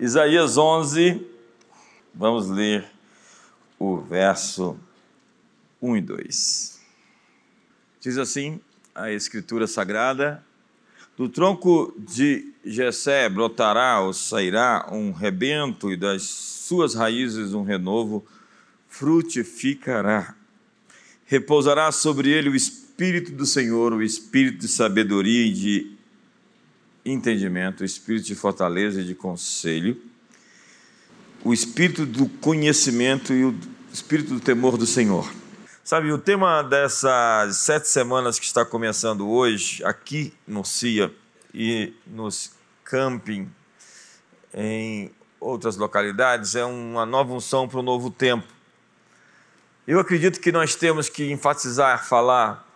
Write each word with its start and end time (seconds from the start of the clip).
Isaías 0.00 0.56
11, 0.56 1.26
vamos 2.14 2.48
ler 2.48 2.86
o 3.76 3.96
verso 3.96 4.78
1 5.82 5.96
e 5.96 6.00
2. 6.00 6.80
Diz 8.00 8.16
assim 8.16 8.60
a 8.94 9.10
Escritura 9.10 9.66
Sagrada: 9.66 10.40
Do 11.16 11.28
tronco 11.28 11.92
de 11.98 12.52
Jessé 12.64 13.28
brotará 13.28 14.00
ou 14.00 14.12
sairá 14.12 14.88
um 14.92 15.10
rebento, 15.10 15.90
e 15.90 15.96
das 15.96 16.22
suas 16.22 16.94
raízes 16.94 17.52
um 17.52 17.64
renovo 17.64 18.24
frutificará. 18.86 20.36
Repousará 21.26 21.90
sobre 21.90 22.30
ele 22.30 22.48
o 22.48 22.54
Espírito 22.54 23.32
do 23.32 23.44
Senhor, 23.44 23.92
o 23.92 24.00
Espírito 24.00 24.58
de 24.58 24.68
sabedoria 24.68 25.44
e 25.44 25.52
de 25.52 25.97
entendimento, 27.10 27.80
o 27.80 27.84
espírito 27.84 28.26
de 28.26 28.34
fortaleza 28.34 29.00
e 29.00 29.04
de 29.04 29.14
conselho, 29.14 30.00
o 31.44 31.52
espírito 31.52 32.04
do 32.04 32.28
conhecimento 32.28 33.32
e 33.32 33.44
o 33.44 33.54
espírito 33.92 34.34
do 34.34 34.40
temor 34.40 34.76
do 34.76 34.86
Senhor. 34.86 35.30
Sabe, 35.84 36.12
o 36.12 36.18
tema 36.18 36.62
dessas 36.62 37.56
sete 37.56 37.88
semanas 37.88 38.38
que 38.38 38.44
está 38.44 38.64
começando 38.64 39.28
hoje, 39.28 39.82
aqui 39.84 40.34
no 40.46 40.64
CIA 40.64 41.10
e 41.54 41.94
nos 42.06 42.52
camping 42.84 43.50
em 44.52 45.10
outras 45.40 45.76
localidades, 45.76 46.54
é 46.54 46.64
uma 46.64 47.06
nova 47.06 47.32
unção 47.32 47.66
para 47.66 47.78
o 47.78 47.82
novo 47.82 48.10
tempo. 48.10 48.46
Eu 49.86 49.98
acredito 49.98 50.40
que 50.40 50.52
nós 50.52 50.74
temos 50.74 51.08
que 51.08 51.30
enfatizar, 51.32 52.06
falar, 52.06 52.68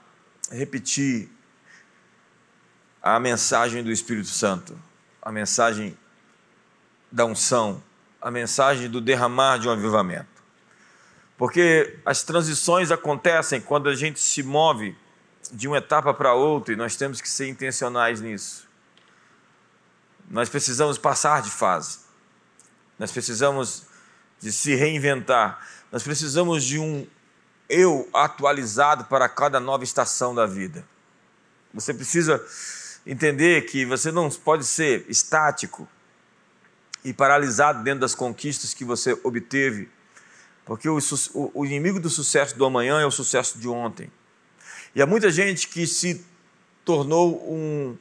repetir 0.50 1.28
a 3.02 3.19
mensagem 3.19 3.83
do 3.83 3.91
Espírito 3.91 4.29
Santo, 4.29 4.79
a 5.20 5.33
mensagem 5.33 5.98
da 7.11 7.25
unção, 7.25 7.83
a 8.20 8.30
mensagem 8.30 8.88
do 8.88 9.01
derramar 9.01 9.59
de 9.59 9.69
um 9.69 9.73
avivamento. 9.73 10.30
Porque 11.36 11.98
as 12.06 12.22
transições 12.22 12.92
acontecem 12.92 13.61
quando 13.61 13.89
a 13.89 13.94
gente 13.94 14.20
se 14.20 14.42
move 14.42 14.97
de 15.50 15.67
uma 15.67 15.78
etapa 15.78 16.14
para 16.14 16.33
outra 16.33 16.72
e 16.72 16.77
nós 16.77 16.94
temos 16.94 17.20
que 17.20 17.28
ser 17.28 17.48
intencionais 17.48 18.20
nisso. 18.20 18.69
Nós 20.31 20.48
precisamos 20.48 20.97
passar 20.97 21.42
de 21.42 21.50
fase. 21.50 21.98
Nós 22.98 23.11
precisamos 23.11 23.83
de 24.41 24.53
se 24.53 24.77
reinventar. 24.77 25.66
Nós 25.91 26.05
precisamos 26.05 26.62
de 26.62 26.78
um 26.78 27.06
eu 27.69 28.09
atualizado 28.12 29.05
para 29.05 29.28
cada 29.28 29.59
nova 29.59 29.83
estação 29.83 30.34
da 30.34 30.47
vida. 30.47 30.87
Você 31.75 31.92
precisa 31.92 32.41
entender 33.06 33.62
que 33.67 33.84
você 33.84 34.12
não 34.12 34.31
pode 34.31 34.64
ser 34.64 35.05
estático 35.08 35.89
e 37.05 37.12
paralisado 37.12 37.83
dentro 37.83 38.00
das 38.00 38.14
conquistas 38.14 38.72
que 38.72 38.84
você 38.84 39.19
obteve, 39.25 39.89
porque 40.64 40.89
o, 40.89 40.98
o, 41.55 41.67
inimigo 41.67 41.98
do 41.98 42.09
sucesso 42.09 42.56
do 42.56 42.64
amanhã 42.64 43.00
é 43.00 43.06
o 43.06 43.11
sucesso 43.11 43.59
de 43.59 43.69
ontem. 43.69 44.11
E 44.94 45.03
há 45.03 45.06
muita 45.06 45.31
gente 45.31 45.69
que 45.69 45.86
se 45.86 46.25
tornou 46.84 47.42
um, 47.53 47.97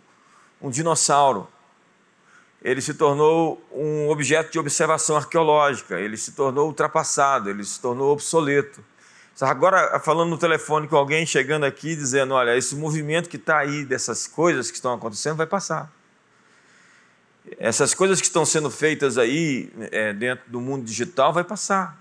um 0.61 0.69
dinossauro, 0.69 1.47
ele 2.63 2.79
se 2.79 2.93
tornou 2.93 3.59
um 3.71 4.09
objeto 4.09 4.51
de 4.51 4.59
observação 4.59 5.17
arqueológica, 5.17 5.99
ele 5.99 6.15
se 6.15 6.33
tornou 6.33 6.67
ultrapassado, 6.67 7.49
ele 7.49 7.63
se 7.63 7.81
tornou 7.81 8.11
obsoleto. 8.11 8.83
Agora, 9.39 9.99
falando 9.99 10.29
no 10.29 10.37
telefone 10.37 10.87
com 10.87 10.95
alguém 10.95 11.25
chegando 11.25 11.65
aqui, 11.65 11.95
dizendo: 11.95 12.33
olha, 12.33 12.55
esse 12.55 12.75
movimento 12.75 13.29
que 13.29 13.37
está 13.37 13.59
aí, 13.59 13.85
dessas 13.85 14.27
coisas 14.27 14.69
que 14.69 14.75
estão 14.75 14.93
acontecendo, 14.93 15.37
vai 15.37 15.47
passar. 15.47 15.91
Essas 17.57 17.93
coisas 17.93 18.19
que 18.19 18.27
estão 18.27 18.45
sendo 18.45 18.69
feitas 18.69 19.17
aí, 19.17 19.71
é, 19.91 20.13
dentro 20.13 20.49
do 20.49 20.61
mundo 20.61 20.85
digital, 20.85 21.33
vai 21.33 21.43
passar. 21.43 21.99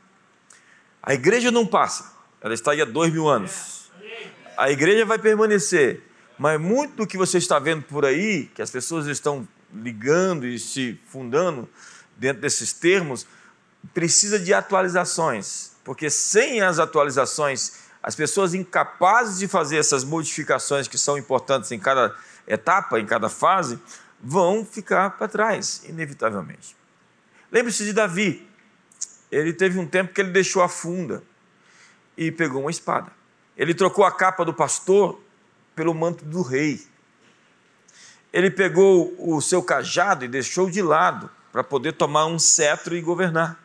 A 1.03 1.15
igreja 1.15 1.51
não 1.51 1.67
passa, 1.67 2.13
ela 2.43 2.53
está 2.53 2.73
aí 2.73 2.83
há 2.83 2.85
dois 2.85 3.13
mil 3.13 3.27
anos. 3.27 3.91
A 4.57 4.71
igreja 4.71 5.07
vai 5.07 5.19
permanecer, 5.19 6.03
mas 6.39 6.61
muito 6.61 6.97
do 6.97 7.07
que 7.07 7.17
você 7.17 7.39
está 7.39 7.59
vendo 7.59 7.83
por 7.85 8.05
aí, 8.05 8.51
que 8.55 8.61
as 8.61 8.71
pessoas 8.71 9.07
estão 9.07 9.49
ligando 9.73 10.47
e 10.47 10.59
se 10.59 11.01
fundando 11.07 11.67
dentro 12.19 12.43
desses 12.43 12.75
termos, 12.75 13.27
precisa 13.95 14.39
de 14.39 14.53
atualizações 14.53 15.70
porque 15.85 16.11
sem 16.11 16.61
as 16.61 16.79
atualizações, 16.79 17.73
as 18.03 18.15
pessoas 18.15 18.55
incapazes 18.55 19.39
de 19.39 19.49
fazer 19.49 19.79
essas 19.79 20.05
modificações 20.05 20.89
que 20.89 20.99
são 20.99 21.19
importantes 21.19 21.71
em 21.73 21.79
cada 21.79 22.15
etapa, 22.47 22.99
em 22.99 23.07
cada 23.07 23.29
fase, 23.29 23.79
vão 24.23 24.65
ficar 24.65 25.11
para 25.11 25.29
trás, 25.29 25.83
inevitavelmente. 25.87 26.77
Lembre-se 27.51 27.85
de 27.85 27.93
Davi. 27.93 28.49
Ele 29.31 29.53
teve 29.53 29.79
um 29.79 29.87
tempo 29.87 30.13
que 30.13 30.21
ele 30.21 30.31
deixou 30.31 30.63
a 30.63 30.69
funda 30.69 31.23
e 32.17 32.31
pegou 32.31 32.63
uma 32.63 32.71
espada. 32.71 33.13
Ele 33.57 33.75
trocou 33.75 34.05
a 34.05 34.13
capa 34.13 34.45
do 34.45 34.53
pastor 34.53 35.21
pelo 35.75 35.95
manto 35.95 36.25
do 36.25 36.43
rei. 36.43 36.87
Ele 38.33 38.51
pegou 38.51 39.15
o 39.19 39.41
seu 39.41 39.63
cajado 39.63 40.25
e 40.25 40.29
deixou 40.29 40.71
de 40.71 40.83
lado 40.83 41.31
para 41.53 41.65
poder 41.65 41.93
tomar 41.93 42.27
um 42.27 42.39
cetro 42.39 42.97
e 42.97 43.01
governar. 43.01 43.59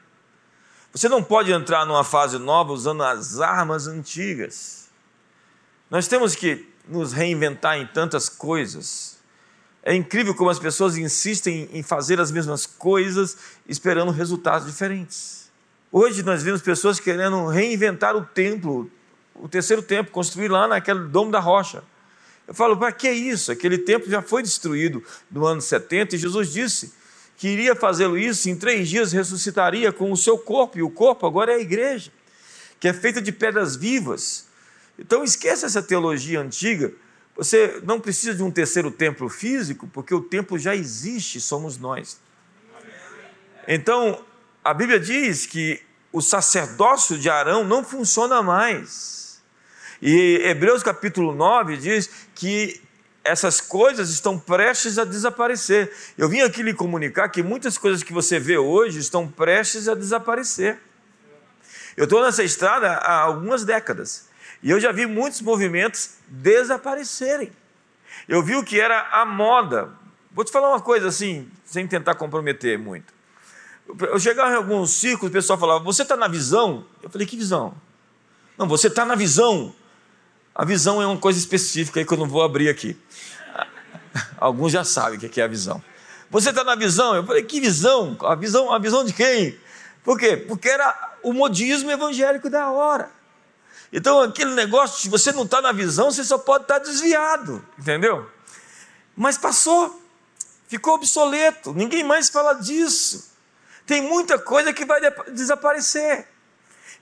Você 0.96 1.10
não 1.10 1.22
pode 1.22 1.52
entrar 1.52 1.86
numa 1.86 2.06
fase 2.06 2.38
nova 2.38 2.72
usando 2.72 3.04
as 3.04 3.42
armas 3.42 3.86
antigas. 3.86 4.88
Nós 5.92 6.08
temos 6.08 6.36
que 6.36 6.70
nos 6.88 7.12
reinventar 7.12 7.78
em 7.78 7.86
tantas 7.86 8.30
coisas. 8.30 9.18
É 9.84 9.94
incrível 9.94 10.34
como 10.34 10.50
as 10.50 10.58
pessoas 10.58 10.96
insistem 10.96 11.68
em 11.74 11.84
fazer 11.84 12.22
as 12.22 12.32
mesmas 12.32 12.66
coisas 12.66 13.38
esperando 13.68 14.10
resultados 14.10 14.66
diferentes. 14.66 15.52
Hoje 15.92 16.24
nós 16.24 16.44
vemos 16.44 16.62
pessoas 16.62 16.98
querendo 16.98 17.46
reinventar 17.48 18.16
o 18.16 18.24
templo, 18.24 18.90
o 19.36 19.50
terceiro 19.50 19.82
templo, 19.82 20.14
construir 20.14 20.48
lá 20.48 20.66
naquele 20.66 21.10
domo 21.10 21.30
da 21.30 21.42
rocha. 21.42 21.84
Eu 22.48 22.54
falo, 22.54 22.78
para 22.78 22.94
que 22.94 23.12
isso? 23.12 23.52
Aquele 23.52 23.80
templo 23.80 24.10
já 24.10 24.22
foi 24.22 24.42
destruído 24.42 25.04
no 25.30 25.46
ano 25.46 25.60
70 25.60 26.16
e 26.16 26.20
Jesus 26.20 26.54
disse 26.54 26.94
que 27.38 27.48
iria 27.48 27.76
fazê-lo 27.76 28.18
isso, 28.18 28.50
em 28.50 28.56
três 28.56 28.88
dias 28.88 29.12
ressuscitaria 29.12 29.92
com 29.92 30.12
o 30.12 30.18
seu 30.18 30.38
corpo, 30.38 30.78
e 30.78 30.84
o 30.84 30.90
corpo 30.90 31.26
agora 31.26 31.52
é 31.52 31.56
a 31.56 31.60
igreja, 31.60 32.12
que 32.80 32.88
é 32.88 32.94
feita 32.94 33.22
de 33.22 33.32
pedras 33.32 33.76
vivas. 33.76 34.48
Então 34.98 35.24
esqueça 35.24 35.66
essa 35.66 35.84
teologia 35.84 36.40
antiga. 36.40 36.94
Você 37.36 37.82
não 37.84 38.00
precisa 38.00 38.34
de 38.34 38.42
um 38.42 38.50
terceiro 38.50 38.90
templo 38.90 39.28
físico, 39.28 39.88
porque 39.88 40.14
o 40.14 40.22
templo 40.22 40.58
já 40.58 40.74
existe, 40.74 41.42
somos 41.42 41.78
nós. 41.78 42.18
Então, 43.68 44.24
a 44.64 44.74
Bíblia 44.74 45.00
diz 45.00 45.46
que 45.46 45.82
o 46.14 46.22
sacerdócio 46.22 47.18
de 47.18 47.30
Arão 47.30 47.66
não 47.66 47.84
funciona 47.84 48.42
mais. 48.42 49.42
E 50.02 50.42
Hebreus 50.44 50.82
capítulo 50.82 51.36
9 51.36 51.76
diz 51.78 52.10
que 52.34 52.82
essas 53.26 53.60
coisas 53.60 54.12
estão 54.12 54.38
prestes 54.38 55.00
a 55.00 55.04
desaparecer. 55.04 55.92
Eu 56.16 56.30
vim 56.30 56.42
aqui 56.42 56.62
lhe 56.62 56.74
comunicar 56.74 57.28
que 57.28 57.42
muitas 57.42 57.76
coisas 57.78 58.04
que 58.04 58.14
você 58.14 58.40
vê 58.40 58.58
hoje 58.58 59.00
estão 59.00 59.28
prestes 59.28 59.90
a 59.90 59.96
desaparecer. 59.96 60.78
Eu 61.98 62.04
estou 62.04 62.24
nessa 62.24 62.44
estrada 62.44 62.88
há 62.92 63.22
algumas 63.22 63.66
décadas 63.66 64.30
e 64.62 64.70
eu 64.70 64.80
já 64.80 64.92
vi 64.92 65.08
muitos 65.08 65.42
movimentos 65.42 66.18
desaparecerem. 66.28 67.52
Eu 68.28 68.44
vi 68.44 68.56
o 68.56 68.64
que 68.64 68.80
era 68.80 69.10
a 69.12 69.26
moda. 69.26 69.90
Vou 70.32 70.46
te 70.46 70.52
falar 70.52 70.70
uma 70.70 70.82
coisa 70.82 71.08
assim, 71.08 71.50
sem 71.66 71.88
tentar 71.88 72.16
comprometer 72.16 72.78
muito. 72.78 73.14
Eu 73.88 74.20
chegava 74.20 74.52
em 74.52 74.56
alguns 74.56 74.94
círculos, 74.94 75.30
o 75.30 75.34
pessoal 75.34 75.58
falava: 75.58 75.84
Você 75.84 76.04
está 76.04 76.16
na 76.16 76.28
visão? 76.28 76.86
Eu 77.02 77.10
falei: 77.10 77.26
Que 77.26 77.38
visão? 77.38 77.74
Não, 78.58 78.68
você 78.68 78.88
está 78.88 79.06
na 79.06 79.16
visão 79.16 79.74
a 80.56 80.64
visão 80.64 81.02
é 81.02 81.06
uma 81.06 81.18
coisa 81.18 81.38
específica 81.38 82.00
aí 82.00 82.06
que 82.06 82.14
eu 82.14 82.18
não 82.18 82.30
vou 82.30 82.42
abrir 82.42 82.70
aqui. 82.70 82.98
Alguns 84.38 84.72
já 84.72 84.86
sabem 84.86 85.20
o 85.20 85.30
que 85.30 85.42
é 85.42 85.44
a 85.44 85.48
visão. 85.48 85.84
Você 86.32 86.50
está 86.50 86.64
na 86.64 86.76
visão? 86.76 87.14
Eu 87.14 87.26
falei, 87.26 87.44
que 87.44 87.60
visão? 87.60 88.18
A 88.22 88.36
visão, 88.36 88.72
a 88.72 88.80
visão 88.80 89.04
de 89.04 89.12
quem? 89.12 89.60
Por 90.02 90.18
quê? 90.18 90.38
Porque 90.38 90.70
era 90.70 91.18
o 91.22 91.34
modismo 91.34 91.92
evangélico 91.92 92.50
da 92.50 92.70
hora. 92.70 93.12
Então, 93.92 94.22
aquele 94.22 94.54
negócio, 94.54 95.02
se 95.02 95.10
você 95.10 95.32
não 95.34 95.44
está 95.44 95.62
na 95.62 95.74
visão, 95.74 96.10
você 96.10 96.24
só 96.24 96.38
pode 96.38 96.64
estar 96.64 96.80
tá 96.80 96.86
desviado, 96.86 97.64
entendeu? 97.78 98.30
Mas 99.16 99.38
passou, 99.38 100.02
ficou 100.68 100.96
obsoleto, 100.96 101.74
ninguém 101.74 102.04
mais 102.04 102.30
fala 102.30 102.54
disso. 102.54 103.32
Tem 103.86 104.02
muita 104.02 104.40
coisa 104.40 104.74
que 104.74 104.86
vai 104.86 105.02
desaparecer. 105.32 106.28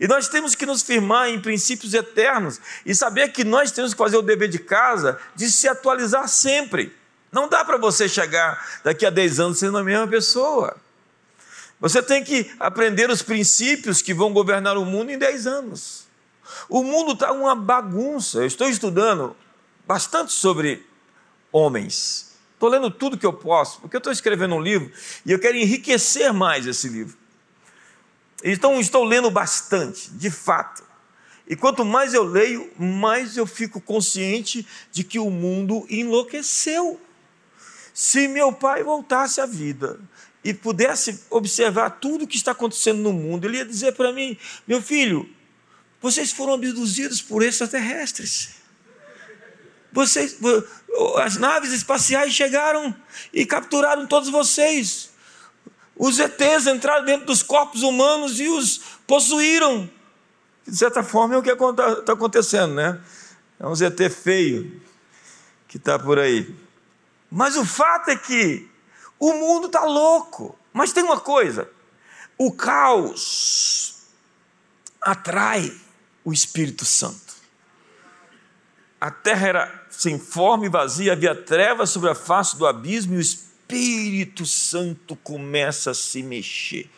E 0.03 0.07
nós 0.07 0.27
temos 0.27 0.53
que 0.53 0.65
nos 0.65 0.81
firmar 0.81 1.29
em 1.29 1.39
princípios 1.39 1.93
eternos 1.93 2.59
e 2.85 2.93
saber 2.93 3.29
que 3.29 3.45
nós 3.45 3.71
temos 3.71 3.93
que 3.93 3.97
fazer 3.97 4.17
o 4.17 4.21
dever 4.21 4.49
de 4.49 4.59
casa 4.59 5.17
de 5.33 5.49
se 5.49 5.65
atualizar 5.65 6.27
sempre. 6.27 6.93
Não 7.31 7.47
dá 7.47 7.63
para 7.63 7.77
você 7.77 8.09
chegar 8.09 8.81
daqui 8.83 9.05
a 9.05 9.09
10 9.09 9.39
anos 9.39 9.59
sendo 9.59 9.77
a 9.77 9.83
mesma 9.83 10.05
pessoa. 10.05 10.75
Você 11.79 12.03
tem 12.03 12.21
que 12.21 12.51
aprender 12.59 13.09
os 13.09 13.21
princípios 13.21 14.01
que 14.01 14.13
vão 14.13 14.33
governar 14.33 14.77
o 14.77 14.83
mundo 14.83 15.09
em 15.09 15.17
10 15.17 15.47
anos. 15.47 16.05
O 16.67 16.83
mundo 16.83 17.13
está 17.13 17.31
uma 17.31 17.55
bagunça. 17.55 18.39
Eu 18.39 18.47
estou 18.47 18.67
estudando 18.67 19.33
bastante 19.87 20.33
sobre 20.33 20.85
homens. 21.49 22.35
Estou 22.55 22.67
lendo 22.67 22.91
tudo 22.91 23.17
que 23.17 23.25
eu 23.25 23.31
posso, 23.31 23.79
porque 23.79 23.95
eu 23.95 23.99
estou 23.99 24.11
escrevendo 24.11 24.55
um 24.55 24.61
livro 24.61 24.91
e 25.25 25.31
eu 25.31 25.39
quero 25.39 25.55
enriquecer 25.55 26.33
mais 26.33 26.67
esse 26.67 26.89
livro. 26.89 27.22
Então, 28.43 28.79
estou 28.79 29.03
lendo 29.05 29.31
bastante, 29.31 30.11
de 30.11 30.29
fato. 30.29 30.83
E 31.47 31.55
quanto 31.55 31.85
mais 31.85 32.13
eu 32.13 32.23
leio, 32.23 32.71
mais 32.77 33.37
eu 33.37 33.45
fico 33.45 33.79
consciente 33.79 34.67
de 34.91 35.03
que 35.03 35.19
o 35.19 35.29
mundo 35.29 35.85
enlouqueceu. 35.89 36.99
Se 37.93 38.27
meu 38.27 38.51
pai 38.51 38.83
voltasse 38.83 39.39
à 39.39 39.45
vida 39.45 39.99
e 40.43 40.53
pudesse 40.53 41.21
observar 41.29 41.91
tudo 41.91 42.25
o 42.25 42.27
que 42.27 42.35
está 42.35 42.51
acontecendo 42.51 43.01
no 43.01 43.13
mundo, 43.13 43.45
ele 43.45 43.57
ia 43.57 43.65
dizer 43.65 43.93
para 43.93 44.11
mim: 44.11 44.37
meu 44.67 44.81
filho, 44.81 45.29
vocês 46.01 46.31
foram 46.31 46.53
abduzidos 46.53 47.21
por 47.21 47.43
extraterrestres. 47.43 48.55
Vocês, 49.91 50.37
as 51.17 51.37
naves 51.37 51.71
espaciais 51.71 52.33
chegaram 52.33 52.95
e 53.31 53.45
capturaram 53.45 54.07
todos 54.07 54.29
vocês. 54.29 55.12
Os 56.05 56.19
ETs 56.19 56.67
entraram 56.67 57.05
dentro 57.05 57.27
dos 57.27 57.41
corpos 57.41 57.81
humanos 57.81 58.37
e 58.37 58.49
os 58.49 58.77
possuíram. 59.07 59.89
De 60.67 60.75
certa 60.75 61.01
forma 61.01 61.33
é 61.33 61.37
o 61.37 61.41
que 61.41 61.49
está 61.49 62.11
acontecendo, 62.11 62.73
né? 62.73 63.01
É 63.57 63.65
um 63.65 63.73
ZT 63.73 64.09
feio 64.09 64.81
que 65.65 65.77
está 65.77 65.97
por 65.97 66.19
aí. 66.19 66.53
Mas 67.31 67.55
o 67.55 67.63
fato 67.63 68.09
é 68.09 68.17
que 68.17 68.69
o 69.17 69.31
mundo 69.31 69.67
está 69.67 69.85
louco. 69.85 70.59
Mas 70.73 70.91
tem 70.91 71.05
uma 71.05 71.21
coisa: 71.21 71.69
o 72.37 72.51
caos 72.51 74.01
atrai 75.01 75.73
o 76.25 76.33
Espírito 76.33 76.83
Santo. 76.83 77.33
A 78.99 79.09
terra 79.09 79.47
era 79.47 79.85
sem 79.89 80.19
forma 80.19 80.65
e 80.65 80.69
vazia, 80.69 81.13
havia 81.13 81.33
trevas 81.33 81.91
sobre 81.91 82.09
a 82.09 82.15
face 82.15 82.57
do 82.57 82.67
abismo 82.67 83.13
e 83.13 83.17
o 83.19 83.21
Espírito 83.21 83.52
Espírito 83.73 84.45
Santo 84.45 85.15
começa 85.15 85.91
a 85.91 85.93
se 85.93 86.21
mexer, 86.23 86.89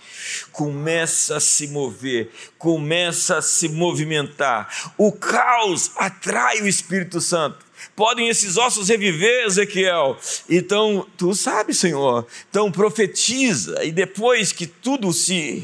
começa 0.52 1.38
a 1.38 1.40
se 1.40 1.68
mover, 1.68 2.30
começa 2.58 3.38
a 3.38 3.42
se 3.42 3.70
movimentar. 3.70 4.94
O 4.98 5.12
caos 5.12 5.92
atrai 5.96 6.62
o 6.62 6.68
Espírito 6.68 7.22
Santo. 7.22 7.66
Podem 7.96 8.30
esses 8.30 8.58
ossos 8.58 8.90
reviver, 8.90 9.46
Ezequiel? 9.46 10.18
Então, 10.50 11.06
tu 11.18 11.34
sabes, 11.34 11.80
Senhor. 11.80 12.26
Então, 12.50 12.72
profetiza, 12.72 13.84
e 13.84 13.92
depois 13.92 14.52
que 14.52 14.68
tudo 14.68 15.12
se 15.14 15.60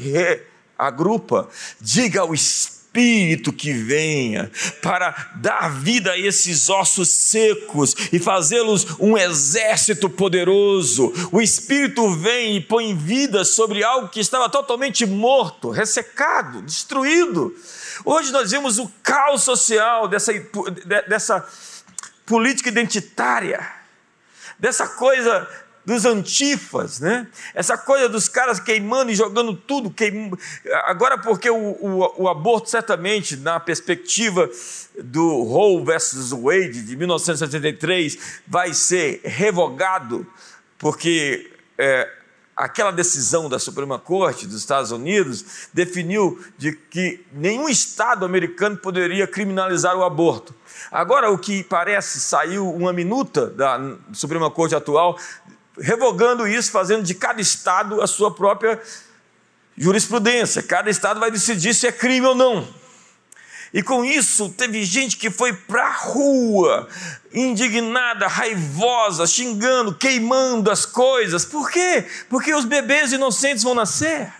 reagrupa, 0.78 1.48
diga 1.80 2.20
ao 2.20 2.34
Espírito 2.34 2.81
Espírito 2.92 3.54
que 3.54 3.72
venha 3.72 4.50
para 4.82 5.32
dar 5.36 5.80
vida 5.80 6.12
a 6.12 6.18
esses 6.18 6.68
ossos 6.68 7.08
secos 7.08 7.94
e 8.12 8.18
fazê-los 8.18 9.00
um 9.00 9.16
exército 9.16 10.10
poderoso. 10.10 11.10
O 11.32 11.40
Espírito 11.40 12.10
vem 12.10 12.56
e 12.56 12.60
põe 12.60 12.94
vida 12.94 13.46
sobre 13.46 13.82
algo 13.82 14.10
que 14.10 14.20
estava 14.20 14.46
totalmente 14.50 15.06
morto, 15.06 15.70
ressecado, 15.70 16.60
destruído. 16.60 17.56
Hoje 18.04 18.30
nós 18.30 18.50
vemos 18.50 18.78
o 18.78 18.92
caos 19.02 19.42
social 19.42 20.06
dessa, 20.06 20.34
dessa 21.08 21.48
política 22.26 22.68
identitária, 22.68 23.66
dessa 24.58 24.86
coisa 24.86 25.48
dos 25.84 26.04
antifas, 26.04 27.00
né? 27.00 27.26
Essa 27.54 27.76
coisa 27.76 28.08
dos 28.08 28.28
caras 28.28 28.60
queimando 28.60 29.10
e 29.10 29.14
jogando 29.14 29.54
tudo, 29.54 29.90
queim... 29.90 30.30
agora 30.84 31.18
porque 31.18 31.50
o, 31.50 31.56
o, 31.56 32.22
o, 32.22 32.28
aborto 32.28 32.70
certamente, 32.70 33.36
na 33.36 33.58
perspectiva 33.58 34.48
do 35.02 35.42
Roe 35.42 35.84
versus 35.84 36.30
Wade 36.30 36.82
de 36.82 36.96
1973, 36.96 38.40
vai 38.46 38.72
ser 38.72 39.20
revogado, 39.24 40.26
porque 40.78 41.50
é, 41.76 42.08
aquela 42.56 42.90
decisão 42.90 43.48
da 43.48 43.58
Suprema 43.58 43.98
Corte 43.98 44.46
dos 44.46 44.58
Estados 44.58 44.92
Unidos 44.92 45.68
definiu 45.72 46.40
de 46.56 46.72
que 46.72 47.24
nenhum 47.32 47.68
Estado 47.68 48.24
americano 48.24 48.76
poderia 48.76 49.26
criminalizar 49.26 49.96
o 49.96 50.04
aborto. 50.04 50.54
Agora, 50.90 51.30
o 51.30 51.38
que 51.38 51.62
parece, 51.64 52.20
saiu 52.20 52.68
uma 52.70 52.92
minuta 52.92 53.46
da 53.46 53.96
Suprema 54.12 54.50
Corte 54.50 54.74
atual 54.74 55.18
revogando 55.78 56.46
isso, 56.46 56.70
fazendo 56.70 57.02
de 57.02 57.14
cada 57.14 57.40
estado 57.40 58.00
a 58.02 58.06
sua 58.06 58.34
própria 58.34 58.80
jurisprudência. 59.76 60.62
Cada 60.62 60.90
estado 60.90 61.20
vai 61.20 61.30
decidir 61.30 61.74
se 61.74 61.86
é 61.86 61.92
crime 61.92 62.26
ou 62.26 62.34
não. 62.34 62.66
E 63.72 63.82
com 63.82 64.04
isso, 64.04 64.50
teve 64.50 64.84
gente 64.84 65.16
que 65.16 65.30
foi 65.30 65.54
para 65.54 65.86
a 65.86 65.92
rua, 65.92 66.86
indignada, 67.32 68.26
raivosa, 68.26 69.26
xingando, 69.26 69.94
queimando 69.94 70.70
as 70.70 70.84
coisas. 70.84 71.46
Por 71.46 71.70
quê? 71.70 72.06
Porque 72.28 72.54
os 72.54 72.66
bebês 72.66 73.12
inocentes 73.12 73.64
vão 73.64 73.74
nascer. 73.74 74.30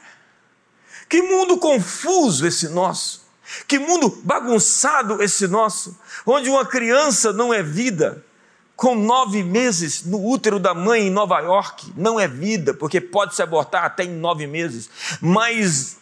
Que 1.09 1.23
mundo 1.23 1.57
confuso 1.57 2.47
esse 2.47 2.69
nosso. 2.69 3.23
Que 3.67 3.79
mundo 3.79 4.21
bagunçado 4.23 5.23
esse 5.23 5.49
nosso. 5.49 5.99
Onde 6.27 6.51
uma 6.51 6.67
criança 6.67 7.33
não 7.33 7.55
é 7.55 7.63
vida, 7.63 8.23
com 8.77 8.95
nove 8.95 9.43
meses 9.43 10.05
no 10.05 10.25
útero 10.25 10.59
da 10.59 10.75
mãe 10.75 11.07
em 11.07 11.11
Nova 11.11 11.39
York, 11.41 11.93
não 11.97 12.19
é 12.19 12.27
vida, 12.27 12.75
porque 12.75 13.01
pode 13.01 13.35
se 13.35 13.43
abortar 13.43 13.85
até 13.85 14.05
em 14.05 14.11
nove 14.11 14.47
meses, 14.47 14.91
mas 15.21 15.99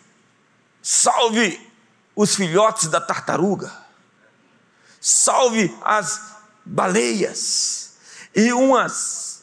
salve 0.82 1.60
os 2.14 2.34
filhotes 2.34 2.88
da 2.88 3.00
tartaruga, 3.00 3.72
salve 5.00 5.74
as 5.82 6.36
baleias. 6.64 7.96
E 8.34 8.52
umas, 8.52 9.42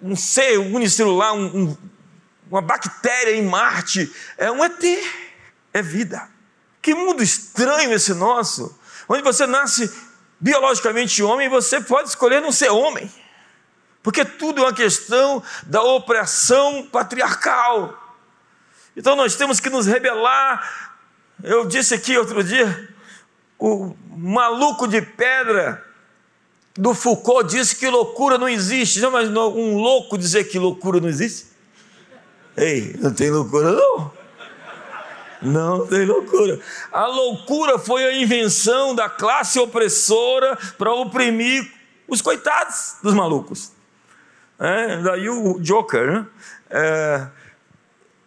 um 0.00 0.16
ser 0.16 0.58
unicelular, 0.58 1.34
um, 1.34 1.46
um, 1.46 1.76
uma 2.50 2.62
bactéria 2.62 3.36
em 3.36 3.42
Marte, 3.42 4.10
é 4.38 4.50
um 4.50 4.64
ET, 4.64 4.82
é 5.72 5.82
vida. 5.82 6.28
Que 6.80 6.94
mundo 6.94 7.22
estranho 7.22 7.92
esse 7.92 8.14
nosso, 8.14 8.78
onde 9.08 9.22
você 9.22 9.46
nasce 9.46 9.92
biologicamente 10.44 11.22
homem, 11.22 11.48
você 11.48 11.80
pode 11.80 12.10
escolher 12.10 12.42
não 12.42 12.52
ser 12.52 12.70
homem. 12.70 13.10
Porque 14.02 14.26
tudo 14.26 14.60
é 14.60 14.66
uma 14.66 14.74
questão 14.74 15.42
da 15.62 15.82
opressão 15.82 16.86
patriarcal. 16.92 17.98
Então 18.94 19.16
nós 19.16 19.36
temos 19.36 19.58
que 19.58 19.70
nos 19.70 19.86
rebelar. 19.86 20.98
Eu 21.42 21.64
disse 21.64 21.94
aqui 21.94 22.18
outro 22.18 22.44
dia, 22.44 22.94
o 23.58 23.96
maluco 24.10 24.86
de 24.86 25.00
pedra 25.00 25.82
do 26.76 26.92
Foucault 26.92 27.48
disse 27.48 27.76
que 27.76 27.88
loucura 27.88 28.36
não 28.36 28.48
existe. 28.48 29.00
Já 29.00 29.08
imaginou 29.08 29.56
um 29.56 29.78
louco 29.78 30.18
dizer 30.18 30.44
que 30.44 30.58
loucura 30.58 31.00
não 31.00 31.08
existe? 31.08 31.46
Ei, 32.54 32.94
não 33.00 33.14
tem 33.14 33.30
loucura 33.30 33.72
não. 33.72 34.12
Não 35.44 35.86
tem 35.86 36.04
loucura. 36.04 36.60
A 36.92 37.06
loucura 37.06 37.78
foi 37.78 38.04
a 38.04 38.12
invenção 38.14 38.94
da 38.94 39.08
classe 39.08 39.58
opressora 39.58 40.56
para 40.78 40.92
oprimir 40.92 41.70
os 42.08 42.20
coitados 42.20 42.96
dos 43.02 43.14
malucos. 43.14 43.72
É, 44.58 45.02
daí 45.02 45.28
o 45.28 45.58
Joker. 45.60 46.12
Né? 46.12 46.26
É, 46.70 47.26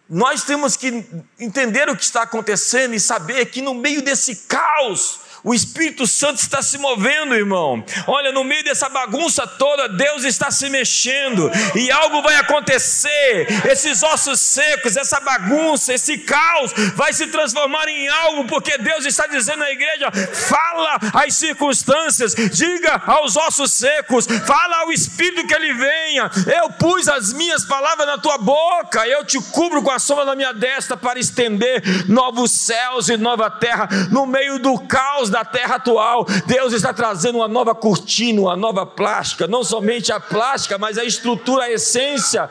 nós 0.08 0.42
temos 0.44 0.76
que 0.76 1.04
entender 1.38 1.88
o 1.88 1.96
que 1.96 2.02
está 2.02 2.22
acontecendo 2.22 2.94
e 2.94 3.00
saber 3.00 3.46
que 3.46 3.60
no 3.60 3.74
meio 3.74 4.00
desse 4.02 4.36
caos, 4.46 5.20
o 5.48 5.54
Espírito 5.54 6.06
Santo 6.06 6.40
está 6.40 6.60
se 6.60 6.76
movendo, 6.76 7.34
irmão. 7.34 7.82
Olha, 8.06 8.30
no 8.32 8.44
meio 8.44 8.62
dessa 8.62 8.86
bagunça 8.90 9.46
toda, 9.46 9.88
Deus 9.88 10.22
está 10.24 10.50
se 10.50 10.68
mexendo 10.68 11.50
e 11.74 11.90
algo 11.90 12.20
vai 12.20 12.34
acontecer. 12.34 13.46
Esses 13.66 14.02
ossos 14.02 14.40
secos, 14.40 14.94
essa 14.94 15.18
bagunça, 15.20 15.94
esse 15.94 16.18
caos 16.18 16.70
vai 16.94 17.14
se 17.14 17.28
transformar 17.28 17.88
em 17.88 18.06
algo, 18.08 18.44
porque 18.44 18.76
Deus 18.76 19.06
está 19.06 19.26
dizendo 19.26 19.64
à 19.64 19.70
igreja: 19.70 20.12
fala 20.34 20.98
às 21.14 21.34
circunstâncias, 21.36 22.34
diga 22.34 23.02
aos 23.06 23.34
ossos 23.38 23.72
secos, 23.72 24.26
fala 24.46 24.80
ao 24.80 24.92
Espírito 24.92 25.46
que 25.46 25.54
ele 25.54 25.72
venha. 25.72 26.30
Eu 26.60 26.72
pus 26.72 27.08
as 27.08 27.32
minhas 27.32 27.64
palavras 27.64 28.06
na 28.06 28.18
tua 28.18 28.36
boca, 28.36 29.08
eu 29.08 29.24
te 29.24 29.40
cubro 29.40 29.82
com 29.82 29.90
a 29.90 29.98
sombra 29.98 30.26
da 30.26 30.36
minha 30.36 30.52
destra 30.52 30.94
para 30.94 31.18
estender 31.18 32.06
novos 32.06 32.50
céus 32.52 33.08
e 33.08 33.16
nova 33.16 33.50
terra 33.50 33.88
no 34.10 34.26
meio 34.26 34.58
do 34.58 34.78
caos 34.80 35.30
da 35.30 35.37
terra 35.44 35.76
atual, 35.76 36.24
Deus 36.46 36.72
está 36.72 36.92
trazendo 36.92 37.38
uma 37.38 37.48
nova 37.48 37.74
cortina, 37.74 38.40
uma 38.40 38.56
nova 38.56 38.84
plástica, 38.84 39.46
não 39.46 39.64
somente 39.64 40.12
a 40.12 40.20
plástica, 40.20 40.78
mas 40.78 40.98
a 40.98 41.04
estrutura, 41.04 41.64
a 41.64 41.70
essência. 41.70 42.50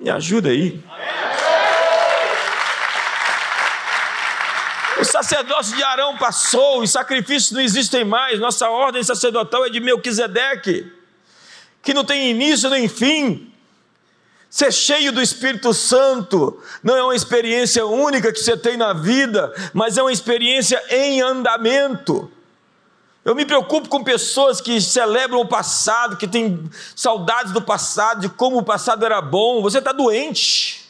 Me 0.00 0.10
ajuda 0.10 0.50
aí. 0.50 0.82
O 5.00 5.04
sacerdócio 5.04 5.76
de 5.76 5.82
Arão 5.82 6.16
passou, 6.16 6.82
os 6.82 6.90
sacrifícios 6.90 7.52
não 7.52 7.60
existem 7.60 8.04
mais, 8.04 8.40
nossa 8.40 8.68
ordem 8.68 9.02
sacerdotal 9.02 9.64
é 9.64 9.70
de 9.70 9.78
Melquisedeque, 9.78 10.90
que 11.82 11.94
não 11.94 12.04
tem 12.04 12.30
início 12.30 12.68
nem 12.68 12.88
fim. 12.88 13.47
Ser 14.50 14.72
cheio 14.72 15.12
do 15.12 15.20
Espírito 15.20 15.74
Santo 15.74 16.58
não 16.82 16.96
é 16.96 17.02
uma 17.02 17.14
experiência 17.14 17.84
única 17.84 18.32
que 18.32 18.38
você 18.38 18.56
tem 18.56 18.76
na 18.76 18.92
vida, 18.94 19.52
mas 19.74 19.98
é 19.98 20.02
uma 20.02 20.12
experiência 20.12 20.82
em 20.88 21.20
andamento. 21.20 22.30
Eu 23.24 23.34
me 23.34 23.44
preocupo 23.44 23.90
com 23.90 24.02
pessoas 24.02 24.58
que 24.58 24.80
celebram 24.80 25.40
o 25.40 25.48
passado, 25.48 26.16
que 26.16 26.26
têm 26.26 26.70
saudades 26.96 27.52
do 27.52 27.60
passado, 27.60 28.22
de 28.22 28.28
como 28.30 28.56
o 28.56 28.64
passado 28.64 29.04
era 29.04 29.20
bom. 29.20 29.60
Você 29.60 29.78
está 29.78 29.92
doente. 29.92 30.88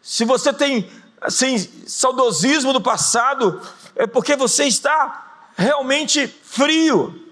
Se 0.00 0.24
você 0.24 0.50
tem 0.50 0.90
assim, 1.20 1.58
saudosismo 1.86 2.72
do 2.72 2.80
passado, 2.80 3.60
é 3.94 4.06
porque 4.06 4.34
você 4.34 4.64
está 4.64 5.50
realmente 5.56 6.26
frio. 6.26 7.29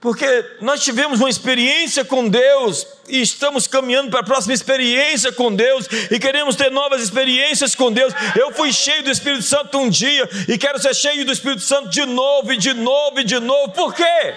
Porque 0.00 0.56
nós 0.62 0.82
tivemos 0.82 1.20
uma 1.20 1.28
experiência 1.28 2.02
com 2.06 2.26
Deus 2.26 2.86
e 3.06 3.20
estamos 3.20 3.66
caminhando 3.66 4.10
para 4.10 4.20
a 4.20 4.24
próxima 4.24 4.54
experiência 4.54 5.30
com 5.30 5.54
Deus 5.54 5.86
e 6.10 6.18
queremos 6.18 6.56
ter 6.56 6.70
novas 6.70 7.02
experiências 7.02 7.74
com 7.74 7.92
Deus. 7.92 8.14
Eu 8.34 8.50
fui 8.54 8.72
cheio 8.72 9.02
do 9.02 9.10
Espírito 9.10 9.42
Santo 9.42 9.78
um 9.78 9.90
dia 9.90 10.26
e 10.48 10.56
quero 10.56 10.78
ser 10.78 10.94
cheio 10.94 11.26
do 11.26 11.32
Espírito 11.32 11.60
Santo 11.60 11.90
de 11.90 12.06
novo 12.06 12.50
e 12.50 12.56
de 12.56 12.72
novo 12.72 13.20
e 13.20 13.24
de 13.24 13.38
novo. 13.38 13.72
Por 13.72 13.94
quê? 13.94 14.34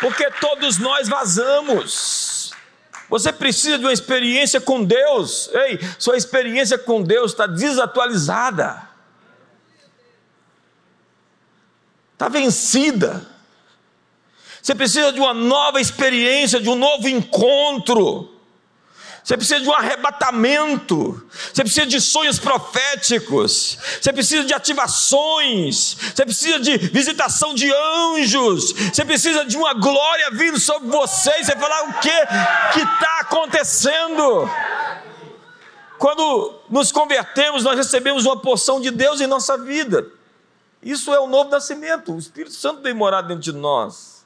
Porque 0.00 0.30
todos 0.40 0.78
nós 0.78 1.06
vazamos. 1.06 2.54
Você 3.10 3.30
precisa 3.30 3.76
de 3.76 3.84
uma 3.84 3.92
experiência 3.92 4.58
com 4.58 4.82
Deus. 4.82 5.50
Ei, 5.52 5.78
sua 5.98 6.16
experiência 6.16 6.78
com 6.78 7.02
Deus 7.02 7.32
está 7.32 7.46
desatualizada. 7.46 8.91
Está 12.22 12.28
vencida. 12.28 13.26
Você 14.62 14.74
precisa 14.76 15.12
de 15.12 15.18
uma 15.18 15.34
nova 15.34 15.80
experiência, 15.80 16.60
de 16.60 16.68
um 16.68 16.76
novo 16.76 17.08
encontro. 17.08 18.28
Você 19.24 19.36
precisa 19.36 19.60
de 19.60 19.68
um 19.68 19.72
arrebatamento. 19.72 21.28
Você 21.52 21.62
precisa 21.62 21.86
de 21.86 22.00
sonhos 22.00 22.38
proféticos. 22.38 23.78
Você 24.00 24.12
precisa 24.12 24.44
de 24.44 24.54
ativações. 24.54 25.96
Você 26.14 26.24
precisa 26.24 26.60
de 26.60 26.76
visitação 26.76 27.54
de 27.54 27.72
anjos. 27.72 28.72
Você 28.72 29.04
precisa 29.04 29.44
de 29.44 29.56
uma 29.56 29.74
glória 29.74 30.30
vindo 30.32 30.58
sobre 30.58 30.88
você. 30.88 31.30
E 31.40 31.44
você 31.44 31.56
falar 31.56 31.88
o 31.88 31.94
que 32.00 32.80
está 32.80 33.18
acontecendo. 33.20 34.48
Quando 35.98 36.54
nos 36.68 36.90
convertemos, 36.92 37.64
nós 37.64 37.76
recebemos 37.76 38.26
uma 38.26 38.40
porção 38.40 38.80
de 38.80 38.90
Deus 38.90 39.20
em 39.20 39.26
nossa 39.26 39.56
vida. 39.56 40.21
Isso 40.82 41.14
é 41.14 41.20
o 41.20 41.26
novo 41.26 41.50
nascimento. 41.50 42.12
O 42.12 42.18
Espírito 42.18 42.54
Santo 42.54 42.82
vem 42.82 42.92
morar 42.92 43.22
dentro 43.22 43.42
de 43.42 43.52
nós. 43.52 44.22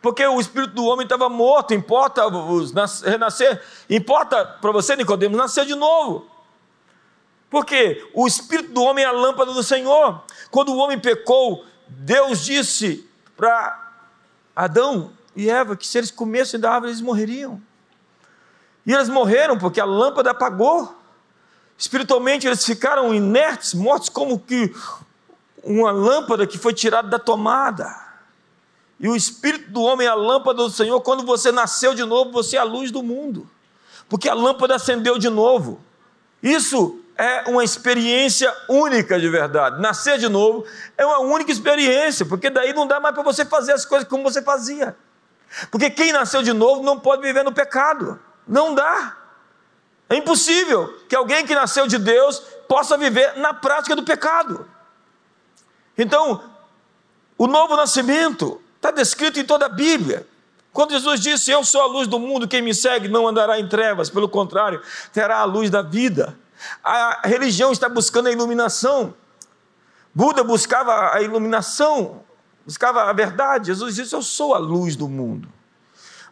Porque 0.00 0.24
o 0.26 0.40
espírito 0.40 0.72
do 0.74 0.84
homem 0.84 1.04
estava 1.04 1.28
morto, 1.28 1.74
importa 1.74 2.22
renascer, 3.04 3.62
importa 3.88 4.46
para 4.46 4.72
você, 4.72 4.96
Nicodemos, 4.96 5.36
nascer 5.36 5.66
de 5.66 5.74
novo. 5.74 6.26
Porque 7.50 8.08
o 8.14 8.26
espírito 8.26 8.72
do 8.72 8.82
homem 8.82 9.04
é 9.04 9.08
a 9.08 9.12
lâmpada 9.12 9.52
do 9.52 9.62
Senhor. 9.62 10.22
Quando 10.50 10.72
o 10.72 10.76
homem 10.76 10.98
pecou, 10.98 11.66
Deus 11.86 12.44
disse 12.44 13.06
para 13.36 13.92
Adão 14.56 15.12
e 15.36 15.50
Eva 15.50 15.76
que 15.76 15.86
se 15.86 15.98
eles 15.98 16.10
comessem 16.10 16.58
da 16.58 16.70
árvore, 16.70 16.92
eles 16.92 17.02
morreriam. 17.02 17.60
E 18.86 18.92
eles 18.94 19.08
morreram 19.08 19.58
porque 19.58 19.80
a 19.80 19.84
lâmpada 19.84 20.30
apagou. 20.30 20.96
Espiritualmente 21.76 22.46
eles 22.46 22.64
ficaram 22.64 23.12
inertes, 23.12 23.74
mortos, 23.74 24.08
como 24.08 24.38
que 24.38 24.74
uma 25.62 25.90
lâmpada 25.90 26.46
que 26.46 26.58
foi 26.58 26.72
tirada 26.72 27.08
da 27.08 27.18
tomada. 27.18 27.94
E 28.98 29.08
o 29.08 29.16
Espírito 29.16 29.70
do 29.70 29.82
homem 29.82 30.06
é 30.06 30.10
a 30.10 30.14
lâmpada 30.14 30.62
do 30.62 30.70
Senhor. 30.70 31.00
Quando 31.00 31.24
você 31.24 31.50
nasceu 31.50 31.94
de 31.94 32.04
novo, 32.04 32.30
você 32.30 32.56
é 32.56 32.60
a 32.60 32.64
luz 32.64 32.90
do 32.90 33.02
mundo. 33.02 33.48
Porque 34.08 34.28
a 34.28 34.34
lâmpada 34.34 34.74
acendeu 34.74 35.18
de 35.18 35.30
novo. 35.30 35.80
Isso 36.42 37.00
é 37.16 37.44
uma 37.48 37.64
experiência 37.64 38.54
única 38.68 39.18
de 39.18 39.28
verdade. 39.28 39.80
Nascer 39.80 40.18
de 40.18 40.28
novo 40.28 40.64
é 40.96 41.04
uma 41.04 41.20
única 41.20 41.52
experiência, 41.52 42.26
porque 42.26 42.50
daí 42.50 42.72
não 42.72 42.86
dá 42.86 42.98
mais 42.98 43.14
para 43.14 43.22
você 43.22 43.44
fazer 43.44 43.72
as 43.72 43.84
coisas 43.84 44.08
como 44.08 44.22
você 44.22 44.42
fazia. 44.42 44.96
Porque 45.70 45.90
quem 45.90 46.12
nasceu 46.12 46.42
de 46.42 46.52
novo 46.52 46.82
não 46.82 46.98
pode 46.98 47.22
viver 47.22 47.42
no 47.42 47.52
pecado. 47.52 48.18
Não 48.46 48.74
dá. 48.74 49.16
É 50.08 50.16
impossível 50.16 50.98
que 51.08 51.14
alguém 51.14 51.46
que 51.46 51.54
nasceu 51.54 51.86
de 51.86 51.98
Deus 51.98 52.40
possa 52.68 52.96
viver 52.98 53.36
na 53.36 53.54
prática 53.54 53.94
do 53.94 54.02
pecado. 54.02 54.66
Então, 55.96 56.42
o 57.36 57.46
novo 57.46 57.76
nascimento 57.76 58.60
está 58.76 58.90
descrito 58.90 59.38
em 59.38 59.44
toda 59.44 59.66
a 59.66 59.68
Bíblia. 59.68 60.26
Quando 60.72 60.92
Jesus 60.92 61.20
disse: 61.20 61.50
Eu 61.50 61.64
sou 61.64 61.82
a 61.82 61.86
luz 61.86 62.08
do 62.08 62.18
mundo, 62.18 62.48
quem 62.48 62.62
me 62.62 62.74
segue 62.74 63.08
não 63.08 63.26
andará 63.26 63.58
em 63.58 63.68
trevas, 63.68 64.08
pelo 64.08 64.28
contrário, 64.28 64.80
terá 65.12 65.38
a 65.38 65.44
luz 65.44 65.70
da 65.70 65.82
vida. 65.82 66.38
A 66.82 67.22
religião 67.24 67.72
está 67.72 67.88
buscando 67.88 68.28
a 68.28 68.32
iluminação. 68.32 69.14
Buda 70.14 70.42
buscava 70.42 71.14
a 71.14 71.22
iluminação, 71.22 72.22
buscava 72.64 73.04
a 73.04 73.12
verdade. 73.12 73.66
Jesus 73.66 73.94
disse: 73.94 74.14
Eu 74.14 74.22
sou 74.22 74.54
a 74.54 74.58
luz 74.58 74.96
do 74.96 75.08
mundo. 75.08 75.48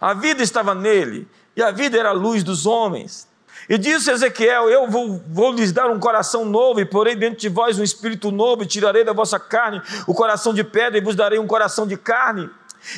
A 0.00 0.14
vida 0.14 0.42
estava 0.42 0.74
nele, 0.74 1.28
e 1.56 1.62
a 1.62 1.70
vida 1.70 1.98
era 1.98 2.10
a 2.10 2.12
luz 2.12 2.42
dos 2.44 2.66
homens. 2.66 3.27
E 3.68 3.76
disse 3.76 4.10
Ezequiel: 4.10 4.70
Eu 4.70 4.88
vou, 4.88 5.22
vou, 5.28 5.52
lhes 5.52 5.72
dar 5.72 5.90
um 5.90 5.98
coração 5.98 6.44
novo, 6.44 6.80
e 6.80 6.84
porei 6.84 7.14
dentro 7.14 7.38
de 7.38 7.48
vós 7.48 7.78
um 7.78 7.84
espírito 7.84 8.30
novo, 8.30 8.62
e 8.62 8.66
tirarei 8.66 9.04
da 9.04 9.12
vossa 9.12 9.38
carne 9.38 9.82
o 10.06 10.14
coração 10.14 10.54
de 10.54 10.64
pedra, 10.64 10.96
e 10.96 11.02
vos 11.02 11.14
darei 11.14 11.38
um 11.38 11.46
coração 11.46 11.86
de 11.86 11.96
carne. 11.96 12.48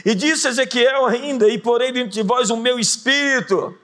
E 0.05 0.15
disse 0.15 0.47
Ezequiel 0.47 1.07
ainda: 1.07 1.49
E 1.49 1.59
porei 1.59 1.91
dentro 1.91 2.11
de 2.11 2.23
vós 2.23 2.51
o 2.51 2.57
meu 2.57 2.79
espírito. 2.79 3.77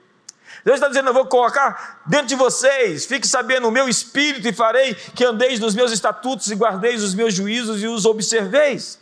Deus 0.63 0.75
está 0.75 0.87
dizendo: 0.87 1.09
Eu 1.09 1.13
vou 1.13 1.25
colocar 1.25 2.01
dentro 2.05 2.27
de 2.27 2.35
vocês, 2.35 3.05
fique 3.05 3.27
sabendo, 3.27 3.67
o 3.67 3.71
meu 3.71 3.89
espírito, 3.89 4.47
e 4.47 4.53
farei 4.53 4.95
que 4.95 5.25
andeis 5.25 5.59
nos 5.59 5.75
meus 5.75 5.91
estatutos, 5.91 6.49
e 6.49 6.55
guardeis 6.55 7.03
os 7.03 7.13
meus 7.13 7.33
juízos 7.33 7.83
e 7.83 7.87
os 7.87 8.05
observeis. 8.05 8.97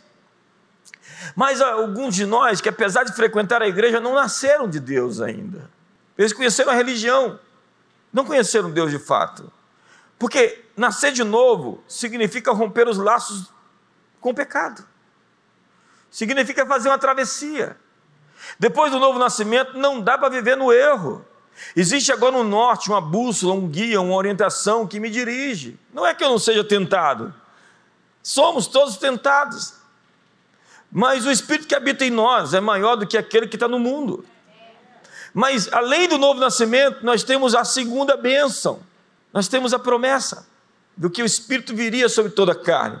Mas 1.36 1.60
alguns 1.60 2.14
de 2.14 2.26
nós, 2.26 2.60
que 2.60 2.68
apesar 2.68 3.04
de 3.04 3.12
frequentar 3.12 3.62
a 3.62 3.68
igreja, 3.68 4.00
não 4.00 4.14
nasceram 4.14 4.68
de 4.68 4.80
Deus 4.80 5.20
ainda. 5.20 5.70
Eles 6.16 6.32
conheceram 6.32 6.72
a 6.72 6.74
religião 6.74 7.38
não 8.16 8.24
conheceram 8.24 8.70
Deus 8.70 8.90
de 8.90 8.98
fato. 8.98 9.52
Porque 10.18 10.64
nascer 10.74 11.12
de 11.12 11.22
novo 11.22 11.84
significa 11.86 12.50
romper 12.50 12.88
os 12.88 12.96
laços 12.96 13.52
com 14.22 14.30
o 14.30 14.34
pecado. 14.34 14.82
Significa 16.10 16.64
fazer 16.64 16.88
uma 16.88 16.96
travessia. 16.96 17.76
Depois 18.58 18.90
do 18.90 18.98
novo 18.98 19.18
nascimento, 19.18 19.76
não 19.76 20.00
dá 20.00 20.16
para 20.16 20.30
viver 20.30 20.56
no 20.56 20.72
erro. 20.72 21.26
Existe 21.76 22.10
agora 22.10 22.32
no 22.38 22.42
norte 22.42 22.88
uma 22.88 23.02
bússola, 23.02 23.52
um 23.52 23.68
guia, 23.68 24.00
uma 24.00 24.14
orientação 24.14 24.86
que 24.86 24.98
me 24.98 25.10
dirige. 25.10 25.78
Não 25.92 26.06
é 26.06 26.14
que 26.14 26.24
eu 26.24 26.30
não 26.30 26.38
seja 26.38 26.64
tentado. 26.64 27.34
Somos 28.22 28.66
todos 28.66 28.96
tentados. 28.96 29.74
Mas 30.90 31.26
o 31.26 31.30
Espírito 31.30 31.68
que 31.68 31.74
habita 31.74 32.02
em 32.02 32.10
nós 32.10 32.54
é 32.54 32.60
maior 32.60 32.96
do 32.96 33.06
que 33.06 33.18
aquele 33.18 33.46
que 33.46 33.56
está 33.56 33.68
no 33.68 33.78
mundo. 33.78 34.24
Mas 35.36 35.70
além 35.70 36.08
do 36.08 36.16
novo 36.16 36.40
nascimento, 36.40 37.04
nós 37.04 37.22
temos 37.22 37.54
a 37.54 37.62
segunda 37.62 38.16
bênção. 38.16 38.80
Nós 39.34 39.46
temos 39.48 39.74
a 39.74 39.78
promessa 39.78 40.48
do 40.96 41.10
que 41.10 41.22
o 41.22 41.26
Espírito 41.26 41.76
viria 41.76 42.08
sobre 42.08 42.32
toda 42.32 42.52
a 42.52 42.54
carne. 42.54 43.00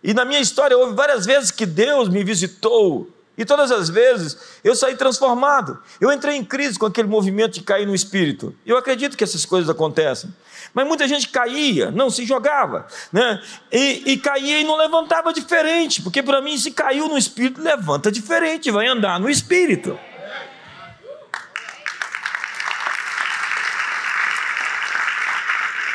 E 0.00 0.14
na 0.14 0.24
minha 0.24 0.38
história 0.38 0.78
houve 0.78 0.94
várias 0.94 1.26
vezes 1.26 1.50
que 1.50 1.66
Deus 1.66 2.08
me 2.08 2.22
visitou, 2.22 3.12
e 3.36 3.44
todas 3.44 3.72
as 3.72 3.88
vezes 3.88 4.36
eu 4.62 4.76
saí 4.76 4.94
transformado. 4.94 5.82
Eu 6.00 6.12
entrei 6.12 6.36
em 6.36 6.44
crise 6.44 6.78
com 6.78 6.86
aquele 6.86 7.08
movimento 7.08 7.54
de 7.54 7.62
cair 7.62 7.84
no 7.84 7.96
espírito. 7.96 8.54
Eu 8.64 8.76
acredito 8.76 9.16
que 9.16 9.24
essas 9.24 9.44
coisas 9.44 9.68
acontecem. 9.68 10.32
Mas 10.72 10.86
muita 10.86 11.08
gente 11.08 11.28
caía, 11.30 11.90
não 11.90 12.10
se 12.10 12.24
jogava, 12.24 12.86
né? 13.12 13.42
E, 13.72 14.12
e 14.12 14.16
caía 14.18 14.60
e 14.60 14.64
não 14.64 14.76
levantava 14.76 15.32
diferente, 15.32 16.00
porque 16.00 16.22
para 16.22 16.40
mim, 16.40 16.56
se 16.56 16.70
caiu 16.70 17.08
no 17.08 17.18
espírito, 17.18 17.60
levanta 17.60 18.12
diferente, 18.12 18.70
vai 18.70 18.86
andar 18.86 19.18
no 19.18 19.28
espírito. 19.28 19.98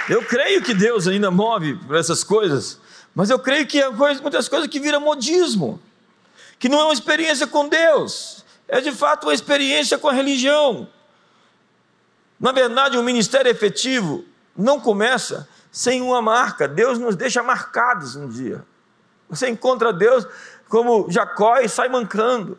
Eu 0.10 0.24
creio 0.24 0.62
que 0.62 0.74
Deus 0.74 1.08
ainda 1.08 1.32
move 1.32 1.76
por 1.76 1.96
essas 1.96 2.24
coisas, 2.24 2.80
mas 3.16 3.30
eu 3.30 3.40
creio 3.40 3.66
que 3.66 3.82
há 3.82 3.92
muitas 3.92 4.50
coisas 4.50 4.68
que 4.68 4.80
viram 4.80 5.00
modismo, 5.00 5.82
que 6.60 6.68
não 6.68 6.80
é 6.80 6.84
uma 6.86 6.94
experiência 6.94 7.48
com 7.48 7.70
Deus, 7.70 8.44
é 8.68 8.82
de 8.82 8.92
fato 8.92 9.26
uma 9.26 9.34
experiência 9.34 9.98
com 9.98 10.10
a 10.10 10.14
religião. 10.14 10.90
Na 12.40 12.52
verdade, 12.52 12.98
o 12.98 13.04
ministério 13.04 13.50
efetivo 13.50 14.26
não 14.58 14.80
começa 14.80 15.48
sem 15.72 16.02
uma 16.02 16.22
marca. 16.22 16.68
Deus 16.68 17.00
nos 17.00 17.16
deixa 17.16 17.42
marcados 17.42 18.16
um 18.16 18.28
dia. 18.28 18.66
Você 19.30 19.50
encontra 19.50 19.94
Deus 19.94 20.28
como 20.68 21.10
Jacó 21.10 21.60
e 21.60 21.70
sai 21.70 21.88
mancando. 21.88 22.58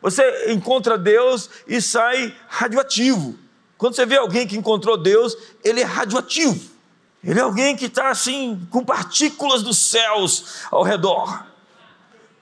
Você 0.00 0.52
encontra 0.52 0.96
Deus 0.96 1.50
e 1.66 1.80
sai 1.80 2.34
radioativo. 2.48 3.36
Quando 3.76 3.94
você 3.94 4.06
vê 4.06 4.16
alguém 4.16 4.46
que 4.46 4.56
encontrou 4.56 4.96
Deus, 4.96 5.36
ele 5.62 5.80
é 5.80 5.84
radioativo. 5.84 6.75
Ele 7.22 7.40
é 7.40 7.42
alguém 7.42 7.76
que 7.76 7.86
está 7.86 8.10
assim, 8.10 8.66
com 8.70 8.84
partículas 8.84 9.62
dos 9.62 9.78
céus 9.78 10.62
ao 10.70 10.82
redor. 10.82 11.44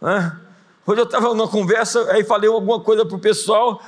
Né? 0.01 0.37
Hoje 0.87 1.01
eu 1.01 1.05
estava 1.05 1.29
numa 1.35 1.49
conversa, 1.49 2.11
aí 2.13 2.23
falei 2.25 2.51
alguma 2.51 2.81
coisa 2.81 3.07
para 3.07 3.17
o 3.17 3.21
pessoal, 3.21 3.83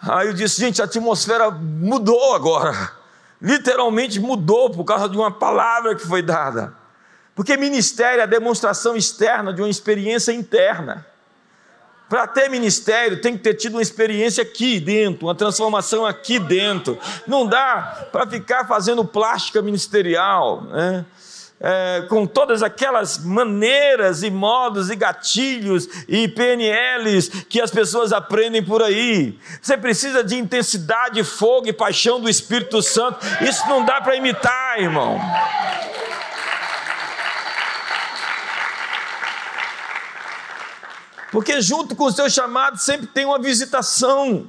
aí 0.00 0.28
eu 0.28 0.32
disse, 0.32 0.60
gente, 0.60 0.80
a 0.80 0.84
atmosfera 0.84 1.50
mudou 1.50 2.34
agora. 2.34 2.92
literalmente 3.40 4.20
mudou 4.20 4.70
por 4.70 4.84
causa 4.84 5.08
de 5.08 5.16
uma 5.16 5.30
palavra 5.30 5.96
que 5.96 6.06
foi 6.06 6.22
dada. 6.22 6.74
Porque 7.34 7.56
ministério 7.56 8.20
é 8.20 8.24
a 8.24 8.26
demonstração 8.26 8.94
externa 8.94 9.52
de 9.52 9.62
uma 9.62 9.68
experiência 9.68 10.32
interna. 10.32 11.06
Para 12.10 12.26
ter 12.26 12.50
ministério, 12.50 13.20
tem 13.20 13.36
que 13.36 13.44
ter 13.44 13.54
tido 13.54 13.74
uma 13.74 13.82
experiência 13.82 14.42
aqui 14.42 14.80
dentro, 14.80 15.28
uma 15.28 15.34
transformação 15.34 16.04
aqui 16.04 16.40
dentro. 16.40 16.98
Não 17.24 17.46
dá 17.46 18.08
para 18.10 18.26
ficar 18.26 18.66
fazendo 18.66 19.04
plástica 19.04 19.62
ministerial, 19.62 20.62
né? 20.62 21.04
É, 21.62 22.06
com 22.08 22.26
todas 22.26 22.62
aquelas 22.62 23.22
maneiras 23.22 24.22
e 24.22 24.30
modos 24.30 24.90
e 24.90 24.96
gatilhos 24.96 25.86
e 26.08 26.26
PNLs 26.26 27.28
que 27.48 27.60
as 27.60 27.70
pessoas 27.70 28.12
aprendem 28.12 28.64
por 28.64 28.82
aí. 28.82 29.38
Você 29.62 29.76
precisa 29.76 30.24
de 30.24 30.36
intensidade, 30.36 31.22
fogo 31.22 31.68
e 31.68 31.72
paixão 31.72 32.18
do 32.18 32.30
Espírito 32.30 32.82
Santo. 32.82 33.24
Isso 33.42 33.68
não 33.68 33.84
dá 33.84 34.00
para 34.00 34.16
imitar, 34.16 34.80
irmão. 34.80 35.20
Porque 41.30 41.60
junto 41.60 41.94
com 41.94 42.04
o 42.04 42.12
seu 42.12 42.28
chamado 42.28 42.78
sempre 42.78 43.06
tem 43.06 43.24
uma 43.24 43.38
visitação. 43.38 44.46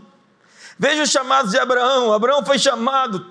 Veja 0.78 1.04
os 1.04 1.10
chamados 1.10 1.52
de 1.52 1.60
Abraão. 1.60 2.12
Abraão 2.12 2.44
foi 2.44 2.58
chamado, 2.58 3.26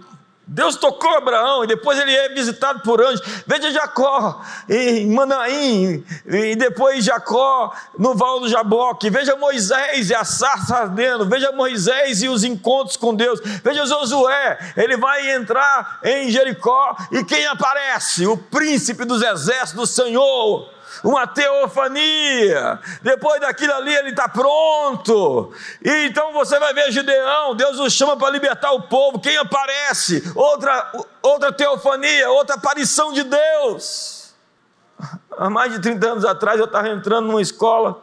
Deus 0.52 0.74
tocou 0.74 1.16
Abraão 1.16 1.62
e 1.62 1.66
depois 1.68 1.96
ele 1.96 2.12
é 2.12 2.28
visitado 2.30 2.80
por 2.80 3.00
anjos. 3.00 3.20
Veja 3.46 3.70
Jacó 3.70 4.42
em 4.68 5.08
Manaim 5.08 6.04
e 6.26 6.56
depois 6.56 7.04
Jacó 7.04 7.72
no 7.96 8.16
Val 8.16 8.40
do 8.40 8.48
Jaboque. 8.48 9.10
Veja 9.10 9.36
Moisés 9.36 10.10
e 10.10 10.14
a 10.14 10.24
sarça 10.24 10.74
ardendo. 10.74 11.24
Veja 11.24 11.52
Moisés 11.52 12.20
e 12.22 12.28
os 12.28 12.42
encontros 12.42 12.96
com 12.96 13.14
Deus. 13.14 13.40
Veja 13.62 13.86
Josué, 13.86 14.58
ele 14.76 14.96
vai 14.96 15.30
entrar 15.30 16.00
em 16.02 16.28
Jericó 16.32 16.96
e 17.12 17.22
quem 17.22 17.46
aparece? 17.46 18.26
O 18.26 18.36
príncipe 18.36 19.04
dos 19.04 19.22
exércitos 19.22 19.74
do 19.74 19.86
Senhor 19.86 20.68
uma 21.04 21.26
teofania. 21.26 22.78
Depois 23.02 23.40
daquilo 23.40 23.72
ali 23.74 23.94
ele 23.94 24.10
está 24.10 24.28
pronto. 24.28 25.52
E 25.84 26.06
então 26.06 26.32
você 26.32 26.58
vai 26.58 26.72
ver 26.74 26.90
Gideão, 26.90 27.54
Deus 27.54 27.78
o 27.78 27.90
chama 27.90 28.16
para 28.16 28.30
libertar 28.30 28.72
o 28.72 28.82
povo. 28.82 29.20
Quem 29.20 29.36
aparece? 29.36 30.22
Outra, 30.34 30.92
outra 31.22 31.52
teofania, 31.52 32.30
outra 32.30 32.56
aparição 32.56 33.12
de 33.12 33.24
Deus. 33.24 34.34
Há 35.36 35.48
mais 35.48 35.72
de 35.72 35.80
30 35.80 36.06
anos 36.06 36.24
atrás 36.24 36.58
eu 36.58 36.66
estava 36.66 36.88
entrando 36.88 37.26
numa 37.26 37.40
escola 37.40 38.02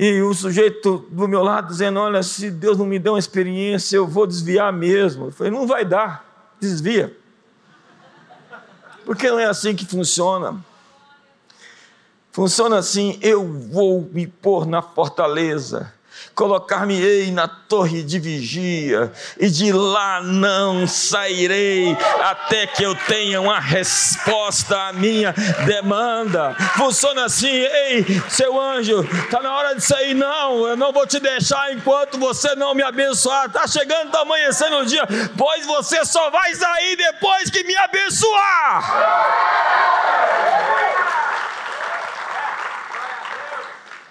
e 0.00 0.22
o 0.22 0.32
sujeito 0.32 1.04
do 1.10 1.26
meu 1.26 1.42
lado 1.42 1.66
dizendo: 1.66 1.98
Olha, 1.98 2.22
se 2.22 2.52
Deus 2.52 2.78
não 2.78 2.86
me 2.86 3.00
der 3.00 3.10
uma 3.10 3.18
experiência, 3.18 3.96
eu 3.96 4.06
vou 4.06 4.28
desviar 4.28 4.72
mesmo. 4.72 5.26
Eu 5.26 5.32
falei: 5.32 5.52
Não 5.52 5.66
vai 5.66 5.84
dar, 5.84 6.24
desvia. 6.60 7.16
Porque 9.04 9.28
não 9.28 9.40
é 9.40 9.46
assim 9.46 9.74
que 9.74 9.84
funciona. 9.84 10.64
Funciona 12.38 12.78
assim: 12.78 13.18
eu 13.20 13.44
vou 13.72 14.08
me 14.12 14.24
pôr 14.24 14.64
na 14.64 14.80
fortaleza, 14.80 15.92
colocar-me-ei 16.36 17.32
na 17.32 17.48
torre 17.48 18.04
de 18.04 18.20
vigia, 18.20 19.10
e 19.40 19.50
de 19.50 19.72
lá 19.72 20.22
não 20.22 20.86
sairei 20.86 21.96
até 22.22 22.64
que 22.64 22.84
eu 22.84 22.94
tenha 22.94 23.40
uma 23.40 23.58
resposta 23.58 24.86
à 24.86 24.92
minha 24.92 25.34
demanda. 25.66 26.54
Funciona 26.76 27.24
assim: 27.24 27.48
ei, 27.48 28.22
seu 28.28 28.60
anjo, 28.60 29.00
está 29.00 29.40
na 29.40 29.52
hora 29.52 29.74
de 29.74 29.84
sair, 29.84 30.14
não, 30.14 30.64
eu 30.64 30.76
não 30.76 30.92
vou 30.92 31.08
te 31.08 31.18
deixar 31.18 31.72
enquanto 31.72 32.20
você 32.20 32.54
não 32.54 32.72
me 32.72 32.84
abençoar. 32.84 33.46
Está 33.46 33.66
chegando, 33.66 34.06
está 34.06 34.20
amanhecendo 34.20 34.76
o 34.76 34.86
dia, 34.86 35.04
pois 35.36 35.66
você 35.66 36.04
só 36.04 36.30
vai 36.30 36.54
sair 36.54 36.96
depois 36.96 37.50
que 37.50 37.64
me 37.64 37.76
abençoar. 37.78 39.97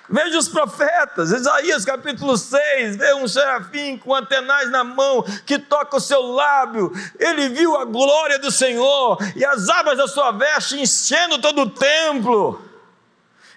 Veja 0.10 0.38
os 0.38 0.48
profetas, 0.48 1.32
Isaías 1.32 1.84
capítulo 1.84 2.38
6, 2.38 2.96
vê 2.96 3.14
um 3.16 3.28
serafim 3.28 3.98
com 3.98 4.16
antenais 4.16 4.72
na 4.72 4.82
mão 4.82 5.22
que 5.46 5.60
toca 5.60 5.98
o 5.98 6.02
seu 6.02 6.22
lábio. 6.22 6.94
Ele 7.20 7.50
viu 7.50 7.76
a 7.76 7.84
glória 7.84 8.40
do 8.40 8.50
Senhor 8.50 9.18
e 9.36 9.44
as 9.44 9.68
abas 9.68 9.98
da 9.98 10.08
sua 10.08 10.32
veste 10.32 10.80
enchendo 10.80 11.40
todo 11.40 11.64
o 11.64 11.70
templo. 11.70 12.62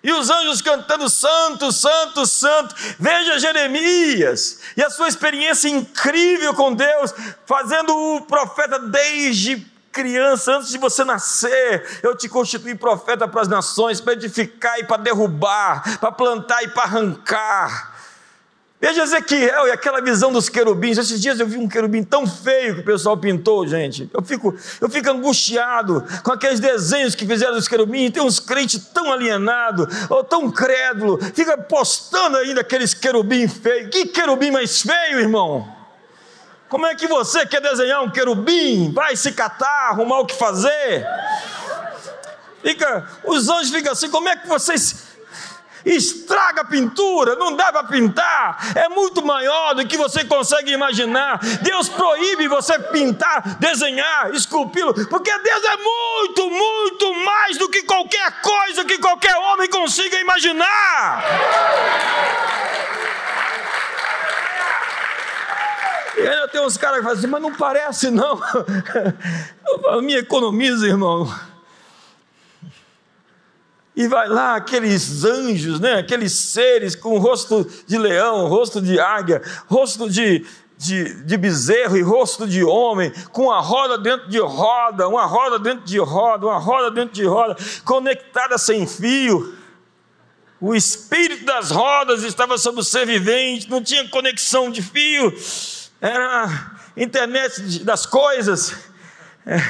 E 0.03 0.12
os 0.12 0.29
anjos 0.31 0.61
cantando 0.61 1.09
santo, 1.09 1.70
santo, 1.70 2.27
santo. 2.27 2.74
Veja 2.98 3.38
Jeremias 3.38 4.61
e 4.77 4.83
a 4.83 4.90
sua 4.90 5.09
experiência 5.09 5.68
incrível 5.68 6.53
com 6.55 6.74
Deus, 6.74 7.12
fazendo 7.46 7.94
o 7.96 8.22
profeta 8.22 8.79
desde 8.79 9.69
criança, 9.92 10.57
antes 10.57 10.70
de 10.70 10.79
você 10.79 11.05
nascer, 11.05 12.00
eu 12.03 12.16
te 12.16 12.29
constituí 12.29 12.74
profeta 12.74 13.26
para 13.26 13.42
as 13.42 13.48
nações, 13.48 14.00
para 14.00 14.12
edificar 14.12 14.79
e 14.79 14.85
para 14.85 15.03
derrubar, 15.03 15.98
para 15.98 16.12
plantar 16.12 16.62
e 16.62 16.68
para 16.68 16.85
arrancar. 16.85 17.90
Veja 18.81 19.03
Ezequiel 19.03 19.66
e 19.66 19.70
aquela 19.72 20.00
visão 20.00 20.33
dos 20.33 20.48
querubins. 20.48 20.96
Esses 20.96 21.20
dias 21.20 21.38
eu 21.38 21.46
vi 21.46 21.59
um 21.59 21.68
querubim 21.68 22.03
tão 22.03 22.26
feio 22.26 22.76
que 22.76 22.81
o 22.81 22.85
pessoal 22.85 23.14
pintou, 23.14 23.66
gente. 23.66 24.09
Eu 24.14 24.22
fico, 24.22 24.57
eu 24.81 24.88
fico 24.88 25.11
angustiado 25.11 26.03
com 26.22 26.33
aqueles 26.33 26.61
desenhos 26.61 27.14
que 27.14 27.26
fizeram 27.26 27.53
dos 27.53 27.68
querubins. 27.68 28.11
Tem 28.11 28.22
uns 28.22 28.40
crentes 28.40 28.83
tão 28.94 29.12
alienados, 29.12 29.87
ou 30.09 30.24
tão 30.24 30.50
crédulo, 30.50 31.18
fica 31.35 31.59
postando 31.59 32.38
ainda 32.38 32.62
aqueles 32.62 32.94
querubins 32.94 33.53
feios. 33.53 33.90
Que 33.90 34.07
querubim 34.07 34.50
mais 34.50 34.81
feio, 34.81 35.20
irmão? 35.20 35.80
Como 36.70 36.87
é 36.87 36.94
que 36.94 37.09
você 37.09 37.44
quer 37.44 37.61
desenhar 37.61 38.00
um 38.00 38.09
querubim? 38.09 38.92
Vai 38.92 39.16
se 39.16 39.33
catar, 39.33 39.88
arrumar 39.88 40.20
o 40.20 40.26
que 40.26 40.37
fazer? 40.37 41.04
Fica, 42.62 43.11
os 43.24 43.48
anjos 43.48 43.70
ficam 43.70 43.92
assim, 43.92 44.09
como 44.09 44.28
é 44.28 44.37
que 44.37 44.46
vocês 44.46 45.11
estraga 45.85 46.61
a 46.61 46.64
pintura, 46.64 47.35
não 47.37 47.56
dá 47.56 47.72
para 47.72 47.85
pintar, 47.85 48.59
é 48.76 48.88
muito 48.88 49.24
maior 49.24 49.74
do 49.74 49.87
que 49.87 49.96
você 49.96 50.24
consegue 50.24 50.70
imaginar. 50.70 51.40
Deus 51.62 51.88
proíbe 51.88 52.46
você 52.46 52.78
pintar, 52.78 53.56
desenhar, 53.59 54.30
esculpi-lo, 54.33 54.94
porque 55.09 55.37
Deus 55.38 55.64
é 55.64 55.76
muito, 55.76 56.50
muito 56.50 57.14
mais 57.24 57.56
do 57.56 57.68
que 57.68 57.83
qualquer 57.83 58.40
coisa 58.42 58.85
que 58.85 58.98
qualquer 58.98 59.37
homem 59.37 59.68
consiga 59.68 60.20
imaginar. 60.20 61.24
E 66.20 66.28
ainda 66.28 66.48
tem 66.48 66.61
uns 66.61 66.76
caras 66.76 66.98
que 66.98 67.02
falam 67.02 67.18
assim, 67.18 67.26
mas 67.26 67.42
não 67.42 67.54
parece 67.54 68.11
não. 68.11 68.38
Eu 69.66 69.78
falo, 69.80 70.02
me 70.02 70.14
economiza, 70.14 70.87
irmão. 70.87 71.33
E 73.96 74.06
vai 74.06 74.28
lá 74.28 74.56
aqueles 74.56 75.24
anjos, 75.24 75.80
né? 75.80 75.94
aqueles 75.94 76.33
seres 76.33 76.94
com 76.94 77.18
rosto 77.18 77.66
de 77.87 77.96
leão, 77.96 78.46
rosto 78.48 78.80
de 78.80 79.00
águia, 79.00 79.42
rosto 79.66 80.09
de, 80.11 80.44
de, 80.76 81.22
de, 81.24 81.37
bezerro 81.37 81.96
e 81.96 82.02
rosto 82.02 82.46
de 82.46 82.62
homem, 82.62 83.12
com 83.33 83.50
a 83.50 83.61
roda 83.61 83.96
dentro 83.96 84.28
de 84.28 84.38
roda, 84.38 85.09
uma 85.09 85.24
roda 85.24 85.59
dentro 85.59 85.85
de 85.85 85.98
roda, 85.98 86.46
uma 86.46 86.59
roda 86.59 86.90
dentro 86.90 87.14
de 87.14 87.24
roda, 87.24 87.56
conectada 87.85 88.59
sem 88.59 88.87
fio. 88.87 89.54
O 90.61 90.74
espírito 90.74 91.46
das 91.46 91.70
rodas 91.70 92.22
estava 92.22 92.59
sobre 92.59 92.83
o 92.83 92.85
ser 92.85 93.06
vivente, 93.06 93.70
não 93.70 93.83
tinha 93.83 94.06
conexão 94.09 94.70
de 94.70 94.83
fio 94.83 95.35
era 96.00 96.72
internet 96.96 97.84
das 97.84 98.06
coisas. 98.06 98.74
É, 99.46 99.60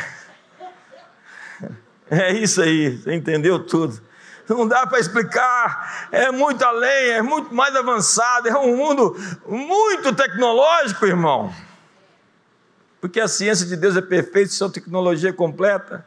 é 2.10 2.32
isso 2.32 2.62
aí, 2.62 2.96
você 2.96 3.14
entendeu 3.14 3.58
tudo. 3.64 4.00
Não 4.48 4.66
dá 4.66 4.84
para 4.86 4.98
explicar, 4.98 6.08
é 6.10 6.30
muito 6.32 6.64
além, 6.64 7.10
é 7.10 7.22
muito 7.22 7.54
mais 7.54 7.74
avançado, 7.76 8.48
é 8.48 8.58
um 8.58 8.76
mundo 8.76 9.16
muito 9.46 10.12
tecnológico, 10.12 11.06
irmão. 11.06 11.54
Porque 13.00 13.20
a 13.20 13.28
ciência 13.28 13.64
de 13.64 13.76
Deus 13.76 13.96
é 13.96 14.02
perfeita, 14.02 14.50
sua 14.50 14.70
tecnologia 14.70 15.30
é 15.30 15.32
completa. 15.32 16.04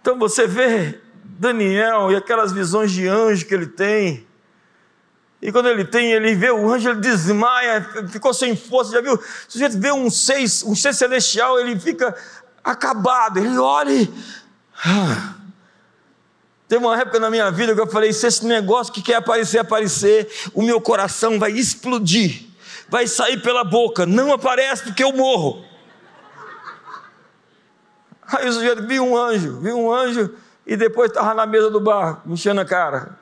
Então 0.00 0.18
você 0.18 0.46
vê 0.46 0.98
Daniel 1.22 2.10
e 2.10 2.16
aquelas 2.16 2.50
visões 2.50 2.90
de 2.90 3.06
anjo 3.06 3.44
que 3.44 3.54
ele 3.54 3.66
tem, 3.66 4.26
e 5.42 5.50
quando 5.50 5.68
ele 5.68 5.84
tem, 5.84 6.12
ele 6.12 6.34
vê 6.34 6.50
o 6.50 6.70
anjo, 6.70 6.90
ele 6.90 7.00
desmaia, 7.00 7.82
ficou 8.08 8.34
sem 8.34 8.54
força. 8.54 8.92
Já 8.92 9.00
viu? 9.00 9.14
O 9.14 9.20
sujeito 9.48 9.78
vê 9.78 9.90
um 9.90 10.10
ser, 10.10 10.42
um 10.66 10.74
celestial, 10.74 11.58
ele 11.58 11.80
fica 11.80 12.14
acabado. 12.62 13.38
Ele 13.38 13.56
olha 13.58 13.90
e. 13.90 14.12
Ah. 14.84 15.34
Teve 16.68 16.84
uma 16.84 16.96
época 16.96 17.18
na 17.18 17.30
minha 17.30 17.50
vida 17.50 17.74
que 17.74 17.80
eu 17.80 17.86
falei: 17.86 18.12
se 18.12 18.26
esse 18.26 18.44
negócio 18.44 18.92
que 18.92 19.00
quer 19.00 19.16
aparecer, 19.16 19.58
aparecer, 19.58 20.30
o 20.52 20.62
meu 20.62 20.78
coração 20.78 21.38
vai 21.38 21.52
explodir, 21.52 22.46
vai 22.88 23.06
sair 23.06 23.42
pela 23.42 23.64
boca. 23.64 24.04
Não 24.04 24.32
aparece 24.34 24.84
porque 24.84 25.02
eu 25.02 25.12
morro. 25.12 25.64
Aí 28.26 28.46
o 28.46 28.52
sujeito 28.52 28.86
viu 28.86 29.04
um 29.04 29.16
anjo, 29.16 29.58
viu 29.58 29.76
um 29.78 29.92
anjo 29.92 30.34
e 30.66 30.76
depois 30.76 31.10
estava 31.10 31.32
na 31.34 31.46
mesa 31.46 31.70
do 31.70 31.80
bar, 31.80 32.22
enchendo 32.26 32.60
a 32.60 32.64
cara. 32.64 33.18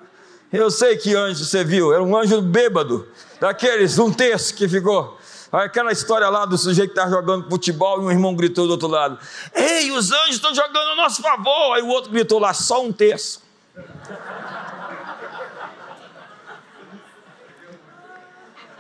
Eu 0.53 0.71
sei 0.71 0.97
que 0.97 1.15
anjo 1.15 1.45
você 1.45 1.63
viu, 1.63 1.93
era 1.93 2.03
um 2.03 2.17
anjo 2.17 2.41
bêbado, 2.41 3.07
daqueles, 3.39 3.99
um 3.99 4.11
terço 4.11 4.55
que 4.55 4.67
ficou. 4.67 5.19
Aquela 5.53 5.93
história 5.93 6.29
lá 6.29 6.45
do 6.45 6.57
sujeito 6.57 6.93
que 6.93 6.99
está 6.99 7.09
jogando 7.09 7.49
futebol 7.49 8.03
e 8.03 8.05
um 8.05 8.11
irmão 8.11 8.35
gritou 8.35 8.67
do 8.67 8.73
outro 8.73 8.89
lado: 8.89 9.19
Ei, 9.55 9.91
os 9.91 10.11
anjos 10.11 10.37
estão 10.37 10.55
jogando 10.55 10.91
a 10.91 10.97
nosso 10.97 11.23
favor. 11.23 11.75
Aí 11.75 11.83
o 11.83 11.89
outro 11.89 12.11
gritou 12.11 12.39
lá: 12.39 12.53
só 12.53 12.83
um 12.83 12.93
terço. 12.93 13.43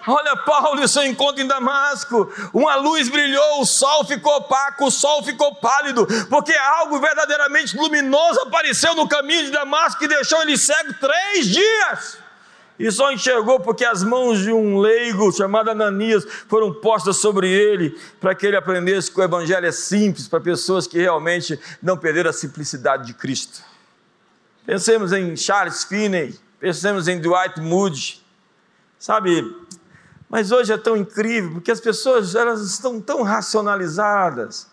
Olha 0.08 0.36
Paulo 0.36 0.82
e 0.82 0.88
seu 0.88 1.04
encontro 1.04 1.42
em 1.42 1.46
Damasco. 1.46 2.32
Uma 2.54 2.76
luz 2.76 3.08
brilhou, 3.08 3.60
o 3.60 3.66
sol 3.66 4.04
ficou 4.06 4.36
opaco, 4.36 4.86
o 4.86 4.90
sol 4.90 5.22
ficou 5.22 5.54
pálido, 5.56 6.06
porque 6.30 6.52
algo 6.54 6.98
verdadeiramente 6.98 7.76
luminoso 7.76 8.40
apareceu 8.40 8.94
no 8.94 9.06
caminho 9.06 9.44
de 9.44 9.50
Damasco 9.50 10.02
e 10.02 10.08
deixou 10.08 10.40
ele 10.42 10.56
cego 10.56 10.94
três 10.98 11.46
dias. 11.46 12.18
E 12.78 12.90
só 12.92 13.10
enxergou 13.10 13.58
porque 13.58 13.84
as 13.84 14.04
mãos 14.04 14.38
de 14.38 14.52
um 14.52 14.78
leigo 14.78 15.32
chamado 15.32 15.70
Ananias 15.70 16.24
foram 16.48 16.72
postas 16.72 17.16
sobre 17.16 17.50
ele, 17.50 17.90
para 18.20 18.34
que 18.34 18.46
ele 18.46 18.56
aprendesse 18.56 19.10
que 19.10 19.20
o 19.20 19.22
Evangelho 19.22 19.66
é 19.66 19.72
simples 19.72 20.28
para 20.28 20.40
pessoas 20.40 20.86
que 20.86 20.96
realmente 20.96 21.58
não 21.82 21.98
perderam 21.98 22.30
a 22.30 22.32
simplicidade 22.32 23.06
de 23.06 23.14
Cristo. 23.14 23.62
Pensemos 24.64 25.12
em 25.12 25.36
Charles 25.36 25.84
Finney, 25.84 26.38
pensemos 26.60 27.08
em 27.08 27.20
Dwight 27.20 27.60
Moody, 27.60 28.22
sabe? 28.98 29.56
Mas 30.28 30.52
hoje 30.52 30.72
é 30.72 30.76
tão 30.76 30.96
incrível, 30.96 31.52
porque 31.52 31.70
as 31.70 31.80
pessoas 31.80 32.34
elas 32.34 32.60
estão 32.60 33.00
tão 33.00 33.22
racionalizadas, 33.22 34.68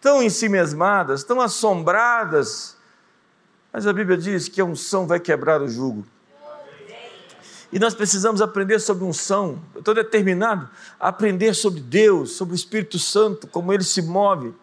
tão 0.00 0.22
ensimesmadas, 0.22 1.24
tão 1.24 1.40
assombradas. 1.40 2.76
Mas 3.72 3.86
a 3.86 3.92
Bíblia 3.92 4.16
diz 4.16 4.48
que 4.48 4.60
a 4.60 4.64
unção 4.64 5.06
vai 5.06 5.18
quebrar 5.18 5.60
o 5.60 5.68
jugo. 5.68 6.06
E 7.72 7.78
nós 7.78 7.94
precisamos 7.94 8.42
aprender 8.42 8.78
sobre 8.78 9.02
unção. 9.02 9.58
Eu 9.74 9.78
estou 9.78 9.94
determinado 9.94 10.68
a 11.00 11.08
aprender 11.08 11.54
sobre 11.54 11.80
Deus, 11.80 12.32
sobre 12.32 12.54
o 12.54 12.56
Espírito 12.56 12.98
Santo, 12.98 13.46
como 13.46 13.72
ele 13.72 13.82
se 13.82 14.02
move. 14.02 14.54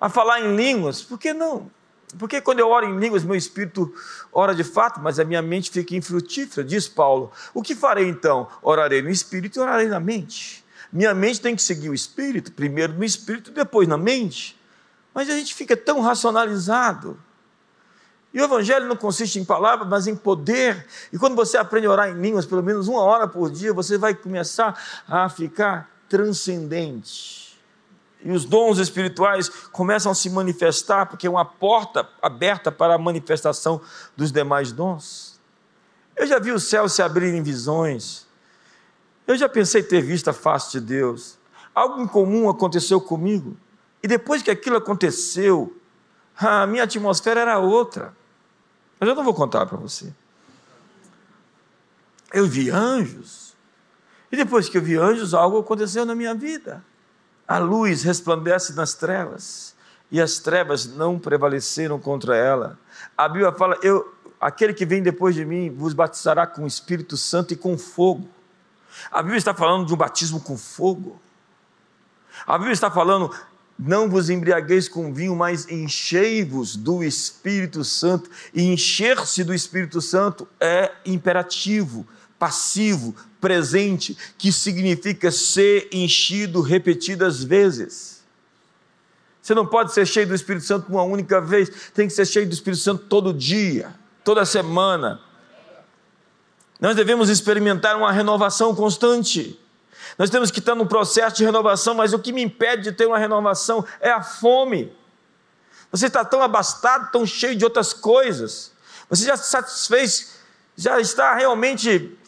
A 0.00 0.08
falar 0.08 0.40
em 0.40 0.56
línguas, 0.56 1.02
por 1.02 1.18
que 1.18 1.34
não? 1.34 1.70
Porque 2.18 2.40
quando 2.40 2.60
eu 2.60 2.68
oro 2.68 2.86
em 2.86 2.98
línguas, 2.98 3.24
meu 3.24 3.36
espírito 3.36 3.92
ora 4.32 4.54
de 4.54 4.64
fato, 4.64 5.00
mas 5.00 5.18
a 5.18 5.24
minha 5.24 5.42
mente 5.42 5.70
fica 5.70 5.94
infrutífera, 5.94 6.66
diz 6.66 6.88
Paulo. 6.88 7.32
O 7.54 7.62
que 7.62 7.74
farei 7.74 8.08
então? 8.08 8.48
Orarei 8.62 9.02
no 9.02 9.10
espírito 9.10 9.58
e 9.58 9.60
orarei 9.60 9.88
na 9.88 10.00
mente. 10.00 10.64
Minha 10.92 11.14
mente 11.14 11.40
tem 11.40 11.56
que 11.56 11.62
seguir 11.62 11.88
o 11.88 11.94
espírito, 11.94 12.52
primeiro 12.52 12.92
no 12.92 13.04
espírito, 13.04 13.50
depois 13.50 13.88
na 13.88 13.96
mente. 13.96 14.60
Mas 15.14 15.28
a 15.28 15.32
gente 15.32 15.54
fica 15.54 15.76
tão 15.76 16.00
racionalizado. 16.00 17.18
E 18.34 18.40
o 18.40 18.44
evangelho 18.44 18.86
não 18.86 18.96
consiste 18.96 19.38
em 19.38 19.44
palavras, 19.44 19.88
mas 19.88 20.06
em 20.06 20.16
poder. 20.16 20.86
E 21.12 21.18
quando 21.18 21.34
você 21.34 21.56
aprende 21.56 21.86
a 21.86 21.90
orar 21.90 22.08
em 22.10 22.20
línguas, 22.20 22.46
pelo 22.46 22.62
menos 22.62 22.88
uma 22.88 23.02
hora 23.02 23.28
por 23.28 23.50
dia, 23.50 23.72
você 23.72 23.98
vai 23.98 24.14
começar 24.14 24.78
a 25.06 25.28
ficar 25.28 25.90
transcendente. 26.08 27.41
E 28.24 28.30
os 28.30 28.44
dons 28.44 28.78
espirituais 28.78 29.48
começam 29.48 30.12
a 30.12 30.14
se 30.14 30.30
manifestar, 30.30 31.06
porque 31.06 31.26
é 31.26 31.30
uma 31.30 31.44
porta 31.44 32.08
aberta 32.20 32.70
para 32.70 32.94
a 32.94 32.98
manifestação 32.98 33.80
dos 34.16 34.30
demais 34.30 34.70
dons. 34.70 35.40
Eu 36.16 36.26
já 36.26 36.38
vi 36.38 36.52
o 36.52 36.60
céu 36.60 36.88
se 36.88 37.02
abrir 37.02 37.34
em 37.34 37.42
visões. 37.42 38.26
Eu 39.26 39.36
já 39.36 39.48
pensei 39.48 39.82
ter 39.82 40.02
visto 40.02 40.28
a 40.28 40.32
face 40.32 40.72
de 40.72 40.80
Deus. 40.80 41.38
Algo 41.74 42.00
incomum 42.00 42.48
aconteceu 42.48 43.00
comigo. 43.00 43.56
E 44.02 44.08
depois 44.08 44.42
que 44.42 44.50
aquilo 44.50 44.76
aconteceu, 44.76 45.76
a 46.36 46.66
minha 46.66 46.84
atmosfera 46.84 47.40
era 47.40 47.58
outra. 47.58 48.14
Mas 49.00 49.08
eu 49.08 49.14
não 49.14 49.24
vou 49.24 49.34
contar 49.34 49.66
para 49.66 49.78
você. 49.78 50.12
Eu 52.32 52.46
vi 52.46 52.70
anjos. 52.70 53.54
E 54.30 54.36
depois 54.36 54.68
que 54.68 54.78
eu 54.78 54.82
vi 54.82 54.96
anjos, 54.96 55.34
algo 55.34 55.58
aconteceu 55.58 56.06
na 56.06 56.14
minha 56.14 56.34
vida. 56.34 56.84
A 57.46 57.58
luz 57.58 58.02
resplandece 58.02 58.74
nas 58.74 58.94
trevas, 58.94 59.74
e 60.10 60.20
as 60.20 60.38
trevas 60.38 60.86
não 60.86 61.18
prevaleceram 61.18 61.98
contra 61.98 62.36
ela. 62.36 62.78
A 63.16 63.28
Bíblia 63.28 63.52
fala: 63.52 63.78
eu, 63.82 64.14
aquele 64.40 64.74
que 64.74 64.86
vem 64.86 65.02
depois 65.02 65.34
de 65.34 65.44
mim 65.44 65.70
vos 65.70 65.94
batizará 65.94 66.46
com 66.46 66.64
o 66.64 66.66
Espírito 66.66 67.16
Santo 67.16 67.52
e 67.52 67.56
com 67.56 67.76
fogo. 67.78 68.28
A 69.10 69.22
Bíblia 69.22 69.38
está 69.38 69.54
falando 69.54 69.86
de 69.86 69.94
um 69.94 69.96
batismo 69.96 70.40
com 70.40 70.56
fogo. 70.56 71.20
A 72.46 72.58
Bíblia 72.58 72.72
está 72.72 72.90
falando 72.90 73.30
não 73.78 74.08
vos 74.08 74.30
embriagueis 74.30 74.88
com 74.88 75.12
vinho, 75.12 75.34
mas 75.34 75.68
enchei-vos 75.68 76.76
do 76.76 77.02
Espírito 77.02 77.84
Santo. 77.84 78.30
E 78.54 78.62
encher-se 78.62 79.42
do 79.42 79.52
Espírito 79.52 80.00
Santo 80.00 80.46
é 80.60 80.92
imperativo, 81.04 82.06
passivo, 82.42 83.14
presente, 83.40 84.18
que 84.36 84.50
significa 84.50 85.30
ser 85.30 85.88
enchido 85.92 86.60
repetidas 86.60 87.44
vezes. 87.44 88.24
Você 89.40 89.54
não 89.54 89.64
pode 89.64 89.92
ser 89.92 90.04
cheio 90.04 90.26
do 90.26 90.34
Espírito 90.34 90.66
Santo 90.66 90.88
uma 90.88 91.04
única 91.04 91.40
vez, 91.40 91.70
tem 91.94 92.08
que 92.08 92.12
ser 92.12 92.26
cheio 92.26 92.44
do 92.44 92.52
Espírito 92.52 92.82
Santo 92.82 93.04
todo 93.04 93.32
dia, 93.32 93.94
toda 94.24 94.44
semana. 94.44 95.20
Nós 96.80 96.96
devemos 96.96 97.28
experimentar 97.28 97.96
uma 97.96 98.10
renovação 98.10 98.74
constante. 98.74 99.56
Nós 100.18 100.28
temos 100.28 100.50
que 100.50 100.58
estar 100.58 100.74
num 100.74 100.86
processo 100.86 101.36
de 101.36 101.44
renovação, 101.44 101.94
mas 101.94 102.12
o 102.12 102.18
que 102.18 102.32
me 102.32 102.42
impede 102.42 102.82
de 102.82 102.92
ter 102.92 103.06
uma 103.06 103.18
renovação 103.18 103.86
é 104.00 104.10
a 104.10 104.20
fome. 104.20 104.92
Você 105.92 106.08
está 106.08 106.24
tão 106.24 106.42
abastado, 106.42 107.12
tão 107.12 107.24
cheio 107.24 107.54
de 107.54 107.62
outras 107.62 107.92
coisas. 107.92 108.72
Você 109.08 109.26
já 109.26 109.36
se 109.36 109.48
satisfez, 109.48 110.32
já 110.76 110.98
está 111.00 111.36
realmente 111.36 112.18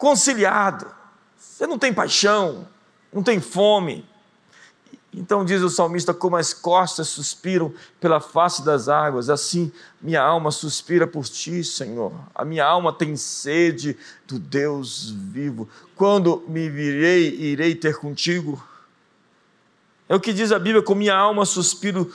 conciliado. 0.00 0.86
Você 1.36 1.66
não 1.66 1.78
tem 1.78 1.92
paixão, 1.92 2.66
não 3.12 3.22
tem 3.22 3.38
fome, 3.38 4.08
então 5.12 5.44
diz 5.44 5.60
o 5.60 5.68
salmista: 5.68 6.14
como 6.14 6.36
as 6.36 6.54
costas 6.54 7.08
suspiram 7.08 7.72
pela 8.00 8.18
face 8.18 8.64
das 8.64 8.88
águas, 8.88 9.28
assim 9.28 9.70
minha 10.00 10.22
alma 10.22 10.50
suspira 10.50 11.06
por 11.06 11.26
ti, 11.26 11.62
Senhor. 11.62 12.12
A 12.34 12.44
minha 12.46 12.64
alma 12.64 12.92
tem 12.92 13.14
sede 13.14 13.96
do 14.26 14.38
Deus 14.38 15.10
vivo. 15.10 15.68
Quando 15.94 16.42
me 16.48 16.70
virei, 16.70 17.34
irei 17.34 17.74
ter 17.74 17.98
contigo. 17.98 18.62
É 20.08 20.14
o 20.14 20.20
que 20.20 20.32
diz 20.32 20.50
a 20.50 20.58
Bíblia: 20.58 20.82
com 20.82 20.94
minha 20.94 21.14
alma 21.14 21.44
suspiro 21.44 22.10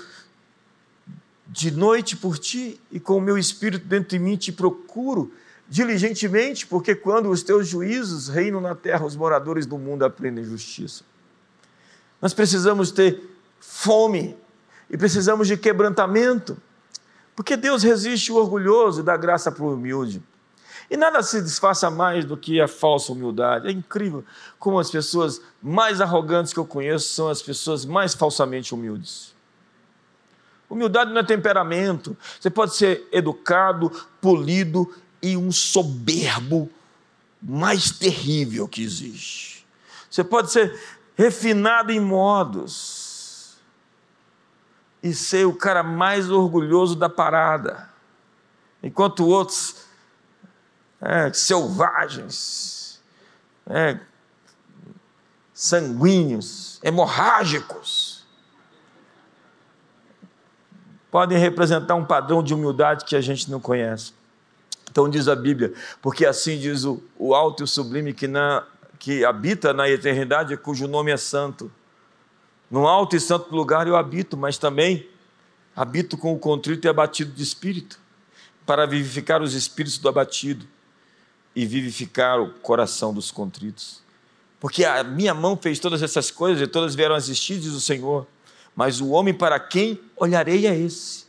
de 1.48 1.70
noite 1.70 2.18
por 2.18 2.40
ti, 2.40 2.82
e 2.92 3.00
com 3.00 3.18
o 3.18 3.22
meu 3.22 3.38
espírito 3.38 3.86
dentro 3.86 4.10
de 4.10 4.20
mim 4.20 4.36
te 4.36 4.52
procuro 4.52 5.32
diligentemente, 5.68 6.68
porque 6.68 6.96
quando 6.96 7.30
os 7.30 7.44
teus 7.44 7.68
juízos 7.68 8.28
reinam 8.28 8.62
na 8.62 8.76
terra, 8.76 9.06
os 9.06 9.16
moradores 9.16 9.66
do 9.66 9.78
mundo 9.78 10.06
aprendem 10.06 10.44
justiça. 10.44 11.04
Nós 12.22 12.34
precisamos 12.34 12.92
ter 12.92 13.22
fome 13.60 14.38
e 14.90 14.98
precisamos 14.98 15.48
de 15.48 15.58
quebrantamento, 15.58 16.58
porque 17.36 17.58
Deus 17.58 17.84
resiste 17.84 18.32
o 18.32 18.36
orgulhoso 18.36 19.02
e 19.02 19.04
dá 19.04 19.18
graça 19.18 19.52
para 19.52 19.64
o 19.64 19.74
humilde. 19.74 20.22
E 20.90 20.96
nada 20.96 21.24
se 21.24 21.42
desfaça 21.42 21.90
mais 21.90 22.26
do 22.26 22.38
que 22.38 22.62
a 22.62 22.68
falsa 22.68 23.12
humildade. 23.12 23.68
É 23.68 23.72
incrível 23.72 24.24
como 24.60 24.78
as 24.78 24.92
pessoas 24.92 25.42
mais 25.62 26.00
arrogantes 26.00 26.54
que 26.54 26.60
eu 26.60 26.66
conheço 26.66 27.10
são 27.10 27.28
as 27.28 27.42
pessoas 27.42 27.86
mais 27.86 28.14
falsamente 28.14 28.74
humildes. 28.74 29.34
Humildade 30.70 31.12
não 31.12 31.22
é 31.22 31.24
temperamento. 31.24 32.16
Você 32.40 32.50
pode 32.50 32.76
ser 32.76 33.08
educado, 33.12 33.92
polido 34.22 34.92
e 35.26 35.36
um 35.36 35.52
soberbo 35.52 36.70
mais 37.42 37.90
terrível 37.90 38.68
que 38.68 38.84
existe. 38.84 39.66
Você 40.08 40.24
pode 40.24 40.52
ser 40.52 40.80
refinado 41.16 41.92
em 41.92 42.00
modos 42.00 43.58
e 45.02 45.16
ser 45.16 45.48
o 45.48 45.56
cara 45.56 45.82
mais 45.82 46.30
orgulhoso 46.30 46.96
da 46.96 47.10
parada, 47.10 47.90
enquanto 48.84 49.26
outros 49.26 49.78
é, 51.02 51.34
selvagens, 51.34 53.02
é, 53.66 54.00
sanguíneos, 55.52 56.80
hemorrágicos, 56.84 58.28
podem 61.10 61.40
representar 61.40 61.96
um 61.96 62.06
padrão 62.06 62.44
de 62.44 62.54
humildade 62.54 63.06
que 63.06 63.16
a 63.16 63.22
gente 63.22 63.50
não 63.50 63.60
conhece. 63.60 64.14
Então 64.96 65.10
diz 65.10 65.28
a 65.28 65.36
Bíblia, 65.36 65.74
porque 66.02 66.26
assim 66.26 66.58
diz 66.58 66.86
o, 66.86 67.04
o 67.20 67.36
alto 67.36 67.62
e 67.62 67.66
o 67.66 67.68
sublime 67.68 68.14
que 68.14 68.30
na 68.30 68.66
que 68.98 69.26
habita 69.26 69.74
na 69.74 69.90
eternidade, 69.90 70.56
cujo 70.56 70.88
nome 70.88 71.12
é 71.12 71.18
santo. 71.18 71.70
No 72.72 72.88
alto 72.88 73.14
e 73.14 73.20
santo 73.20 73.54
lugar 73.54 73.88
eu 73.88 73.98
habito, 73.98 74.38
mas 74.38 74.58
também 74.58 75.06
habito 75.76 76.18
com 76.18 76.34
o 76.34 76.40
contrito 76.40 76.88
e 76.88 76.90
abatido 76.90 77.34
de 77.34 77.44
espírito, 77.44 78.00
para 78.66 78.86
vivificar 78.86 79.42
os 79.42 79.54
espíritos 79.54 79.98
do 79.98 80.08
abatido 80.08 80.66
e 81.54 81.66
vivificar 81.66 82.40
o 82.40 82.54
coração 82.62 83.14
dos 83.14 83.32
contritos. 83.32 84.02
Porque 84.62 84.86
a 84.86 85.04
minha 85.04 85.34
mão 85.34 85.58
fez 85.58 85.78
todas 85.78 86.02
essas 86.02 86.32
coisas 86.32 86.62
e 86.62 86.68
todas 86.68 86.96
vieram 86.96 87.16
a 87.16 87.18
existir, 87.18 87.60
diz 87.60 87.74
o 87.74 87.82
Senhor. 87.82 88.26
Mas 88.74 89.02
o 89.02 89.10
homem 89.10 89.34
para 89.34 89.60
quem 89.60 90.00
olharei 90.16 90.66
é 90.66 90.74
esse, 90.74 91.25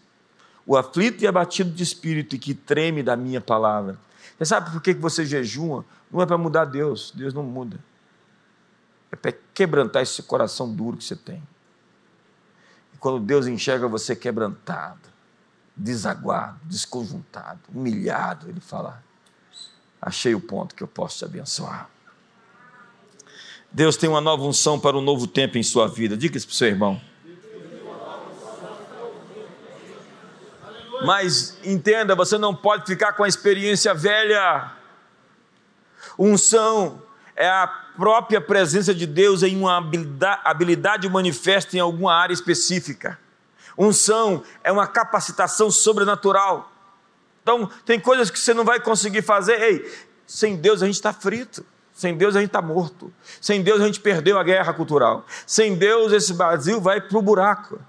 o 0.67 0.77
aflito 0.77 1.23
e 1.23 1.27
abatido 1.27 1.71
de 1.71 1.83
espírito 1.83 2.35
e 2.35 2.39
que 2.39 2.55
treme 2.55 3.03
da 3.03 3.17
minha 3.17 3.41
palavra. 3.41 3.97
Você 4.37 4.45
sabe 4.47 4.71
por 4.71 4.83
que 4.83 4.93
você 4.95 5.25
jejua? 5.25 5.85
Não 6.11 6.21
é 6.21 6.27
para 6.27 6.37
mudar 6.37 6.65
Deus, 6.65 7.13
Deus 7.15 7.33
não 7.33 7.43
muda. 7.43 7.79
é 9.13 9.17
para 9.17 9.33
quebrantar 9.55 10.03
esse 10.03 10.23
coração 10.25 10.73
duro 10.75 10.97
que 10.97 11.05
você 11.05 11.15
tem. 11.15 11.43
E 12.93 12.99
quando 12.99 13.21
Deus 13.21 13.47
enxerga 13.47 13.87
você 13.87 14.17
quebrantado, 14.17 15.09
desaguado, 15.77 16.59
desconjuntado, 16.65 17.61
humilhado, 17.73 18.49
Ele 18.49 18.61
fala: 18.61 19.03
Achei 20.03 20.35
o 20.35 20.41
ponto 20.41 20.75
que 20.75 20.83
eu 20.83 20.89
posso 20.89 21.19
te 21.19 21.25
abençoar. 21.25 21.89
Deus 23.71 23.97
tem 23.97 24.09
uma 24.09 24.21
nova 24.21 24.43
unção 24.43 24.81
para 24.81 24.97
um 24.97 25.03
novo 25.03 25.27
tempo 25.27 25.59
em 25.59 25.63
sua 25.63 25.87
vida. 25.87 26.17
Diga 26.17 26.37
isso 26.37 26.47
para 26.47 26.55
o 26.55 26.57
seu 26.57 26.69
irmão. 26.69 27.01
Mas 31.05 31.59
entenda, 31.65 32.15
você 32.15 32.39
não 32.39 32.55
pode 32.55 32.87
ficar 32.87 33.13
com 33.13 33.25
a 33.25 33.29
experiência 33.29 33.93
velha. 33.93 34.73
Unção 36.19 37.03
é 37.35 37.49
a 37.49 37.67
própria 37.67 38.41
presença 38.41 38.95
de 38.95 39.07
Deus 39.07 39.43
em 39.43 39.57
uma 39.57 39.77
habilidade, 40.45 41.09
manifesta 41.09 41.77
em 41.77 41.81
alguma 41.81 42.15
área 42.15 42.33
específica. 42.33 43.19
Unção 43.77 44.43
é 44.65 44.73
uma 44.73 44.87
capacitação 44.87 45.71
sobrenatural. 45.71 46.73
Então, 47.43 47.71
tem 47.85 48.01
coisas 48.01 48.31
que 48.31 48.39
você 48.39 48.55
não 48.55 48.65
vai 48.65 48.81
conseguir 48.81 49.23
fazer. 49.23 49.61
Ei, 49.61 49.95
sem 50.27 50.57
Deus 50.57 50.83
a 50.83 50.87
gente 50.87 50.97
está 50.97 51.13
frito. 51.13 51.65
Sem 51.93 52.15
Deus 52.15 52.37
a 52.37 52.41
gente 52.41 52.49
está 52.49 52.61
morto. 52.61 53.13
Sem 53.41 53.63
Deus 53.63 53.81
a 53.81 53.87
gente 53.87 54.01
perdeu 54.01 54.39
a 54.39 54.43
guerra 54.43 54.73
cultural. 54.75 55.25
Sem 55.47 55.77
Deus 55.77 56.13
esse 56.13 56.35
Brasil 56.35 56.81
vai 56.81 57.01
para 57.01 57.17
o 57.17 57.23
buraco. 57.23 57.81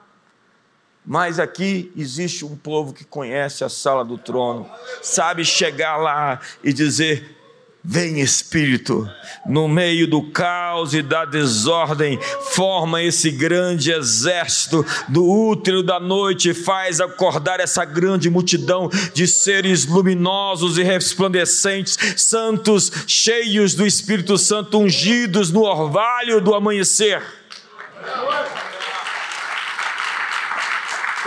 Mas 1.10 1.39
aqui 1.39 1.89
existe 1.96 2.43
um 2.43 2.58
povo 2.58 2.91
que 2.91 3.06
conhece 3.06 3.63
a 3.63 3.70
sala 3.70 4.04
do 4.04 4.17
trono, 4.17 4.70
sabe 5.02 5.46
chegar 5.46 5.96
lá 5.96 6.41
e 6.62 6.74
dizer: 6.74 7.38
Vem 7.82 8.20
Espírito, 8.20 9.10
no 9.46 9.70
meio 9.70 10.06
do 10.06 10.22
caos 10.32 10.93
e 10.93 11.02
da 11.02 11.24
desordem, 11.24 12.20
forma 12.52 13.02
esse 13.02 13.32
grande 13.32 13.89
exército 13.89 14.86
do 15.08 15.26
útero 15.26 15.82
da 15.82 15.98
noite 15.98 16.54
faz 16.54 17.00
acordar 17.00 17.62
essa 17.62 17.86
grande 17.86 18.30
multidão 18.30 18.89
de 19.13 19.26
seres 19.26 19.86
luminosos 19.86 20.78
e 20.78 20.84
resplandecentes, 20.84 21.98
santos, 22.17 22.91
cheios 23.08 23.74
do 23.74 23.88
Espírito 23.88 24.38
Santo, 24.38 24.78
ungidos 24.78 25.52
no 25.52 25.62
orvalho 25.62 26.41
do 26.41 26.54
amanhecer. 26.54 27.24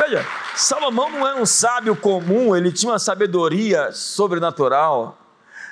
Veja, 0.01 0.27
Salomão 0.57 1.11
não 1.11 1.29
era 1.29 1.37
um 1.37 1.45
sábio 1.45 1.95
comum, 1.95 2.57
ele 2.57 2.73
tinha 2.73 2.93
uma 2.93 2.99
sabedoria 2.99 3.93
sobrenatural. 3.93 5.19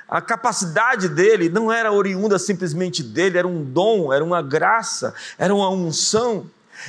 A 0.06 0.20
capacidade 0.20 1.08
dele 1.08 1.48
não 1.48 1.72
era 1.72 1.90
oriunda 1.90 2.38
simplesmente 2.38 3.02
dele, 3.02 3.38
era 3.38 3.48
um 3.48 3.64
dom, 3.64 4.12
era 4.12 4.22
uma 4.22 4.42
graça, 4.42 5.14
era 5.38 5.54
uma 5.54 5.70
unção. 5.70 6.44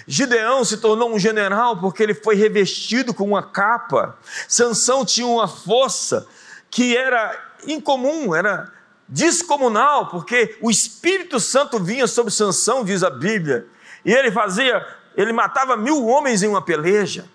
Gideão 0.05 0.65
se 0.65 0.77
tornou 0.77 1.13
um 1.13 1.17
general 1.17 1.77
porque 1.79 2.03
ele 2.03 2.13
foi 2.13 2.35
revestido 2.35 3.13
com 3.13 3.23
uma 3.23 3.41
capa. 3.41 4.17
Sansão 4.45 5.05
tinha 5.05 5.25
uma 5.25 5.47
força 5.47 6.27
que 6.69 6.97
era 6.97 7.39
incomum, 7.65 8.35
era 8.35 8.69
descomunal, 9.07 10.07
porque 10.09 10.57
o 10.61 10.69
Espírito 10.69 11.39
Santo 11.39 11.79
vinha 11.79 12.05
sobre 12.05 12.33
Sansão, 12.33 12.83
diz 12.83 13.01
a 13.01 13.09
Bíblia, 13.09 13.65
e 14.03 14.13
ele 14.13 14.29
fazia 14.29 14.85
ele 15.15 15.33
matava 15.33 15.75
mil 15.75 16.05
homens 16.05 16.43
em 16.43 16.47
uma 16.47 16.61
peleja. 16.61 17.25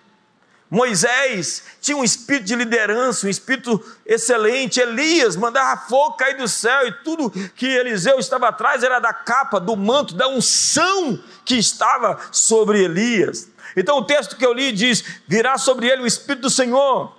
Moisés 0.71 1.63
tinha 1.81 1.97
um 1.97 2.03
espírito 2.03 2.47
de 2.47 2.57
liderança, 2.57 3.27
um 3.27 3.31
espírito 3.31 3.81
excelente. 4.05 4.81
Elias 4.81 5.37
mandava 5.37 5.81
fogo 5.83 6.17
cair 6.17 6.37
do 6.37 6.49
céu 6.49 6.89
e 6.89 6.93
tudo 7.05 7.31
que 7.55 7.67
Eliseu 7.67 8.19
estava 8.19 8.49
atrás 8.49 8.83
era 8.83 8.99
da 8.99 9.13
capa, 9.13 9.61
do 9.61 9.77
manto, 9.77 10.15
da 10.15 10.27
unção 10.27 11.19
que 11.45 11.57
estava 11.57 12.19
sobre 12.33 12.83
Elias. 12.83 13.49
Então 13.77 13.99
o 13.99 14.05
texto 14.05 14.37
que 14.37 14.45
eu 14.45 14.53
li 14.53 14.73
diz: 14.73 15.05
virá 15.29 15.59
sobre 15.59 15.87
ele 15.89 16.03
o 16.03 16.07
espírito 16.07 16.43
do 16.43 16.51
Senhor. 16.51 17.15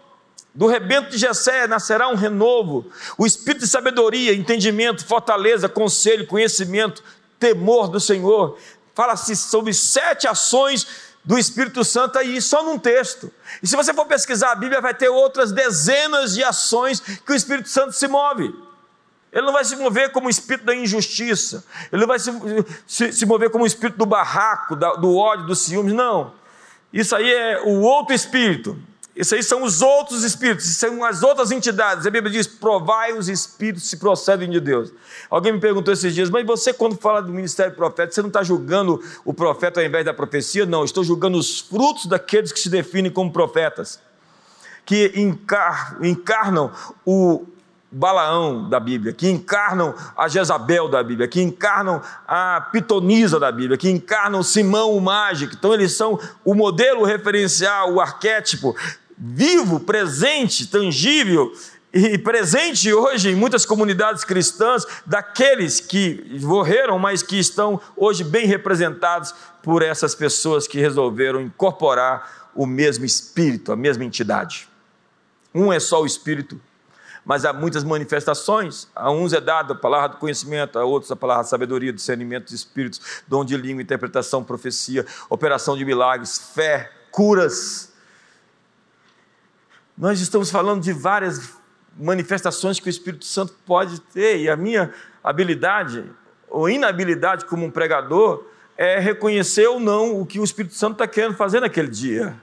Do 0.53 0.67
rebento 0.67 1.09
de 1.09 1.17
Jessé 1.17 1.67
nascerá 1.67 2.07
um 2.07 2.15
renovo, 2.15 2.89
o 3.17 3.25
espírito 3.25 3.61
de 3.61 3.67
sabedoria, 3.67 4.33
entendimento, 4.33 5.05
fortaleza, 5.05 5.67
conselho, 5.67 6.25
conhecimento, 6.27 7.03
temor 7.37 7.89
do 7.89 7.99
Senhor 7.99 8.57
fala-se 8.95 9.35
sobre 9.35 9.73
sete 9.73 10.27
ações 10.27 10.87
do 11.23 11.37
Espírito 11.37 11.83
Santo 11.83 12.17
aí 12.17 12.41
só 12.41 12.63
num 12.63 12.79
texto. 12.79 13.31
E 13.61 13.67
se 13.67 13.75
você 13.75 13.93
for 13.93 14.05
pesquisar 14.05 14.51
a 14.51 14.55
Bíblia, 14.55 14.79
vai 14.79 14.93
ter 14.93 15.09
outras 15.09 15.51
dezenas 15.51 16.33
de 16.33 16.43
ações 16.43 16.99
que 16.99 17.31
o 17.31 17.35
Espírito 17.35 17.69
Santo 17.69 17.93
se 17.93 18.07
move. 18.07 18.53
Ele 19.33 19.45
não 19.45 19.51
vai 19.51 19.65
se 19.65 19.75
mover 19.75 20.13
como 20.13 20.27
o 20.27 20.29
espírito 20.29 20.65
da 20.65 20.73
injustiça, 20.73 21.65
ele 21.91 21.99
não 21.99 22.07
vai 22.07 22.17
se, 22.17 22.31
se, 22.87 23.11
se 23.11 23.25
mover 23.25 23.49
como 23.49 23.65
o 23.65 23.67
espírito 23.67 23.97
do 23.97 24.05
barraco, 24.05 24.77
da, 24.77 24.93
do 24.93 25.13
ódio, 25.17 25.45
dos 25.45 25.59
ciúmes, 25.59 25.93
não. 25.93 26.33
Isso 26.93 27.13
aí 27.13 27.33
é 27.33 27.61
o 27.65 27.81
outro 27.81 28.15
espírito. 28.15 28.79
Isso 29.15 29.33
aí 29.33 29.41
são 29.41 29.63
os 29.63 29.81
outros 29.81 30.23
espíritos, 30.23 30.65
são 30.75 31.01
as 31.03 31.23
outras 31.23 31.49
entidades. 31.49 32.05
A 32.05 32.09
Bíblia 32.09 32.31
diz: 32.31 32.45
provai 32.45 33.13
os 33.13 33.29
espíritos 33.29 33.89
se 33.89 33.95
procedem 33.95 34.49
de 34.49 34.59
Deus. 34.59 34.91
Alguém 35.29 35.53
me 35.53 35.59
perguntou 35.59 35.93
esses 35.93 36.13
dias, 36.13 36.29
mas 36.29 36.45
você, 36.45 36.73
quando 36.73 36.97
fala 36.97 37.21
do 37.21 37.31
ministério 37.31 37.73
profeta, 37.73 38.11
você 38.11 38.21
não 38.21 38.27
está 38.27 38.43
julgando 38.43 39.01
o 39.23 39.33
profeta 39.33 39.79
ao 39.79 39.85
invés 39.85 40.03
da 40.03 40.13
profecia? 40.13 40.65
Não, 40.65 40.83
estou 40.83 41.03
julgando 41.03 41.37
os 41.37 41.61
frutos 41.61 42.07
daqueles 42.07 42.51
que 42.51 42.59
se 42.59 42.69
definem 42.69 43.09
como 43.09 43.31
profetas, 43.31 44.01
que 44.85 45.13
encar, 45.15 45.97
encarnam 46.01 46.71
o 47.05 47.45
Balaão 47.89 48.67
da 48.67 48.77
Bíblia, 48.81 49.13
que 49.13 49.29
encarnam 49.29 49.95
a 50.17 50.27
Jezabel 50.27 50.89
da 50.89 51.01
Bíblia, 51.01 51.29
que 51.29 51.41
encarnam 51.41 52.01
a 52.27 52.59
Pitonisa 52.69 53.39
da 53.39 53.49
Bíblia, 53.49 53.77
que 53.77 53.89
encarnam 53.89 54.43
Simão 54.43 54.93
o 54.93 54.99
mágico. 54.99 55.55
Então, 55.57 55.73
eles 55.73 55.95
são 55.95 56.19
o 56.43 56.53
modelo 56.53 57.05
referencial, 57.05 57.93
o 57.93 58.01
arquétipo 58.01 58.75
vivo, 59.17 59.79
presente, 59.79 60.67
tangível 60.67 61.51
e 61.93 62.17
presente 62.17 62.93
hoje 62.93 63.29
em 63.29 63.35
muitas 63.35 63.65
comunidades 63.65 64.25
cristãs 64.25 64.85
daqueles 65.05 65.79
que 65.79 66.39
morreram, 66.41 66.99
mas 66.99 67.23
que 67.23 67.39
estão 67.39 67.79
hoje 67.95 68.23
bem 68.23 68.45
representados 68.45 69.33
por 69.63 69.81
essas 69.81 70.13
pessoas 70.13 70.67
que 70.67 70.77
resolveram 70.77 71.41
incorporar 71.41 72.51
o 72.53 72.65
mesmo 72.65 73.05
espírito, 73.05 73.71
a 73.71 73.77
mesma 73.77 74.03
entidade. 74.03 74.67
Um 75.53 75.71
é 75.71 75.79
só 75.79 76.01
o 76.01 76.05
espírito, 76.05 76.59
mas 77.23 77.45
há 77.45 77.53
muitas 77.53 77.85
manifestações. 77.85 78.89
A 78.93 79.09
uns 79.09 79.31
é 79.31 79.39
dada 79.39 79.73
a 79.73 79.77
palavra 79.77 80.09
do 80.09 80.17
conhecimento, 80.17 80.77
a 80.77 80.83
outros 80.83 81.11
a 81.11 81.15
palavra 81.15 81.45
de 81.45 81.49
sabedoria, 81.49 81.93
discernimento 81.93 82.49
de 82.49 82.55
espíritos, 82.55 82.99
dom 83.25 83.45
de 83.45 83.55
língua, 83.55 83.81
interpretação, 83.81 84.43
profecia, 84.43 85.05
operação 85.29 85.77
de 85.77 85.85
milagres, 85.85 86.51
fé, 86.53 86.91
curas 87.09 87.94
nós 89.97 90.19
estamos 90.19 90.51
falando 90.51 90.81
de 90.81 90.91
várias 90.91 91.53
manifestações 91.97 92.79
que 92.79 92.87
o 92.87 92.89
Espírito 92.89 93.25
Santo 93.25 93.53
pode 93.65 94.01
ter, 94.01 94.39
e 94.39 94.49
a 94.49 94.55
minha 94.55 94.93
habilidade 95.23 96.03
ou 96.49 96.69
inabilidade 96.69 97.45
como 97.45 97.65
um 97.65 97.71
pregador 97.71 98.45
é 98.77 98.99
reconhecer 98.99 99.67
ou 99.67 99.79
não 99.79 100.19
o 100.19 100.25
que 100.25 100.39
o 100.39 100.43
Espírito 100.43 100.75
Santo 100.75 100.93
está 100.93 101.07
querendo 101.07 101.35
fazer 101.35 101.61
naquele 101.61 101.87
dia. 101.87 102.35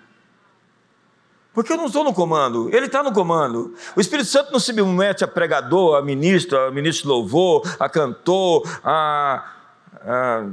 Porque 1.53 1.73
eu 1.73 1.77
não 1.77 1.87
estou 1.87 2.03
no 2.03 2.15
comando, 2.15 2.75
ele 2.75 2.87
está 2.87 3.03
no 3.03 3.13
comando. 3.13 3.75
O 3.95 4.01
Espírito 4.01 4.29
Santo 4.29 4.51
não 4.51 4.59
se 4.59 4.67
submete 4.67 5.23
a 5.23 5.29
pregador, 5.29 5.97
a 5.97 6.03
ministro, 6.03 6.59
a 6.59 6.71
ministro 6.71 7.03
de 7.03 7.09
louvor, 7.09 7.63
a 7.79 7.89
cantor, 7.91 8.67
a, 8.83 9.53
a 10.01 10.47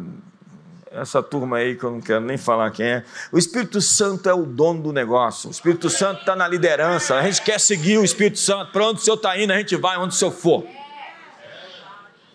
essa 0.91 1.21
turma 1.21 1.57
aí 1.57 1.75
que 1.75 1.83
eu 1.83 1.91
não 1.91 2.01
quero 2.01 2.21
nem 2.21 2.37
falar 2.37 2.71
quem 2.71 2.85
é. 2.85 3.03
O 3.31 3.37
Espírito 3.37 3.79
Santo 3.79 4.27
é 4.27 4.33
o 4.33 4.45
dono 4.45 4.81
do 4.81 4.93
negócio. 4.93 5.49
O 5.49 5.51
Espírito 5.51 5.89
Santo 5.89 6.21
está 6.21 6.35
na 6.35 6.47
liderança. 6.47 7.15
A 7.15 7.23
gente 7.23 7.41
quer 7.41 7.59
seguir 7.59 7.97
o 7.97 8.03
Espírito 8.03 8.39
Santo. 8.39 8.71
Para 8.71 8.87
onde 8.87 8.99
o 8.99 9.03
Senhor 9.03 9.15
está 9.15 9.37
indo, 9.37 9.53
a 9.53 9.57
gente 9.57 9.75
vai 9.75 9.97
onde 9.97 10.13
o 10.13 10.17
Senhor 10.17 10.31
for. 10.31 10.65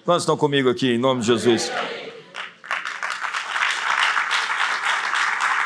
Quantos 0.05 0.23
estão 0.23 0.37
comigo 0.37 0.69
aqui, 0.69 0.95
em 0.95 0.99
nome 0.99 1.21
de 1.23 1.27
Jesus? 1.27 1.73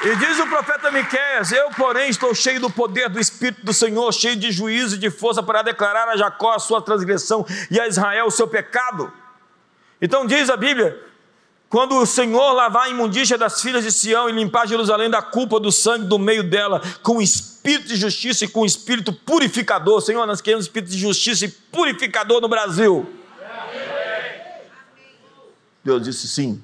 E 0.05 0.16
diz 0.16 0.38
o 0.38 0.46
profeta 0.46 0.90
Miqueias: 0.90 1.51
Eu, 1.53 1.70
porém, 1.70 2.09
estou 2.09 2.35
cheio 2.35 2.61
do 2.61 2.70
poder 2.70 3.09
do 3.09 3.18
Espírito 3.18 3.66
do 3.66 3.74
Senhor, 3.74 4.12
cheio 4.12 4.37
de 4.37 4.53
juízo 4.53 4.94
e 4.94 4.98
de 4.98 5.11
força 5.11 5.42
para 5.42 5.61
declarar 5.62 6.09
a 6.09 6.16
Jacó 6.16 6.53
a 6.53 6.59
sua 6.59 6.81
transgressão 6.81 7.44
e 7.70 7.81
a 7.81 7.87
Israel 7.88 8.27
o 8.27 8.31
seu 8.31 8.46
pecado. 8.46 9.12
Então 10.01 10.24
diz 10.24 10.48
a 10.48 10.57
Bíblia 10.57 11.08
quando 11.69 11.97
o 11.97 12.07
Senhor 12.07 12.53
lavar 12.53 12.87
a 12.87 12.89
imundícia 12.89 13.37
das 13.37 13.61
filhas 13.61 13.85
de 13.85 13.93
Sião 13.93 14.29
e 14.29 14.33
limpar 14.33 14.67
Jerusalém 14.67 15.11
da 15.11 15.21
culpa 15.21 15.61
do 15.61 15.71
sangue 15.71 16.07
do 16.07 16.19
meio 16.19 16.43
dela, 16.43 16.81
com 17.03 17.21
espírito 17.21 17.89
de 17.89 17.97
justiça 17.97 18.47
e 18.47 18.49
com 18.49 18.65
espírito 18.65 19.13
purificador. 19.13 20.01
Senhor, 20.01 20.27
nós 20.27 20.41
queremos 20.41 20.65
espírito 20.65 20.91
de 20.91 20.99
justiça 20.99 21.45
e 21.45 21.49
purificador 21.49 22.41
no 22.41 22.49
Brasil. 22.49 23.07
Deus 25.85 26.03
disse 26.03 26.27
sim. 26.27 26.63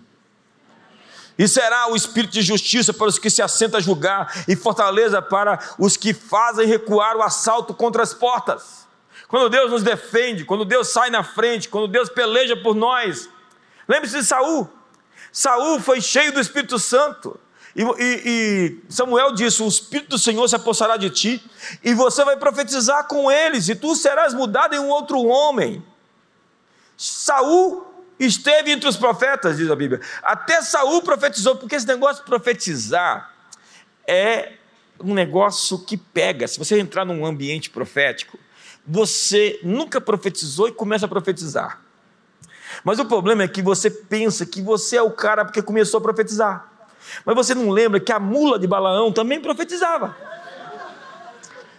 E 1.36 1.48
será 1.48 1.90
o 1.90 1.96
espírito 1.96 2.32
de 2.32 2.42
justiça 2.42 2.94
para 2.94 3.08
os 3.08 3.18
que 3.18 3.28
se 3.28 3.42
assentam 3.42 3.78
a 3.78 3.82
julgar 3.82 4.44
e 4.48 4.56
fortaleza 4.56 5.20
para 5.20 5.58
os 5.78 5.96
que 5.96 6.14
fazem 6.14 6.66
recuar 6.66 7.16
o 7.16 7.22
assalto 7.22 7.74
contra 7.74 8.02
as 8.02 8.14
portas. 8.14 8.86
Quando 9.28 9.50
Deus 9.50 9.70
nos 9.70 9.82
defende, 9.82 10.44
quando 10.44 10.64
Deus 10.64 10.88
sai 10.88 11.10
na 11.10 11.24
frente, 11.24 11.68
quando 11.68 11.88
Deus 11.88 12.08
peleja 12.08 12.56
por 12.56 12.74
nós. 12.74 13.28
Lembre-se 13.88 14.18
de 14.18 14.24
Saul. 14.24 14.70
Saul 15.34 15.80
foi 15.80 16.00
cheio 16.00 16.32
do 16.32 16.38
Espírito 16.38 16.78
Santo. 16.78 17.40
E, 17.74 17.82
e, 17.82 18.22
e, 18.24 18.80
Samuel 18.88 19.34
disse: 19.34 19.64
O 19.64 19.66
Espírito 19.66 20.10
do 20.10 20.18
Senhor 20.18 20.46
se 20.48 20.54
apossará 20.54 20.96
de 20.96 21.10
ti, 21.10 21.42
e 21.82 21.92
você 21.92 22.24
vai 22.24 22.36
profetizar 22.36 23.08
com 23.08 23.28
eles, 23.28 23.68
e 23.68 23.74
tu 23.74 23.96
serás 23.96 24.32
mudado 24.32 24.76
em 24.76 24.78
um 24.78 24.88
outro 24.88 25.20
homem. 25.24 25.84
Saul 26.96 27.84
esteve 28.16 28.70
entre 28.70 28.88
os 28.88 28.96
profetas, 28.96 29.56
diz 29.56 29.68
a 29.68 29.74
Bíblia. 29.74 30.00
Até 30.22 30.62
Saul 30.62 31.02
profetizou, 31.02 31.56
porque 31.56 31.74
esse 31.74 31.86
negócio 31.88 32.22
de 32.22 32.30
profetizar 32.30 33.34
é 34.06 34.52
um 35.00 35.14
negócio 35.14 35.80
que 35.80 35.96
pega. 35.96 36.46
Se 36.46 36.60
você 36.60 36.78
entrar 36.78 37.04
num 37.04 37.26
ambiente 37.26 37.70
profético, 37.70 38.38
você 38.86 39.58
nunca 39.64 40.00
profetizou 40.00 40.68
e 40.68 40.72
começa 40.72 41.06
a 41.06 41.08
profetizar. 41.08 41.83
Mas 42.82 42.98
o 42.98 43.04
problema 43.04 43.42
é 43.42 43.48
que 43.48 43.62
você 43.62 43.90
pensa 43.90 44.44
que 44.44 44.60
você 44.60 44.96
é 44.96 45.02
o 45.02 45.10
cara 45.10 45.44
porque 45.44 45.62
começou 45.62 45.98
a 45.98 46.00
profetizar. 46.00 46.68
Mas 47.24 47.34
você 47.34 47.54
não 47.54 47.70
lembra 47.70 48.00
que 48.00 48.12
a 48.12 48.18
mula 48.18 48.58
de 48.58 48.66
Balaão 48.66 49.12
também 49.12 49.40
profetizava. 49.40 50.16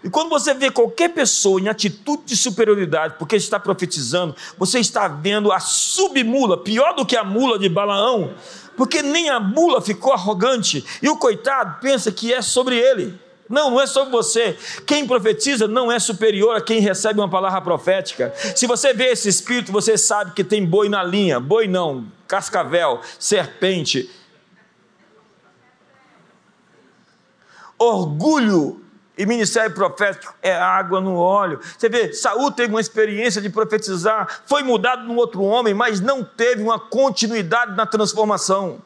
E 0.04 0.10
quando 0.10 0.30
você 0.30 0.54
vê 0.54 0.70
qualquer 0.70 1.10
pessoa 1.10 1.60
em 1.60 1.68
atitude 1.68 2.26
de 2.26 2.38
superioridade, 2.38 3.16
porque 3.18 3.36
está 3.36 3.60
profetizando, 3.60 4.36
você 4.56 4.80
está 4.80 5.08
vendo 5.08 5.52
a 5.52 5.60
submula, 5.60 6.60
pior 6.60 6.94
do 6.94 7.04
que 7.04 7.18
a 7.18 7.24
mula 7.24 7.58
de 7.58 7.68
Balaão, 7.68 8.36
porque 8.78 9.02
nem 9.02 9.32
a 9.32 9.40
mula 9.40 9.82
ficou 9.82 10.14
arrogante, 10.14 10.86
e 11.02 11.10
o 11.10 11.18
coitado 11.18 11.80
pensa 11.82 12.12
que 12.12 12.32
é 12.32 12.40
sobre 12.44 12.78
ele. 12.78 13.20
Não, 13.50 13.72
não 13.72 13.82
é 13.82 13.86
sobre 13.86 14.12
você. 14.12 14.58
Quem 14.86 15.06
profetiza 15.06 15.68
não 15.68 15.92
é 15.92 16.00
superior 16.00 16.56
a 16.56 16.62
quem 16.62 16.80
recebe 16.80 17.20
uma 17.20 17.30
palavra 17.30 17.62
profética. 17.62 18.34
Se 18.56 18.66
você 18.66 18.94
vê 18.94 19.06
esse 19.06 19.30
espírito, 19.30 19.72
você 19.72 19.98
sabe 19.98 20.34
que 20.34 20.44
tem 20.44 20.66
boi 20.66 20.90
na 20.90 21.04
linha. 21.04 21.40
Boi 21.40 21.68
não, 21.68 22.12
cascavel, 22.28 23.02
serpente. 23.20 24.10
Orgulho 27.78 28.82
e 29.18 29.26
ministério 29.26 29.74
profético 29.74 30.34
é 30.42 30.56
água 30.56 31.00
no 31.00 31.16
óleo. 31.16 31.60
Você 31.78 31.88
vê, 31.88 32.14
Saul 32.14 32.52
teve 32.52 32.74
uma 32.74 32.82
experiência 32.82 33.42
de 33.42 33.50
profetizar, 33.50 34.42
foi 34.46 34.64
mudado 34.64 35.04
num 35.04 35.16
outro 35.16 35.44
homem, 35.44 35.74
mas 35.74 36.02
não 36.02 36.24
teve 36.24 36.64
uma 36.64 36.80
continuidade 36.80 37.76
na 37.76 37.86
transformação. 37.86 38.82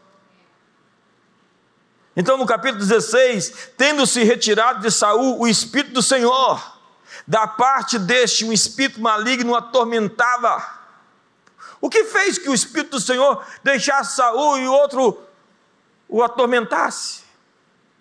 Então, 2.19 2.37
no 2.37 2.45
capítulo 2.45 2.85
16, 2.85 3.69
tendo-se 3.77 4.21
retirado 4.25 4.81
de 4.81 4.91
Saul 4.91 5.39
o 5.39 5.47
espírito 5.47 5.93
do 5.93 6.03
Senhor, 6.03 6.77
da 7.25 7.47
parte 7.47 7.97
deste 7.97 8.43
um 8.43 8.51
espírito 8.51 8.99
maligno 8.99 9.55
atormentava. 9.55 10.61
O 11.79 11.89
que 11.89 12.03
fez 12.03 12.37
que 12.37 12.49
o 12.49 12.53
espírito 12.53 12.91
do 12.91 12.99
Senhor 12.99 13.41
deixasse 13.63 14.17
Saul 14.17 14.59
e 14.59 14.67
o 14.67 14.73
outro 14.73 15.17
o 16.09 16.21
atormentasse? 16.21 17.21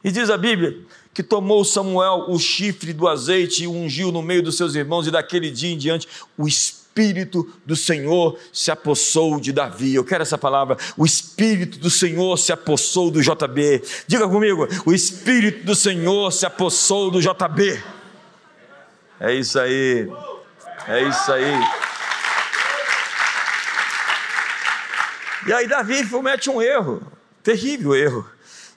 E 0.02 0.11
diz 0.11 0.31
a 0.31 0.37
Bíblia 0.37 0.85
que 1.14 1.22
tomou 1.22 1.64
Samuel 1.64 2.24
o 2.26 2.40
chifre 2.40 2.92
do 2.92 3.07
azeite 3.07 3.62
e 3.62 3.68
ungiu 3.68 4.11
no 4.11 4.20
meio 4.20 4.42
dos 4.42 4.57
seus 4.57 4.74
irmãos, 4.74 5.07
e 5.07 5.12
daquele 5.12 5.48
dia 5.48 5.72
em 5.72 5.78
diante 5.78 6.09
o 6.37 6.48
espírito 6.48 6.77
Espírito 6.98 7.48
do 7.64 7.76
Senhor 7.76 8.37
se 8.52 8.72
apossou 8.72 9.38
de 9.38 9.52
Davi. 9.52 9.94
Eu 9.94 10.04
quero 10.04 10.22
essa 10.22 10.37
palavra. 10.37 10.76
O 10.96 11.06
Espírito 11.06 11.78
do 11.78 11.88
Senhor 11.88 12.37
se 12.37 12.50
apossou 12.50 13.08
do 13.08 13.22
JB. 13.22 13.82
Diga 14.08 14.28
comigo: 14.28 14.66
o 14.84 14.92
Espírito 14.92 15.64
do 15.64 15.76
Senhor 15.76 16.32
se 16.32 16.44
apossou 16.44 17.08
do 17.08 17.20
JB. 17.20 17.80
É 19.20 19.32
isso 19.32 19.61
aí. 19.61 20.11
É 20.88 21.02
isso 21.08 21.32
aí. 21.32 21.54
E 25.46 25.52
aí 25.52 25.68
Davi 25.68 26.04
comete 26.08 26.50
um 26.50 26.61
erro, 26.61 27.00
terrível 27.44 27.94
erro. 27.94 28.28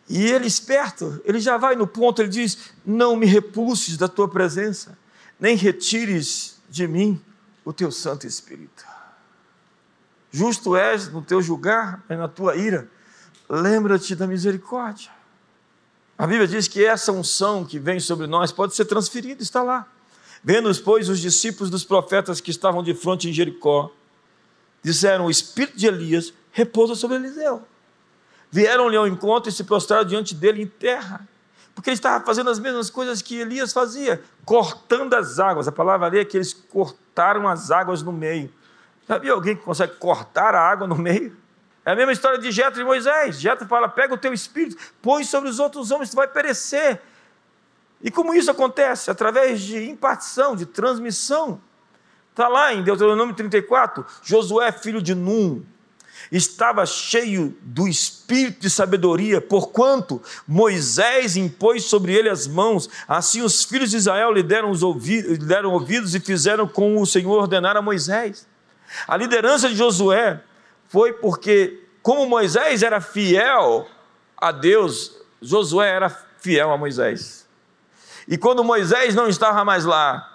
E 0.07 0.25
ele 0.25 0.45
esperto, 0.45 1.19
ele 1.25 1.39
já 1.39 1.57
vai 1.57 1.75
no 1.75 1.87
ponto, 1.87 2.21
ele 2.21 2.29
diz: 2.29 2.71
Não 2.85 3.15
me 3.15 3.25
repulses 3.25 3.97
da 3.97 4.07
tua 4.07 4.27
presença, 4.27 4.95
nem 5.39 5.55
retires 5.55 6.61
de 6.69 6.87
mim 6.87 7.19
o 7.63 7.71
teu 7.71 7.91
Santo 7.91 8.25
Espírito. 8.25 8.85
Justo 10.31 10.75
és 10.75 11.09
no 11.09 11.21
teu 11.21 11.41
julgar, 11.41 12.03
mas 12.07 12.17
na 12.17 12.27
tua 12.27 12.55
ira, 12.55 12.89
lembra-te 13.49 14.15
da 14.15 14.25
misericórdia. 14.25 15.11
A 16.17 16.25
Bíblia 16.25 16.47
diz 16.47 16.67
que 16.67 16.85
essa 16.85 17.11
unção 17.11 17.65
que 17.65 17.79
vem 17.79 17.99
sobre 17.99 18.27
nós 18.27 18.51
pode 18.51 18.75
ser 18.75 18.85
transferida, 18.85 19.41
está 19.41 19.61
lá. 19.61 19.87
Vendo, 20.43 20.73
pois, 20.83 21.09
os 21.09 21.19
discípulos 21.19 21.69
dos 21.69 21.83
profetas 21.83 22.39
que 22.39 22.51
estavam 22.51 22.81
de 22.81 22.93
frente 22.93 23.29
em 23.29 23.33
Jericó, 23.33 23.91
disseram: 24.83 25.25
O 25.25 25.31
espírito 25.31 25.77
de 25.77 25.87
Elias 25.87 26.33
repousa 26.51 26.95
sobre 26.95 27.17
Eliseu. 27.17 27.63
Vieram-lhe 28.51 28.97
ao 28.97 29.07
encontro 29.07 29.49
e 29.49 29.53
se 29.53 29.63
prostraram 29.63 30.05
diante 30.05 30.33
dele 30.33 30.61
em 30.61 30.67
terra 30.67 31.27
porque 31.73 31.89
ele 31.89 31.95
estava 31.95 32.23
fazendo 32.25 32.49
as 32.49 32.59
mesmas 32.59 32.89
coisas 32.89 33.21
que 33.21 33.39
Elias 33.39 33.73
fazia, 33.73 34.21
cortando 34.45 35.13
as 35.13 35.39
águas. 35.39 35.67
A 35.67 35.71
palavra 35.71 36.07
ali 36.07 36.19
é 36.19 36.25
que 36.25 36.37
eles 36.37 36.53
cortaram 36.53 37.47
as 37.47 37.71
águas 37.71 38.01
no 38.01 38.11
meio. 38.11 38.51
Sabia 39.07 39.33
alguém 39.33 39.55
que 39.55 39.63
consegue 39.63 39.95
cortar 39.95 40.53
a 40.53 40.61
água 40.61 40.87
no 40.87 40.95
meio? 40.95 41.35
É 41.85 41.91
a 41.91 41.95
mesma 41.95 42.11
história 42.11 42.37
de 42.37 42.51
Jetro 42.51 42.81
e 42.81 42.83
Moisés. 42.83 43.39
Jetro 43.39 43.67
fala: 43.67 43.89
pega 43.89 44.13
o 44.13 44.17
teu 44.17 44.33
espírito, 44.33 44.77
põe 45.01 45.23
sobre 45.23 45.49
os 45.49 45.59
outros 45.59 45.91
homens, 45.91 46.09
tu 46.09 46.15
vai 46.15 46.27
perecer. 46.27 47.01
E 48.03 48.11
como 48.11 48.33
isso 48.33 48.49
acontece? 48.49 49.09
Através 49.09 49.61
de 49.61 49.89
impartição, 49.89 50.55
de 50.55 50.65
transmissão. 50.65 51.61
Está 52.31 52.47
lá 52.47 52.73
em 52.73 52.83
Deuteronômio 52.83 53.35
34, 53.35 54.05
Josué, 54.23 54.71
filho 54.71 55.01
de 55.01 55.13
Num, 55.13 55.63
estava 56.31 56.85
cheio 56.85 57.55
do 57.61 57.87
espírito 57.87 58.61
de 58.61 58.69
sabedoria, 58.69 59.41
porquanto 59.41 60.21
Moisés 60.47 61.35
impôs 61.35 61.83
sobre 61.83 62.13
ele 62.13 62.29
as 62.29 62.47
mãos. 62.47 62.89
Assim 63.07 63.41
os 63.41 63.65
filhos 63.65 63.91
de 63.91 63.97
Israel 63.97 64.31
lhe 64.31 64.41
deram, 64.41 64.71
os 64.71 64.81
ouvidos, 64.81 65.31
lhe 65.31 65.45
deram 65.45 65.71
ouvidos 65.73 66.15
e 66.15 66.19
fizeram 66.19 66.67
como 66.67 67.01
o 67.01 67.05
Senhor 67.05 67.37
ordenara 67.37 67.79
a 67.79 67.81
Moisés. 67.81 68.47
A 69.07 69.17
liderança 69.17 69.67
de 69.67 69.75
Josué 69.75 70.41
foi 70.87 71.13
porque, 71.13 71.83
como 72.01 72.25
Moisés 72.25 72.81
era 72.81 73.01
fiel 73.01 73.87
a 74.37 74.51
Deus, 74.51 75.17
Josué 75.41 75.89
era 75.89 76.09
fiel 76.39 76.71
a 76.71 76.77
Moisés. 76.77 77.47
E 78.27 78.37
quando 78.37 78.63
Moisés 78.63 79.13
não 79.15 79.27
estava 79.27 79.65
mais 79.65 79.83
lá, 79.83 80.30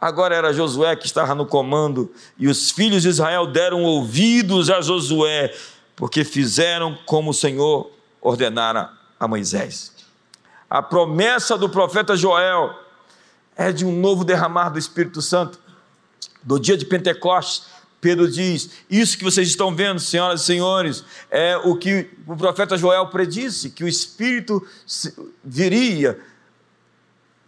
Agora 0.00 0.34
era 0.34 0.52
Josué 0.52 0.96
que 0.96 1.04
estava 1.04 1.34
no 1.34 1.44
comando, 1.44 2.10
e 2.38 2.48
os 2.48 2.70
filhos 2.70 3.02
de 3.02 3.08
Israel 3.08 3.46
deram 3.46 3.82
ouvidos 3.82 4.70
a 4.70 4.80
Josué, 4.80 5.54
porque 5.94 6.24
fizeram 6.24 6.98
como 7.04 7.30
o 7.30 7.34
Senhor 7.34 7.90
ordenara 8.20 8.90
a 9.18 9.28
Moisés. 9.28 9.92
A 10.70 10.80
promessa 10.80 11.58
do 11.58 11.68
profeta 11.68 12.16
Joel 12.16 12.74
é 13.54 13.70
de 13.70 13.84
um 13.84 13.92
novo 13.92 14.24
derramar 14.24 14.70
do 14.70 14.78
Espírito 14.78 15.20
Santo. 15.20 15.58
Do 16.42 16.58
dia 16.58 16.78
de 16.78 16.86
Pentecostes, 16.86 17.66
Pedro 18.00 18.30
diz: 18.30 18.70
Isso 18.88 19.18
que 19.18 19.24
vocês 19.24 19.48
estão 19.48 19.74
vendo, 19.74 20.00
senhoras 20.00 20.40
e 20.40 20.44
senhores, 20.44 21.04
é 21.30 21.58
o 21.58 21.76
que 21.76 22.08
o 22.26 22.34
profeta 22.36 22.78
Joel 22.78 23.08
predisse: 23.08 23.68
que 23.68 23.84
o 23.84 23.88
Espírito 23.88 24.66
viria, 25.44 26.18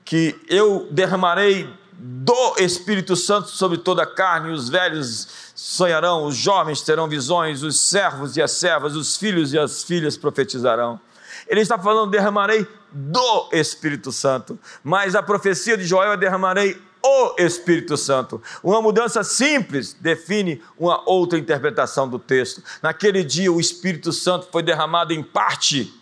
que 0.04 0.38
eu 0.48 0.88
derramarei 0.90 1.66
do 1.92 2.56
Espírito 2.58 3.14
Santo 3.14 3.48
sobre 3.48 3.78
toda 3.78 4.02
a 4.02 4.06
carne, 4.06 4.52
os 4.52 4.68
velhos 4.68 5.28
sonharão, 5.54 6.24
os 6.26 6.36
jovens 6.36 6.82
terão 6.82 7.08
visões, 7.08 7.62
os 7.62 7.78
servos 7.78 8.36
e 8.36 8.42
as 8.42 8.52
servas, 8.52 8.96
os 8.96 9.16
filhos 9.16 9.52
e 9.52 9.58
as 9.58 9.84
filhas 9.84 10.16
profetizarão. 10.16 11.00
Ele 11.46 11.60
está 11.60 11.78
falando: 11.78 12.10
derramarei 12.10 12.66
do 12.90 13.48
Espírito 13.52 14.10
Santo, 14.10 14.58
mas 14.82 15.14
a 15.14 15.22
profecia 15.22 15.76
de 15.76 15.84
Joel 15.84 16.12
é: 16.12 16.16
derramarei 16.16 16.80
o 17.04 17.34
Espírito 17.38 17.96
Santo. 17.96 18.40
Uma 18.62 18.80
mudança 18.80 19.24
simples 19.24 19.96
define 20.00 20.62
uma 20.78 21.02
outra 21.08 21.38
interpretação 21.38 22.08
do 22.08 22.18
texto. 22.18 22.62
Naquele 22.80 23.24
dia, 23.24 23.52
o 23.52 23.60
Espírito 23.60 24.12
Santo 24.12 24.48
foi 24.52 24.62
derramado 24.62 25.12
em 25.12 25.22
parte 25.22 25.92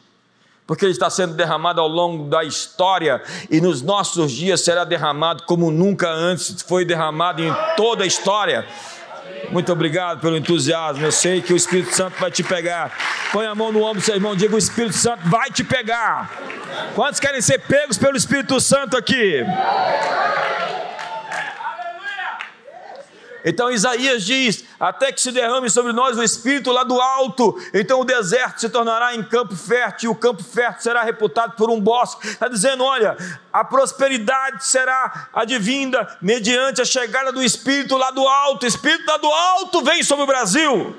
porque 0.70 0.84
ele 0.84 0.92
está 0.92 1.10
sendo 1.10 1.34
derramado 1.34 1.80
ao 1.80 1.88
longo 1.88 2.28
da 2.28 2.44
história 2.44 3.20
e 3.50 3.60
nos 3.60 3.82
nossos 3.82 4.30
dias 4.30 4.60
será 4.60 4.84
derramado 4.84 5.42
como 5.42 5.68
nunca 5.68 6.08
antes 6.08 6.62
foi 6.62 6.84
derramado 6.84 7.42
em 7.42 7.52
toda 7.76 8.04
a 8.04 8.06
história. 8.06 8.64
Muito 9.50 9.72
obrigado 9.72 10.20
pelo 10.20 10.36
entusiasmo. 10.36 11.04
Eu 11.04 11.10
sei 11.10 11.42
que 11.42 11.52
o 11.52 11.56
Espírito 11.56 11.92
Santo 11.92 12.20
vai 12.20 12.30
te 12.30 12.44
pegar. 12.44 12.96
Põe 13.32 13.46
a 13.46 13.54
mão 13.56 13.72
no 13.72 13.82
ombro 13.82 14.00
do 14.00 14.00
seu 14.00 14.14
irmão, 14.14 14.36
diga: 14.36 14.54
O 14.54 14.58
Espírito 14.58 14.94
Santo 14.94 15.28
vai 15.28 15.50
te 15.50 15.64
pegar. 15.64 16.30
Quantos 16.94 17.18
querem 17.18 17.40
ser 17.40 17.58
pegos 17.58 17.98
pelo 17.98 18.16
Espírito 18.16 18.60
Santo 18.60 18.96
aqui? 18.96 19.44
Então 23.44 23.70
Isaías 23.70 24.24
diz: 24.24 24.64
até 24.78 25.12
que 25.12 25.20
se 25.20 25.32
derrame 25.32 25.70
sobre 25.70 25.92
nós 25.92 26.16
o 26.16 26.22
Espírito 26.22 26.70
lá 26.70 26.84
do 26.84 27.00
alto, 27.00 27.60
então 27.72 28.00
o 28.00 28.04
deserto 28.04 28.60
se 28.60 28.68
tornará 28.68 29.14
em 29.14 29.22
campo 29.22 29.56
fértil, 29.56 30.10
e 30.10 30.12
o 30.12 30.16
campo 30.16 30.42
fértil 30.42 30.82
será 30.82 31.02
reputado 31.02 31.56
por 31.56 31.70
um 31.70 31.80
bosque. 31.80 32.26
Está 32.26 32.48
dizendo: 32.48 32.84
olha, 32.84 33.16
a 33.52 33.64
prosperidade 33.64 34.66
será 34.66 35.28
advinda 35.32 36.18
mediante 36.20 36.80
a 36.80 36.84
chegada 36.84 37.32
do 37.32 37.42
Espírito 37.42 37.96
lá 37.96 38.10
do 38.10 38.26
alto. 38.26 38.64
O 38.64 38.68
Espírito 38.68 39.06
lá 39.06 39.16
do 39.16 39.28
alto 39.28 39.82
vem 39.82 40.02
sobre 40.02 40.24
o 40.24 40.26
Brasil. 40.26 40.96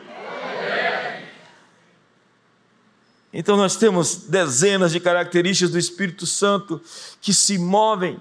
Então 3.34 3.56
nós 3.56 3.78
temos 3.78 4.16
dezenas 4.16 4.92
de 4.92 5.00
características 5.00 5.72
do 5.72 5.80
Espírito 5.80 6.26
Santo 6.26 6.82
que 7.22 7.34
se 7.34 7.58
movem. 7.58 8.20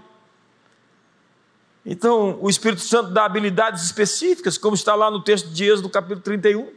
Então 1.85 2.39
o 2.41 2.51
Espírito 2.51 2.83
Santo 2.83 3.11
dá 3.11 3.25
habilidades 3.25 3.85
específicas, 3.85 4.59
como 4.59 4.75
está 4.75 4.95
lá 4.95 5.11
no 5.11 5.23
texto 5.23 5.49
de 5.49 5.65
Êxodo, 5.65 5.89
capítulo 5.89 6.21
31, 6.21 6.69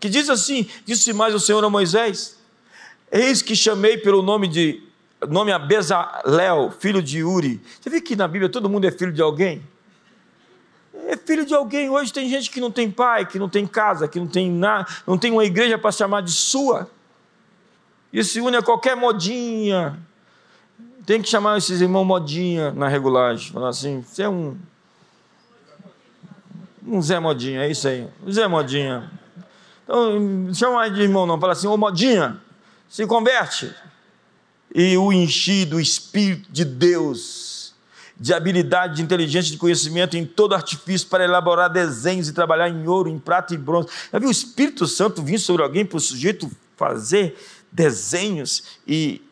que 0.00 0.08
diz 0.08 0.28
assim: 0.30 0.68
Disse 0.84 1.12
mais 1.12 1.34
o 1.34 1.40
Senhor 1.40 1.62
a 1.64 1.70
Moisés: 1.70 2.38
Eis 3.12 3.42
que 3.42 3.54
chamei 3.54 3.98
pelo 3.98 4.22
nome 4.22 4.48
de 4.48 4.82
nome 5.28 5.52
a 5.52 5.58
Bezalel, 5.58 6.70
filho 6.78 7.02
de 7.02 7.22
Uri. 7.22 7.60
Você 7.80 7.88
vê 7.88 8.00
que 8.00 8.16
na 8.16 8.28
Bíblia 8.28 8.48
todo 8.48 8.68
mundo 8.68 8.86
é 8.86 8.90
filho 8.90 9.12
de 9.12 9.22
alguém? 9.22 9.62
É 11.06 11.16
filho 11.16 11.44
de 11.44 11.54
alguém. 11.54 11.90
Hoje 11.90 12.12
tem 12.12 12.28
gente 12.28 12.50
que 12.50 12.60
não 12.60 12.70
tem 12.70 12.90
pai, 12.90 13.26
que 13.26 13.38
não 13.38 13.48
tem 13.48 13.66
casa, 13.66 14.08
que 14.08 14.18
não 14.18 14.26
tem 14.26 14.50
nada, 14.50 14.86
não 15.06 15.18
tem 15.18 15.30
uma 15.30 15.44
igreja 15.44 15.78
para 15.78 15.92
chamar 15.92 16.22
de 16.22 16.32
sua. 16.32 16.90
E 18.12 18.22
se 18.22 18.40
une 18.40 18.56
a 18.56 18.62
qualquer 18.62 18.96
modinha. 18.96 19.98
Tem 21.06 21.20
que 21.20 21.28
chamar 21.28 21.58
esses 21.58 21.80
irmãos 21.80 22.04
modinha 22.04 22.72
na 22.72 22.88
regulagem. 22.88 23.52
Falar 23.52 23.68
assim, 23.68 24.02
você 24.02 24.22
é 24.22 24.28
um. 24.28 24.56
Um 26.86 27.00
Zé 27.00 27.18
Modinha, 27.18 27.62
é 27.62 27.70
isso 27.70 27.88
aí. 27.88 28.06
Zé 28.30 28.46
Modinha. 28.46 29.10
Então, 29.84 30.52
chama 30.54 30.88
de 30.88 31.00
irmão 31.00 31.26
não, 31.26 31.40
fala 31.40 31.52
assim, 31.52 31.66
ô 31.66 31.76
Modinha, 31.76 32.40
se 32.88 33.06
converte. 33.06 33.74
E 34.74 34.96
o 34.96 35.12
enchi 35.12 35.64
do 35.64 35.80
Espírito 35.80 36.50
de 36.50 36.64
Deus, 36.64 37.74
de 38.18 38.34
habilidade, 38.34 38.96
de 38.96 39.02
inteligência, 39.02 39.50
de 39.50 39.58
conhecimento 39.58 40.16
em 40.16 40.26
todo 40.26 40.54
artifício 40.54 41.08
para 41.08 41.24
elaborar 41.24 41.70
desenhos 41.70 42.28
e 42.28 42.32
trabalhar 42.32 42.68
em 42.68 42.86
ouro, 42.86 43.08
em 43.08 43.18
prata 43.18 43.54
e 43.54 43.58
bronze. 43.58 43.88
Já 44.12 44.18
viu 44.18 44.28
o 44.28 44.32
Espírito 44.32 44.86
Santo 44.86 45.22
vir 45.22 45.38
sobre 45.38 45.62
alguém 45.62 45.84
para 45.86 45.96
o 45.96 46.00
sujeito 46.00 46.50
fazer 46.76 47.36
desenhos 47.70 48.78
e 48.86 49.22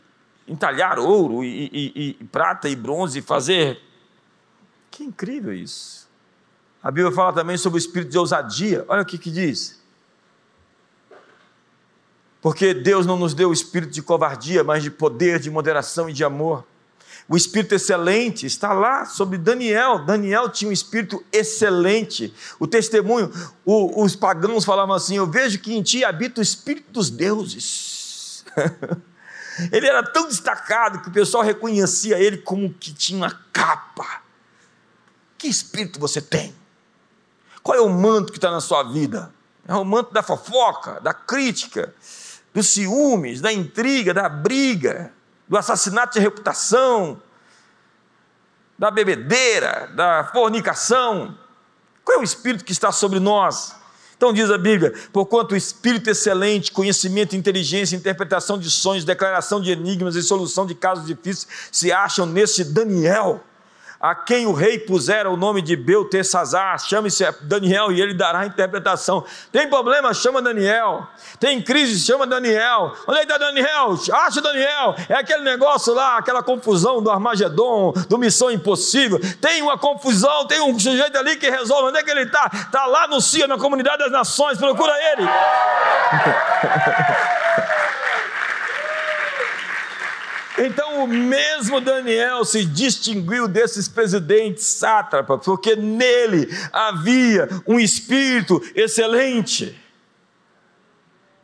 entalhar 0.47 0.99
ouro 0.99 1.45
e, 1.45 1.70
e, 1.72 2.16
e 2.20 2.24
prata 2.24 2.68
e 2.68 2.76
bronze 2.76 3.18
e 3.18 3.22
fazer. 3.22 3.80
Que 4.90 5.05
incrível 5.05 5.53
isso! 5.53 6.09
A 6.82 6.90
Bíblia 6.90 7.14
fala 7.14 7.32
também 7.32 7.57
sobre 7.57 7.78
o 7.78 7.80
espírito 7.80 8.11
de 8.11 8.18
ousadia. 8.18 8.84
Olha 8.88 9.03
o 9.03 9.07
que, 9.07 9.16
que 9.16 9.30
diz. 9.30 9.80
Porque 12.40 12.74
Deus 12.74 13.07
não 13.07 13.16
nos 13.16 13.34
deu 13.34 13.51
o 13.51 13.53
espírito 13.53 13.93
de 13.93 14.03
covardia, 14.03 14.64
mas 14.64 14.82
de 14.82 14.90
poder, 14.90 15.38
de 15.38 15.49
moderação 15.49 16.11
e 16.11 16.12
de 16.12 16.24
amor. 16.24 16.66
O 17.28 17.36
espírito 17.36 17.74
excelente 17.74 18.47
está 18.47 18.72
lá 18.72 19.05
sobre 19.05 19.38
Daniel. 19.38 20.05
Daniel 20.05 20.49
tinha 20.49 20.68
um 20.68 20.72
espírito 20.72 21.24
excelente. 21.32 22.34
O 22.59 22.66
testemunho, 22.66 23.30
o, 23.64 24.03
os 24.03 24.16
pagãos 24.16 24.64
falavam 24.64 24.97
assim: 24.97 25.16
Eu 25.16 25.26
vejo 25.26 25.61
que 25.61 25.72
em 25.72 25.82
ti 25.82 26.05
habita 26.05 26.40
o 26.40 26.43
espírito 26.43 26.90
dos 26.90 27.11
deuses. 27.11 28.45
ele 29.70 29.86
era 29.86 30.03
tão 30.03 30.28
destacado 30.28 31.00
que 31.00 31.09
o 31.09 31.12
pessoal 31.12 31.42
reconhecia 31.42 32.18
ele 32.18 32.38
como 32.38 32.72
que 32.72 32.92
tinha 32.92 33.18
uma 33.18 33.30
capa. 33.53 34.22
Que 35.36 35.48
espírito 35.48 35.98
você 35.98 36.20
tem? 36.20 36.55
Qual 37.62 37.76
é 37.76 37.80
o 37.80 37.88
manto 37.88 38.32
que 38.32 38.38
está 38.38 38.50
na 38.50 38.61
sua 38.61 38.82
vida? 38.82 39.32
É 39.66 39.74
o 39.74 39.84
manto 39.84 40.12
da 40.12 40.22
fofoca, 40.22 41.00
da 41.00 41.14
crítica, 41.14 41.94
dos 42.53 42.68
ciúmes, 42.68 43.40
da 43.40 43.53
intriga, 43.53 44.12
da 44.12 44.28
briga, 44.28 45.12
do 45.48 45.57
assassinato 45.57 46.14
de 46.14 46.20
reputação, 46.20 47.22
da 48.78 48.90
bebedeira, 48.90 49.90
da 49.94 50.24
fornicação. 50.32 51.38
Qual 52.05 52.18
é 52.18 52.20
o 52.20 52.24
espírito 52.24 52.64
que 52.64 52.72
está 52.72 52.90
sobre 52.90 53.20
nós? 53.20 53.76
Então 54.22 54.32
diz 54.32 54.52
a 54.52 54.56
Bíblia: 54.56 54.94
porquanto 55.12 55.50
o 55.50 55.56
espírito 55.56 56.08
excelente, 56.08 56.70
conhecimento, 56.70 57.34
inteligência, 57.34 57.96
interpretação 57.96 58.56
de 58.56 58.70
sonhos, 58.70 59.04
declaração 59.04 59.60
de 59.60 59.72
enigmas 59.72 60.14
e 60.14 60.22
solução 60.22 60.64
de 60.64 60.76
casos 60.76 61.04
difíceis 61.04 61.48
se 61.72 61.90
acham 61.90 62.24
nesse 62.24 62.62
Daniel 62.62 63.42
a 64.03 64.16
quem 64.16 64.46
o 64.46 64.53
rei 64.53 64.80
pusera 64.80 65.30
o 65.30 65.36
nome 65.36 65.62
de 65.62 65.76
Beltesazar, 65.76 66.76
chame-se 66.80 67.24
Daniel 67.42 67.92
e 67.92 68.03
ele 68.03 68.14
dará 68.14 68.40
a 68.40 68.46
interpretação. 68.46 69.24
Tem 69.53 69.70
problema? 69.70 70.12
Chama 70.12 70.42
Daniel. 70.42 71.07
Tem 71.38 71.62
crise? 71.62 72.05
Chama 72.05 72.26
Daniel. 72.26 72.96
Onde 73.07 73.20
está 73.20 73.38
Daniel? 73.38 73.96
Acha 74.12 74.40
Daniel. 74.40 74.96
É 75.09 75.14
aquele 75.14 75.44
negócio 75.44 75.94
lá, 75.94 76.18
aquela 76.18 76.42
confusão 76.42 77.00
do 77.00 77.12
Armagedon, 77.12 77.92
do 78.09 78.18
Missão 78.18 78.50
Impossível. 78.50 79.20
Tem 79.40 79.62
uma 79.62 79.78
confusão, 79.78 80.48
tem 80.48 80.61
um 80.61 80.76
sujeito 80.76 81.16
ali 81.16 81.36
que 81.36 81.48
resolve. 81.48 81.90
Onde 81.90 81.98
é 81.98 82.03
que 82.03 82.11
ele 82.11 82.22
está? 82.22 82.50
Está 82.53 82.86
lá 82.86 83.07
no 83.07 83.20
CIA, 83.20 83.46
na 83.46 83.57
Comunidade 83.57 83.98
das 83.98 84.11
Nações. 84.11 84.59
Procura 84.59 84.92
ele. 85.12 85.22
Então, 90.64 91.02
o 91.02 91.08
mesmo 91.08 91.80
Daniel 91.80 92.44
se 92.44 92.64
distinguiu 92.64 93.48
desses 93.48 93.88
presidentes 93.88 94.64
sátrapas, 94.64 95.44
porque 95.44 95.74
nele 95.74 96.48
havia 96.72 97.48
um 97.66 97.80
espírito 97.80 98.62
excelente. 98.74 99.76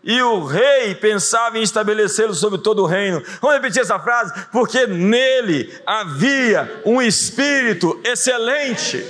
E 0.05 0.23
o 0.23 0.45
rei 0.45 0.95
pensava 0.95 1.59
em 1.59 1.63
estabelecê-lo 1.63 2.33
sobre 2.33 2.61
todo 2.61 2.83
o 2.83 2.87
reino. 2.87 3.21
Vamos 3.41 3.57
repetir 3.57 3.83
essa 3.83 3.99
frase? 3.99 4.33
Porque 4.53 4.87
nele 4.87 5.77
havia 5.85 6.81
um 6.85 7.03
espírito 7.03 8.01
excelente. 8.05 9.05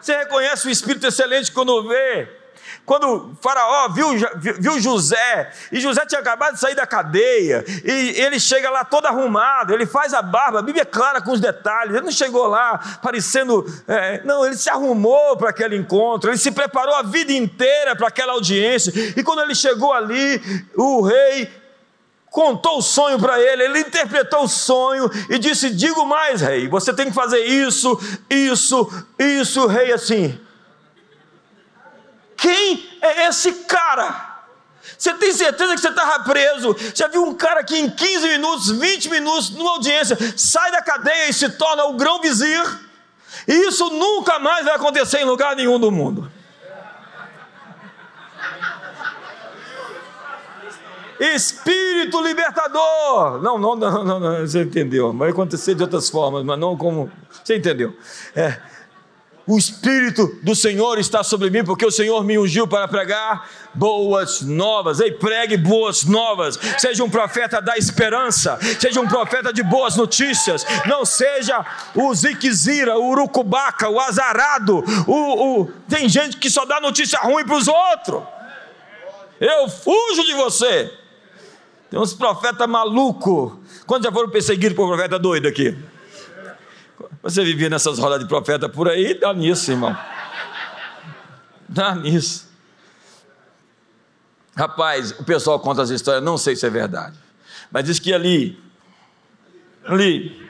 Você 0.00 0.16
reconhece 0.18 0.68
o 0.68 0.70
espírito 0.70 1.06
excelente 1.06 1.50
quando 1.50 1.88
vê 1.88 2.35
quando 2.86 3.36
Faraó 3.42 3.88
viu, 3.88 4.10
viu 4.36 4.80
José, 4.80 5.52
e 5.72 5.80
José 5.80 6.06
tinha 6.06 6.20
acabado 6.20 6.54
de 6.54 6.60
sair 6.60 6.76
da 6.76 6.86
cadeia, 6.86 7.64
e 7.84 8.14
ele 8.20 8.38
chega 8.38 8.70
lá 8.70 8.84
todo 8.84 9.06
arrumado, 9.06 9.74
ele 9.74 9.84
faz 9.84 10.14
a 10.14 10.22
barba, 10.22 10.60
a 10.60 10.62
Bíblia 10.62 10.82
é 10.82 10.86
clara 10.86 11.20
com 11.20 11.32
os 11.32 11.40
detalhes, 11.40 11.96
ele 11.96 12.04
não 12.04 12.12
chegou 12.12 12.46
lá 12.46 12.78
parecendo. 13.02 13.66
É, 13.88 14.22
não, 14.24 14.46
ele 14.46 14.56
se 14.56 14.70
arrumou 14.70 15.36
para 15.36 15.50
aquele 15.50 15.76
encontro, 15.76 16.30
ele 16.30 16.38
se 16.38 16.52
preparou 16.52 16.94
a 16.94 17.02
vida 17.02 17.32
inteira 17.32 17.96
para 17.96 18.06
aquela 18.06 18.34
audiência, 18.34 18.92
e 19.16 19.22
quando 19.24 19.42
ele 19.42 19.54
chegou 19.56 19.92
ali, 19.92 20.40
o 20.76 21.02
rei 21.02 21.50
contou 22.30 22.78
o 22.78 22.82
sonho 22.82 23.18
para 23.18 23.40
ele, 23.40 23.64
ele 23.64 23.80
interpretou 23.80 24.44
o 24.44 24.48
sonho 24.48 25.10
e 25.28 25.38
disse: 25.40 25.70
Digo 25.70 26.06
mais, 26.06 26.40
rei, 26.40 26.68
você 26.68 26.92
tem 26.92 27.06
que 27.06 27.14
fazer 27.14 27.44
isso, 27.44 27.98
isso, 28.30 28.88
isso, 29.18 29.66
rei 29.66 29.92
assim. 29.92 30.38
Quem 32.46 32.88
é 33.02 33.26
esse 33.26 33.52
cara? 33.64 34.44
Você 34.96 35.12
tem 35.14 35.32
certeza 35.32 35.74
que 35.74 35.80
você 35.80 35.88
estava 35.88 36.22
preso? 36.22 36.76
Já 36.94 37.08
viu 37.08 37.24
um 37.24 37.34
cara 37.34 37.64
que 37.64 37.76
em 37.76 37.90
15 37.90 38.28
minutos, 38.28 38.70
20 38.70 39.10
minutos, 39.10 39.50
numa 39.50 39.72
audiência, 39.72 40.16
sai 40.36 40.70
da 40.70 40.80
cadeia 40.80 41.28
e 41.28 41.32
se 41.32 41.48
torna 41.48 41.86
o 41.86 41.94
grão 41.94 42.20
vizir? 42.20 42.62
E 43.48 43.52
isso 43.66 43.90
nunca 43.90 44.38
mais 44.38 44.64
vai 44.64 44.76
acontecer 44.76 45.18
em 45.18 45.24
lugar 45.24 45.56
nenhum 45.56 45.76
do 45.80 45.90
mundo. 45.90 46.30
Espírito 51.18 52.22
libertador. 52.22 53.42
Não, 53.42 53.58
não, 53.58 53.74
não, 53.74 54.04
não, 54.04 54.20
não, 54.20 54.40
você 54.46 54.62
entendeu. 54.62 55.12
Vai 55.12 55.30
acontecer 55.30 55.74
de 55.74 55.82
outras 55.82 56.08
formas, 56.08 56.44
mas 56.44 56.56
não 56.56 56.76
como. 56.76 57.10
Você 57.42 57.56
entendeu? 57.56 57.98
É 58.36 58.75
o 59.46 59.56
Espírito 59.56 60.38
do 60.42 60.56
Senhor 60.56 60.98
está 60.98 61.22
sobre 61.22 61.50
mim, 61.50 61.64
porque 61.64 61.86
o 61.86 61.90
Senhor 61.90 62.24
me 62.24 62.36
ungiu 62.36 62.66
para 62.66 62.88
pregar 62.88 63.48
boas 63.72 64.40
novas. 64.42 64.98
Ei, 64.98 65.12
pregue 65.12 65.56
boas 65.56 66.02
novas. 66.04 66.58
Seja 66.78 67.04
um 67.04 67.08
profeta 67.08 67.60
da 67.62 67.76
esperança, 67.76 68.58
seja 68.80 69.00
um 69.00 69.06
profeta 69.06 69.52
de 69.52 69.62
boas 69.62 69.94
notícias. 69.94 70.66
Não 70.86 71.04
seja 71.04 71.64
o 71.94 72.12
ziquezira, 72.12 72.98
o 72.98 73.08
urucubaca, 73.10 73.88
o 73.88 74.00
azarado. 74.00 74.82
O, 75.06 75.60
o... 75.60 75.72
Tem 75.88 76.08
gente 76.08 76.38
que 76.38 76.50
só 76.50 76.64
dá 76.64 76.80
notícia 76.80 77.20
ruim 77.20 77.44
para 77.44 77.56
os 77.56 77.68
outros. 77.68 78.22
Eu 79.40 79.68
fujo 79.68 80.24
de 80.24 80.34
você. 80.34 80.92
Tem 81.88 82.00
uns 82.00 82.12
profetas 82.12 82.68
malucos. 82.68 83.52
Quando 83.86 84.02
já 84.02 84.10
foram 84.10 84.28
perseguidos 84.28 84.74
por 84.74 84.88
profeta 84.88 85.20
doido 85.20 85.46
aqui? 85.46 85.76
Você 87.26 87.42
vivia 87.42 87.68
nessas 87.68 87.98
rodas 87.98 88.20
de 88.20 88.26
profeta 88.26 88.68
por 88.68 88.88
aí, 88.88 89.12
dá 89.12 89.34
nisso, 89.34 89.72
irmão. 89.72 89.98
Dá 91.68 91.92
nisso. 91.92 92.48
Rapaz, 94.56 95.10
o 95.10 95.24
pessoal 95.24 95.58
conta 95.58 95.82
as 95.82 95.90
histórias, 95.90 96.22
não 96.22 96.38
sei 96.38 96.54
se 96.54 96.64
é 96.64 96.70
verdade, 96.70 97.18
mas 97.68 97.84
diz 97.84 97.98
que 97.98 98.14
ali, 98.14 98.62
ali, 99.84 100.48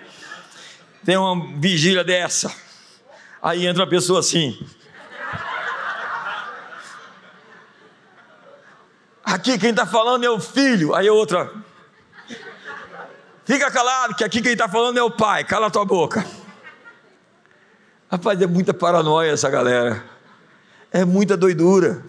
tem 1.02 1.16
uma 1.16 1.58
vigília 1.58 2.04
dessa. 2.04 2.54
Aí 3.42 3.66
entra 3.66 3.84
uma 3.84 3.88
pessoa 3.88 4.20
assim. 4.20 4.58
Aqui 9.24 9.58
quem 9.58 9.70
está 9.70 9.86
falando 9.86 10.24
é 10.24 10.30
o 10.30 10.38
filho. 10.38 10.94
Aí 10.94 11.08
a 11.08 11.12
outra. 11.12 11.50
Fica 13.46 13.70
calado, 13.70 14.14
que 14.14 14.22
aqui 14.22 14.42
quem 14.42 14.52
está 14.52 14.68
falando 14.68 14.98
é 14.98 15.02
o 15.02 15.10
pai. 15.10 15.42
Cala 15.42 15.70
tua 15.70 15.86
boca. 15.86 16.24
Rapaz, 18.08 18.40
é 18.40 18.46
muita 18.46 18.72
paranoia 18.72 19.32
essa 19.32 19.50
galera. 19.50 20.04
É 20.92 21.04
muita 21.04 21.36
doidura. 21.36 22.04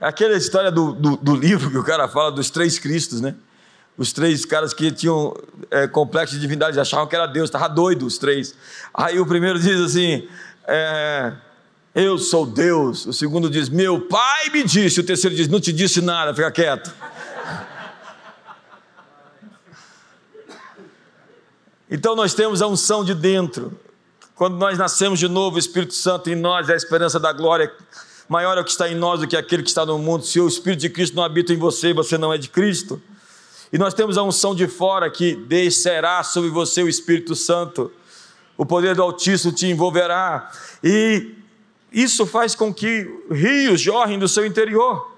aquela 0.00 0.34
história 0.34 0.70
do, 0.70 0.92
do, 0.94 1.16
do, 1.16 1.36
livro 1.36 1.70
que 1.70 1.76
o 1.76 1.84
cara 1.84 2.08
fala 2.08 2.32
dos 2.32 2.48
três 2.48 2.78
Cristos, 2.78 3.20
né? 3.20 3.34
Os 3.98 4.12
três 4.12 4.46
caras 4.46 4.72
que 4.72 4.90
tinham 4.90 5.36
é, 5.70 5.86
complexo 5.86 6.34
de 6.34 6.40
divindade, 6.40 6.80
achavam 6.80 7.06
que 7.06 7.14
era 7.14 7.26
Deus, 7.26 7.48
estava 7.48 7.68
doido 7.68 8.06
os 8.06 8.16
três. 8.16 8.54
Aí 8.94 9.20
o 9.20 9.26
primeiro 9.26 9.58
diz 9.58 9.78
assim: 9.78 10.26
é, 10.66 11.34
Eu 11.94 12.16
sou 12.16 12.46
Deus. 12.46 13.04
O 13.04 13.12
segundo 13.12 13.50
diz: 13.50 13.68
Meu 13.68 14.00
pai 14.00 14.48
me 14.50 14.64
disse. 14.64 15.00
O 15.00 15.04
terceiro 15.04 15.36
diz: 15.36 15.48
Não 15.48 15.60
te 15.60 15.72
disse 15.72 16.00
nada, 16.00 16.34
fica 16.34 16.50
quieto. 16.50 16.94
Então 21.90 22.16
nós 22.16 22.32
temos 22.32 22.62
a 22.62 22.66
unção 22.66 23.04
de 23.04 23.14
dentro. 23.14 23.78
Quando 24.36 24.58
nós 24.58 24.76
nascemos 24.76 25.18
de 25.18 25.28
novo, 25.28 25.56
o 25.56 25.58
Espírito 25.58 25.94
Santo 25.94 26.28
em 26.28 26.34
nós 26.34 26.68
é 26.68 26.74
a 26.74 26.76
esperança 26.76 27.18
da 27.18 27.32
glória. 27.32 27.72
Maior 28.28 28.58
é 28.58 28.60
o 28.60 28.64
que 28.64 28.70
está 28.70 28.86
em 28.86 28.94
nós 28.94 29.18
do 29.18 29.26
que 29.26 29.34
aquele 29.34 29.62
que 29.62 29.70
está 29.70 29.86
no 29.86 29.98
mundo. 29.98 30.26
Se 30.26 30.38
o 30.38 30.46
Espírito 30.46 30.80
de 30.80 30.90
Cristo 30.90 31.16
não 31.16 31.24
habita 31.24 31.54
em 31.54 31.56
você, 31.56 31.94
você 31.94 32.18
não 32.18 32.30
é 32.30 32.36
de 32.36 32.50
Cristo. 32.50 33.00
E 33.72 33.78
nós 33.78 33.94
temos 33.94 34.18
a 34.18 34.22
unção 34.22 34.54
de 34.54 34.66
fora 34.66 35.10
que 35.10 35.34
descerá 35.34 36.22
sobre 36.22 36.50
você 36.50 36.82
o 36.82 36.88
Espírito 36.88 37.34
Santo. 37.34 37.90
O 38.58 38.66
poder 38.66 38.94
do 38.94 39.02
Altíssimo 39.02 39.54
te 39.54 39.68
envolverá. 39.68 40.52
E 40.84 41.34
isso 41.90 42.26
faz 42.26 42.54
com 42.54 42.74
que 42.74 43.10
rios 43.30 43.80
jorrem 43.80 44.18
do 44.18 44.28
seu 44.28 44.44
interior. 44.44 45.16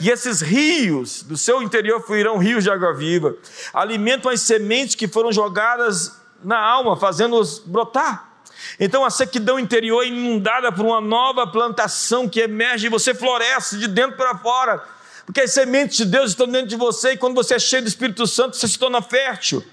E 0.00 0.08
esses 0.08 0.40
rios 0.40 1.22
do 1.22 1.36
seu 1.36 1.62
interior 1.62 2.00
fluirão 2.00 2.38
rios 2.38 2.64
de 2.64 2.70
água 2.70 2.94
viva. 2.94 3.36
Alimentam 3.74 4.32
as 4.32 4.40
sementes 4.40 4.94
que 4.94 5.06
foram 5.06 5.30
jogadas 5.30 6.18
na 6.42 6.58
alma, 6.58 6.96
fazendo-os 6.96 7.58
brotar. 7.58 8.33
Então 8.78 9.04
a 9.04 9.10
sequidão 9.10 9.58
interior 9.58 10.02
é 10.02 10.08
inundada 10.08 10.72
por 10.72 10.84
uma 10.84 11.00
nova 11.00 11.46
plantação 11.46 12.28
que 12.28 12.40
emerge 12.40 12.86
e 12.86 12.90
você 12.90 13.14
floresce 13.14 13.78
de 13.78 13.88
dentro 13.88 14.16
para 14.16 14.36
fora. 14.38 14.82
Porque 15.26 15.40
as 15.40 15.52
sementes 15.52 15.96
de 15.96 16.04
Deus 16.04 16.30
estão 16.30 16.46
dentro 16.46 16.68
de 16.68 16.76
você 16.76 17.12
e 17.12 17.16
quando 17.16 17.34
você 17.34 17.54
é 17.54 17.58
cheio 17.58 17.82
do 17.82 17.88
Espírito 17.88 18.26
Santo, 18.26 18.56
você 18.56 18.68
se 18.68 18.78
torna 18.78 19.00
fértil. 19.00 19.64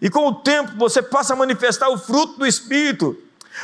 E 0.00 0.08
com 0.08 0.26
o 0.26 0.34
tempo 0.34 0.72
você 0.76 1.02
passa 1.02 1.34
a 1.34 1.36
manifestar 1.36 1.88
o 1.88 1.98
fruto 1.98 2.38
do 2.38 2.46
Espírito. 2.46 3.16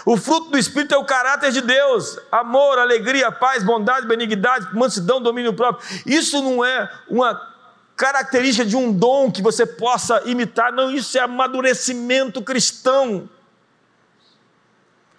O 0.05 0.17
fruto 0.17 0.51
do 0.51 0.59
Espírito 0.59 0.95
é 0.95 0.99
o 0.99 1.05
caráter 1.05 1.53
de 1.53 1.61
Deus: 1.61 2.19
amor, 2.31 2.79
alegria, 2.79 3.31
paz, 3.31 3.63
bondade, 3.63 4.07
benignidade, 4.07 4.75
mansidão, 4.75 5.21
domínio 5.21 5.55
próprio. 5.55 5.87
Isso 6.05 6.43
não 6.43 6.65
é 6.65 6.91
uma 7.09 7.41
característica 7.97 8.67
de 8.67 8.77
um 8.77 8.93
dom 8.93 9.31
que 9.31 9.41
você 9.41 9.65
possa 9.65 10.23
imitar, 10.27 10.71
não, 10.71 10.91
isso 10.91 11.17
é 11.17 11.23
amadurecimento 11.23 12.43
cristão. 12.43 13.29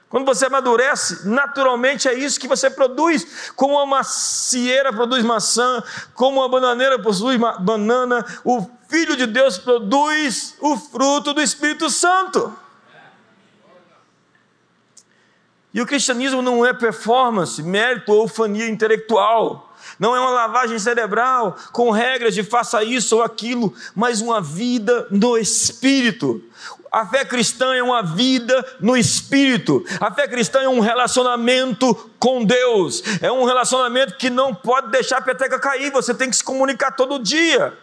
Quando 0.10 0.26
você 0.26 0.46
amadurece, 0.46 1.28
naturalmente 1.28 2.08
é 2.08 2.14
isso 2.14 2.40
que 2.40 2.48
você 2.48 2.70
produz. 2.70 3.52
Como 3.56 3.74
uma 3.74 3.86
macieira 3.86 4.94
produz 4.94 5.24
maçã, 5.24 5.84
como 6.14 6.40
uma 6.40 6.50
bananeira 6.50 6.98
produz 6.98 7.38
banana, 7.60 8.26
o 8.44 8.66
Filho 8.88 9.18
de 9.18 9.26
Deus 9.26 9.58
produz 9.58 10.56
o 10.62 10.78
fruto 10.78 11.34
do 11.34 11.42
Espírito 11.42 11.90
Santo. 11.90 12.56
E 15.74 15.82
o 15.82 15.86
cristianismo 15.86 16.42
não 16.42 16.66
é 16.66 16.74
performance, 16.74 17.62
mérito 17.62 18.14
ou 18.14 18.28
fania 18.28 18.68
intelectual. 18.68 19.68
Não 20.00 20.16
é 20.16 20.20
uma 20.20 20.32
lavagem 20.32 20.80
cerebral 20.80 21.56
com 21.72 21.92
regras 21.92 22.34
de 22.34 22.44
faça 22.44 22.84
isso 22.84 23.18
ou 23.18 23.24
aquilo, 23.24 23.74
mas 23.96 24.22
uma 24.22 24.42
vida 24.42 25.08
no 25.12 25.38
espírito. 25.38 26.44
A 26.92 27.06
fé 27.06 27.26
cristã 27.26 27.76
é 27.76 27.84
uma 27.84 28.02
vida 28.02 28.66
no 28.80 28.96
espírito. 28.96 29.84
A 30.00 30.12
fé 30.12 30.28
cristã 30.28 30.62
é 30.62 30.70
um 30.70 30.80
relacionamento 30.80 31.94
com 32.20 32.44
Deus. 32.44 33.04
É 33.22 33.32
um 33.32 33.44
relacionamento 33.44 34.16
que 34.16 34.30
não 34.30 34.54
pode 34.54 34.90
deixar 34.90 35.18
a 35.18 35.22
peteca 35.22 35.60
cair. 35.60 35.92
Você 35.92 36.14
tem 36.14 36.30
que 36.30 36.36
se 36.36 36.44
comunicar 36.44 36.92
todo 36.92 37.20
dia. 37.20 37.78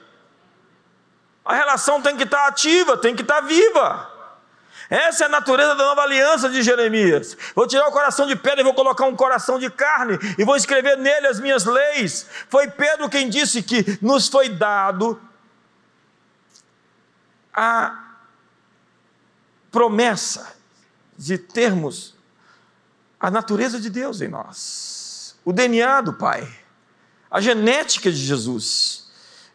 A 1.45 1.55
relação 1.55 2.01
tem 2.01 2.17
que 2.17 2.25
estar 2.25 2.47
ativa, 2.47 2.97
tem 2.97 3.15
que 3.15 3.23
estar 3.23 3.41
viva. 3.43 4.11
Essa 4.89 5.25
é 5.25 5.27
a 5.27 5.31
natureza 5.31 5.75
da 5.75 5.85
nova 5.85 6.03
aliança 6.03 6.49
de 6.49 6.63
Jeremias. 6.63 7.37
Vou 7.55 7.67
tirar 7.67 7.89
o 7.89 7.93
coração 7.93 8.27
de 8.27 8.37
pedra 8.37 8.61
e 8.61 8.65
vou 8.65 8.75
colocar 8.75 9.07
um 9.07 9.17
coração 9.17 9.59
de 9.59 9.71
carne 9.71 10.19
e 10.39 10.45
vou 10.45 10.57
escrever 10.57 10.97
nele 10.97 11.27
as 11.27 11.41
minhas 11.41 11.65
leis. 11.65 12.27
Foi 12.49 12.69
Pedro 12.69 13.09
quem 13.09 13.29
disse 13.29 13.63
que 13.63 13.99
nos 14.01 14.29
foi 14.29 14.49
dado 14.49 15.21
a 17.53 18.04
promessa 19.75 20.55
de 21.19 21.37
termos 21.37 22.15
a 23.19 23.29
natureza 23.29 23.81
de 23.81 23.91
Deus 23.91 24.21
em 24.21 24.29
nós, 24.29 25.35
o 25.45 25.53
DNA 25.53 26.01
do 26.03 26.13
Pai, 26.13 26.49
a 27.29 27.41
genética 27.41 28.09
de 28.09 28.17
Jesus. 28.17 29.07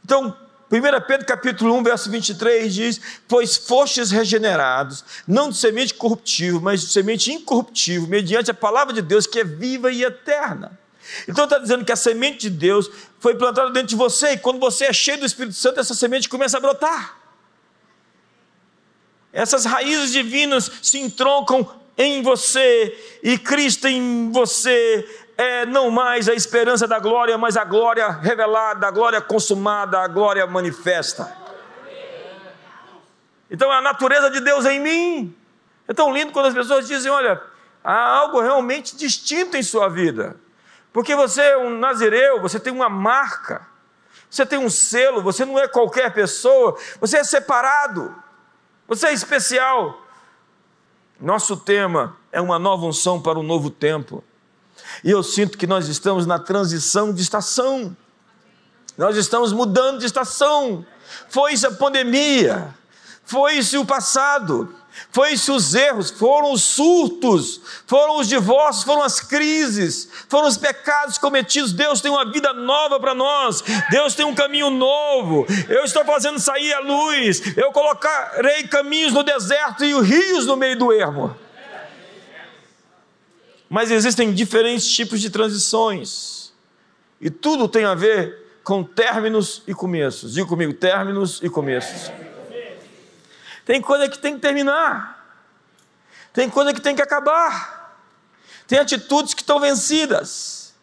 Então, 0.04 0.36
1 0.70 1.08
Pedro 1.08 1.26
capítulo 1.26 1.74
1, 1.76 1.84
verso 1.84 2.12
23 2.12 2.74
diz: 2.74 3.02
Pois 3.30 3.56
fostes 3.56 4.12
regenerados, 4.12 5.06
não 5.26 5.50
de 5.50 5.56
semente 5.56 5.94
corruptível, 5.94 6.60
mas 6.60 6.82
de 6.82 6.88
semente 6.88 7.32
incorruptível, 7.32 8.10
mediante 8.10 8.52
a 8.52 8.54
palavra 8.54 8.94
de 8.94 9.02
Deus 9.02 9.26
que 9.26 9.40
é 9.40 9.46
viva 9.46 9.90
e 9.90 10.04
eterna. 10.04 10.78
Então 11.30 11.46
está 11.46 11.60
dizendo 11.60 11.86
que 11.86 11.94
a 11.94 11.96
semente 11.96 12.50
de 12.50 12.50
Deus 12.50 12.92
foi 13.22 13.36
plantada 13.36 13.72
dentro 13.72 13.88
de 13.88 13.96
você, 13.96 14.32
e 14.34 14.38
quando 14.38 14.60
você 14.60 14.86
é 14.86 14.94
cheio 14.94 15.20
do 15.20 15.26
Espírito 15.26 15.56
Santo, 15.56 15.80
essa 15.80 15.96
semente 15.96 16.28
começa 16.28 16.58
a 16.58 16.60
brotar. 16.60 17.19
Essas 19.32 19.66
raízes 19.66 20.12
divinas 20.12 20.72
se 20.82 21.00
entroncam 21.00 21.70
em 21.98 22.22
você 22.22 23.20
e 23.22 23.38
Cristo 23.38 23.88
em 23.88 24.32
você 24.32 25.08
é 25.38 25.66
não 25.66 25.90
mais 25.90 26.28
a 26.28 26.34
esperança 26.34 26.88
da 26.88 27.00
glória, 27.00 27.38
mas 27.38 27.56
a 27.56 27.64
glória 27.64 28.10
revelada, 28.10 28.88
a 28.88 28.92
glória 28.92 29.22
consumada, 29.22 30.00
a 30.00 30.08
glória 30.08 30.46
manifesta. 30.46 31.34
Então 33.50 33.72
a 33.72 33.82
natureza 33.82 34.30
de 34.30 34.40
Deus 34.42 34.66
em 34.66 34.80
mim. 34.80 35.36
É 35.88 35.94
tão 35.94 36.14
lindo 36.14 36.32
quando 36.32 36.48
as 36.48 36.54
pessoas 36.54 36.88
dizem: 36.88 37.12
olha, 37.12 37.42
há 37.84 38.18
algo 38.18 38.42
realmente 38.42 38.96
distinto 38.96 39.58
em 39.58 39.64
sua 39.64 39.90
vida. 39.90 40.36
Porque 40.92 41.16
você 41.16 41.42
é 41.42 41.58
um 41.58 41.70
nazireu, 41.78 42.42
você 42.42 42.60
tem 42.60 42.74
uma 42.74 42.90
marca, 42.90 43.66
você 44.30 44.46
tem 44.46 44.60
um 44.60 44.70
selo, 44.70 45.22
você 45.22 45.46
não 45.46 45.58
é 45.58 45.68
qualquer 45.68 46.14
pessoa, 46.14 46.78
você 47.00 47.18
é 47.18 47.24
separado. 47.24 48.16
Você 48.90 49.06
é 49.08 49.14
especial. 49.14 50.02
Nosso 51.22 51.56
tema 51.56 52.18
é 52.32 52.42
uma 52.42 52.58
nova 52.58 52.88
unção 52.88 53.22
para 53.22 53.38
um 53.38 53.44
novo 53.44 53.70
tempo. 53.70 54.24
E 55.04 55.12
eu 55.12 55.22
sinto 55.22 55.60
que 55.60 55.68
nós 55.68 55.88
estamos 55.88 56.26
na 56.26 56.40
transição 56.40 57.14
de 57.14 57.22
estação. 57.22 57.96
Nós 58.98 59.16
estamos 59.16 59.54
mudando 59.54 60.00
de 60.00 60.08
estação. 60.08 60.84
Foi-se 61.30 61.68
a 61.68 61.72
pandemia, 61.72 62.76
foi-se 63.24 63.78
o 63.78 63.86
passado, 63.86 64.76
foi-se 65.12 65.52
os 65.52 65.74
erros, 65.74 66.10
foram 66.12 66.52
os 66.52 66.64
surtos, 66.64 67.62
foram 67.88 68.18
os 68.18 68.28
divórcios, 68.28 68.84
foram 68.84 69.02
as 69.02 69.20
crises, 69.20 70.10
foram 70.28 70.48
os 70.48 70.58
pecados 70.58 71.18
cometidos. 71.18 71.74
Deus 71.74 72.02
tem 72.02 72.12
uma 72.12 72.30
vida 72.32 72.54
nova 72.54 73.00
para 73.00 73.16
nós, 73.16 73.64
Deus 73.90 74.14
tem 74.16 74.26
um 74.26 74.36
caminho 74.36 74.70
novo. 74.70 75.46
Eu 75.68 75.84
estou 75.84 76.06
fazendo 76.06 76.40
sair 76.40 76.74
a 76.74 76.80
luz, 76.80 77.42
eu 77.58 77.72
colocarei 77.72 78.64
caminhos 78.64 79.14
no 79.14 79.24
deserto 79.24 79.84
e 79.84 79.94
rios 80.02 80.46
no 80.46 80.56
meio 80.56 80.78
do 80.78 80.94
ermo. 80.94 81.36
Mas 83.70 83.92
existem 83.92 84.34
diferentes 84.34 84.88
tipos 84.88 85.22
de 85.22 85.30
transições, 85.30 86.52
e 87.22 87.30
tudo 87.30 87.68
tem 87.68 87.86
a 87.86 87.94
ver 87.94 88.50
com 88.64 88.84
términos 88.84 89.62
e 89.68 89.74
começos. 89.74 90.34
Diga 90.34 90.48
comigo: 90.48 90.74
términos 90.74 91.40
e 91.44 91.50
começos. 91.50 92.12
Tem 93.70 93.80
coisa 93.80 94.10
que 94.10 94.18
tem 94.18 94.34
que 94.34 94.40
terminar. 94.42 95.38
Tem 96.34 96.50
coisa 96.50 96.74
que 96.74 96.82
tem 96.82 96.96
que 96.96 97.04
acabar. 97.04 98.02
Tem 98.66 98.80
atitudes 98.80 99.36
que 99.36 99.42
estão 99.42 99.60
vencidas. 99.60 100.74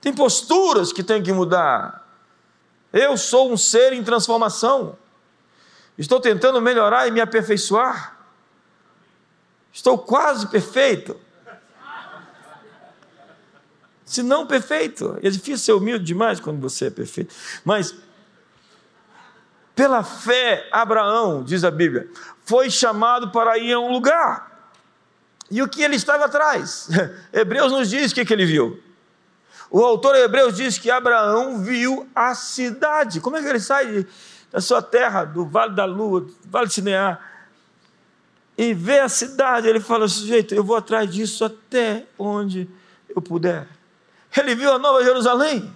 Tem 0.00 0.14
posturas 0.14 0.94
que 0.94 1.02
tem 1.02 1.22
que 1.22 1.30
mudar. 1.30 2.08
Eu 2.90 3.18
sou 3.18 3.52
um 3.52 3.58
ser 3.58 3.92
em 3.92 4.02
transformação. 4.02 4.96
Estou 5.98 6.18
tentando 6.20 6.58
melhorar 6.58 7.06
e 7.06 7.10
me 7.10 7.20
aperfeiçoar. 7.20 8.16
Estou 9.70 9.98
quase 9.98 10.46
perfeito. 10.46 11.20
Se 14.06 14.22
não 14.22 14.46
perfeito, 14.46 15.18
é 15.22 15.28
difícil 15.28 15.58
ser 15.58 15.72
humilde 15.72 16.02
demais 16.02 16.40
quando 16.40 16.62
você 16.62 16.86
é 16.86 16.90
perfeito. 16.90 17.34
Mas 17.62 17.94
pela 19.74 20.02
fé, 20.02 20.68
Abraão, 20.70 21.42
diz 21.42 21.64
a 21.64 21.70
Bíblia, 21.70 22.08
foi 22.44 22.70
chamado 22.70 23.30
para 23.30 23.56
ir 23.58 23.72
a 23.72 23.80
um 23.80 23.90
lugar. 23.90 24.52
E 25.50 25.62
o 25.62 25.68
que 25.68 25.82
ele 25.82 25.96
estava 25.96 26.26
atrás? 26.26 26.88
Hebreus 27.32 27.72
nos 27.72 27.90
diz 27.90 28.12
o 28.12 28.14
que, 28.14 28.32
ele 28.32 28.46
viu. 28.46 28.82
O 29.70 29.82
autor 29.82 30.14
Hebreus 30.16 30.56
diz 30.56 30.78
que 30.78 30.90
Abraão 30.90 31.62
viu 31.62 32.08
a 32.14 32.34
cidade. 32.34 33.20
Como 33.20 33.36
é 33.36 33.42
que 33.42 33.48
ele 33.48 33.60
sai 33.60 34.06
da 34.50 34.60
sua 34.60 34.82
terra, 34.82 35.24
do 35.24 35.46
Vale 35.46 35.74
da 35.74 35.84
Lua, 35.84 36.22
do 36.22 36.34
Vale 36.44 36.68
de 36.68 36.74
Sinear, 36.74 37.20
e 38.56 38.74
vê 38.74 39.00
a 39.00 39.08
cidade? 39.08 39.66
Ele 39.66 39.80
fala: 39.80 40.06
sujeito, 40.08 40.54
eu 40.54 40.62
vou 40.62 40.76
atrás 40.76 41.10
disso 41.10 41.44
até 41.44 42.06
onde 42.18 42.68
eu 43.08 43.20
puder. 43.22 43.66
Ele 44.36 44.54
viu 44.54 44.72
a 44.72 44.78
Nova 44.78 45.02
Jerusalém. 45.02 45.72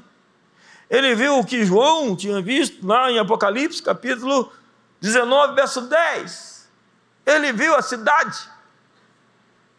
Ele 0.88 1.14
viu 1.14 1.38
o 1.38 1.44
que 1.44 1.64
João 1.64 2.14
tinha 2.14 2.40
visto 2.40 2.86
lá 2.86 3.10
em 3.10 3.18
Apocalipse, 3.18 3.82
capítulo 3.82 4.52
19, 5.00 5.54
verso 5.54 5.80
10. 5.82 6.68
Ele 7.26 7.52
viu 7.52 7.74
a 7.74 7.82
cidade, 7.82 8.38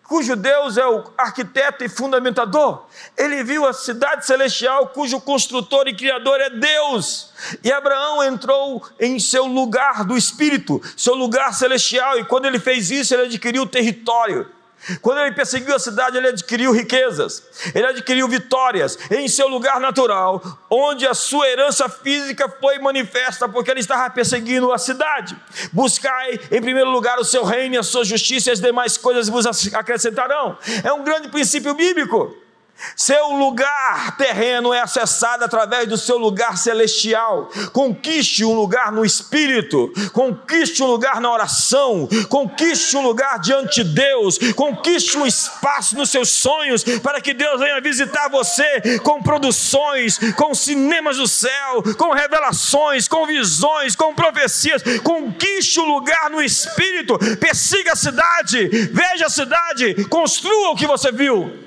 cujo 0.03 0.35
Deus 0.35 0.77
é 0.77 0.85
o 0.85 1.03
arquiteto 1.17 1.85
e 1.85 1.89
fundamentador. 1.89 2.85
Ele 3.15 3.41
viu 3.41 3.65
a 3.65 3.71
cidade 3.71 4.25
celestial, 4.25 4.89
cujo 4.89 5.21
construtor 5.21 5.87
e 5.87 5.95
criador 5.95 6.41
é 6.41 6.49
Deus. 6.49 7.31
E 7.63 7.71
Abraão 7.71 8.21
entrou 8.21 8.85
em 8.99 9.17
seu 9.17 9.45
lugar 9.45 10.03
do 10.03 10.17
espírito, 10.17 10.81
seu 10.97 11.15
lugar 11.15 11.53
celestial, 11.53 12.19
e 12.19 12.25
quando 12.25 12.45
ele 12.45 12.59
fez 12.59 12.91
isso, 12.91 13.13
ele 13.13 13.27
adquiriu 13.27 13.65
território. 13.65 14.56
Quando 15.01 15.19
ele 15.19 15.33
perseguiu 15.33 15.75
a 15.75 15.79
cidade, 15.79 16.17
ele 16.17 16.29
adquiriu 16.29 16.71
riquezas, 16.71 17.43
ele 17.73 17.85
adquiriu 17.85 18.27
vitórias 18.27 18.97
em 19.11 19.27
seu 19.27 19.47
lugar 19.47 19.79
natural, 19.79 20.41
onde 20.69 21.05
a 21.05 21.13
sua 21.13 21.47
herança 21.47 21.89
física 21.89 22.47
foi 22.61 22.79
manifesta, 22.79 23.49
porque 23.49 23.69
ele 23.69 23.79
estava 23.79 24.09
perseguindo 24.09 24.71
a 24.71 24.77
cidade. 24.77 25.35
Buscai 25.73 26.39
em 26.51 26.61
primeiro 26.61 26.89
lugar 26.89 27.19
o 27.19 27.25
seu 27.25 27.43
reino 27.43 27.75
e 27.75 27.77
a 27.77 27.83
sua 27.83 28.05
justiça, 28.05 28.49
e 28.49 28.53
as 28.53 28.61
demais 28.61 28.97
coisas 28.97 29.27
vos 29.27 29.45
acrescentarão. 29.73 30.57
É 30.83 30.91
um 30.93 31.03
grande 31.03 31.29
princípio 31.29 31.73
bíblico. 31.73 32.46
Seu 32.95 33.31
lugar 33.33 34.17
terreno 34.17 34.73
é 34.73 34.79
acessado 34.79 35.43
através 35.43 35.87
do 35.87 35.97
seu 35.97 36.17
lugar 36.17 36.57
celestial. 36.57 37.49
Conquiste 37.71 38.45
um 38.45 38.53
lugar 38.53 38.91
no 38.91 39.05
espírito, 39.05 39.91
conquiste 40.13 40.81
um 40.83 40.87
lugar 40.87 41.19
na 41.21 41.31
oração, 41.31 42.07
conquiste 42.29 42.95
um 42.95 43.01
lugar 43.01 43.39
diante 43.39 43.83
de 43.83 43.93
Deus, 43.93 44.37
conquiste 44.55 45.17
um 45.17 45.25
espaço 45.25 45.95
nos 45.95 46.09
seus 46.09 46.29
sonhos 46.29 46.83
para 47.01 47.21
que 47.21 47.33
Deus 47.33 47.59
venha 47.59 47.81
visitar 47.81 48.29
você 48.29 48.99
com 48.99 49.21
produções, 49.21 50.19
com 50.35 50.53
cinemas 50.53 51.17
do 51.17 51.27
céu, 51.27 51.83
com 51.97 52.13
revelações, 52.13 53.07
com 53.07 53.25
visões, 53.25 53.95
com 53.95 54.13
profecias. 54.13 54.81
Conquiste 55.03 55.79
o 55.79 55.83
um 55.83 55.93
lugar 55.93 56.29
no 56.29 56.41
espírito, 56.41 57.17
persiga 57.37 57.93
a 57.93 57.95
cidade, 57.95 58.67
veja 58.91 59.25
a 59.25 59.29
cidade, 59.29 60.05
construa 60.05 60.71
o 60.71 60.75
que 60.75 60.87
você 60.87 61.11
viu. 61.11 61.66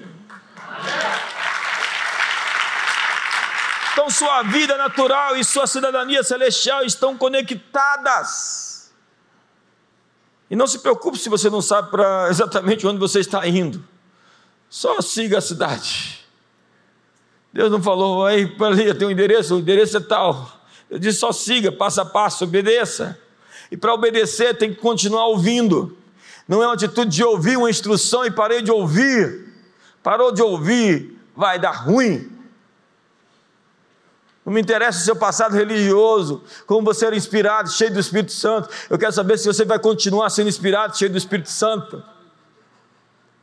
Então, 3.93 4.09
sua 4.09 4.43
vida 4.45 4.77
natural 4.77 5.37
e 5.37 5.45
sua 5.45 5.67
cidadania 5.67 6.23
celestial 6.23 6.85
estão 6.85 7.17
conectadas. 7.17 8.91
E 10.51 10.57
não 10.57 10.67
se 10.67 10.79
preocupe 10.79 11.19
se 11.19 11.29
você 11.29 11.51
não 11.51 11.61
sabe 11.61 11.91
para 11.91 12.29
exatamente 12.29 12.87
onde 12.87 12.99
você 12.99 13.21
está 13.21 13.47
indo. 13.47 13.85
Só 14.69 15.01
siga 15.01 15.39
a 15.39 15.41
cidade. 15.41 16.27
Deus 17.53 17.71
não 17.71 17.83
falou, 17.83 18.25
aí 18.25 18.47
para 18.47 18.69
ali, 18.69 18.95
tem 18.95 19.07
um 19.07 19.11
endereço, 19.11 19.57
o 19.57 19.59
endereço 19.59 19.97
é 19.97 20.01
tal. 20.01 20.61
Eu 20.89 20.99
disse 20.99 21.19
só 21.19 21.31
siga, 21.33 21.71
passo 21.71 22.01
a 22.01 22.05
passo, 22.05 22.45
obedeça. 22.45 23.19
E 23.71 23.77
para 23.77 23.93
obedecer 23.93 24.57
tem 24.57 24.73
que 24.73 24.81
continuar 24.81 25.27
ouvindo. 25.27 25.97
Não 26.49 26.63
é 26.63 26.67
uma 26.67 26.75
atitude 26.75 27.15
de 27.15 27.23
ouvir 27.23 27.57
uma 27.57 27.71
instrução 27.71 28.25
e 28.25 28.31
parei 28.31 28.63
de 28.63 28.71
ouvir 28.71 29.50
parou 30.03 30.33
de 30.33 30.43
ouvir, 30.43 31.19
vai 31.37 31.59
dar 31.59 31.73
ruim. 31.73 32.31
Não 34.45 34.53
me 34.53 34.61
interessa 34.61 34.99
o 34.99 35.03
seu 35.03 35.17
passado 35.17 35.55
religioso, 35.55 36.43
como 36.67 36.85
você 36.85 37.07
era 37.07 37.17
inspirado, 37.17 37.71
cheio 37.71 37.93
do 37.93 38.01
Espírito 38.01 38.33
Santo. 38.33 38.69
Eu 38.89 38.99
quero 38.99 39.13
saber 39.13 39.39
se 39.39 39.47
você 39.47 39.65
vai 39.65 39.79
continuar 39.79 40.31
sendo 40.31 40.49
inspirado, 40.49 40.97
cheio 40.97 41.11
do 41.11 41.19
Espírito 41.19 41.51
Santo. 41.51 42.03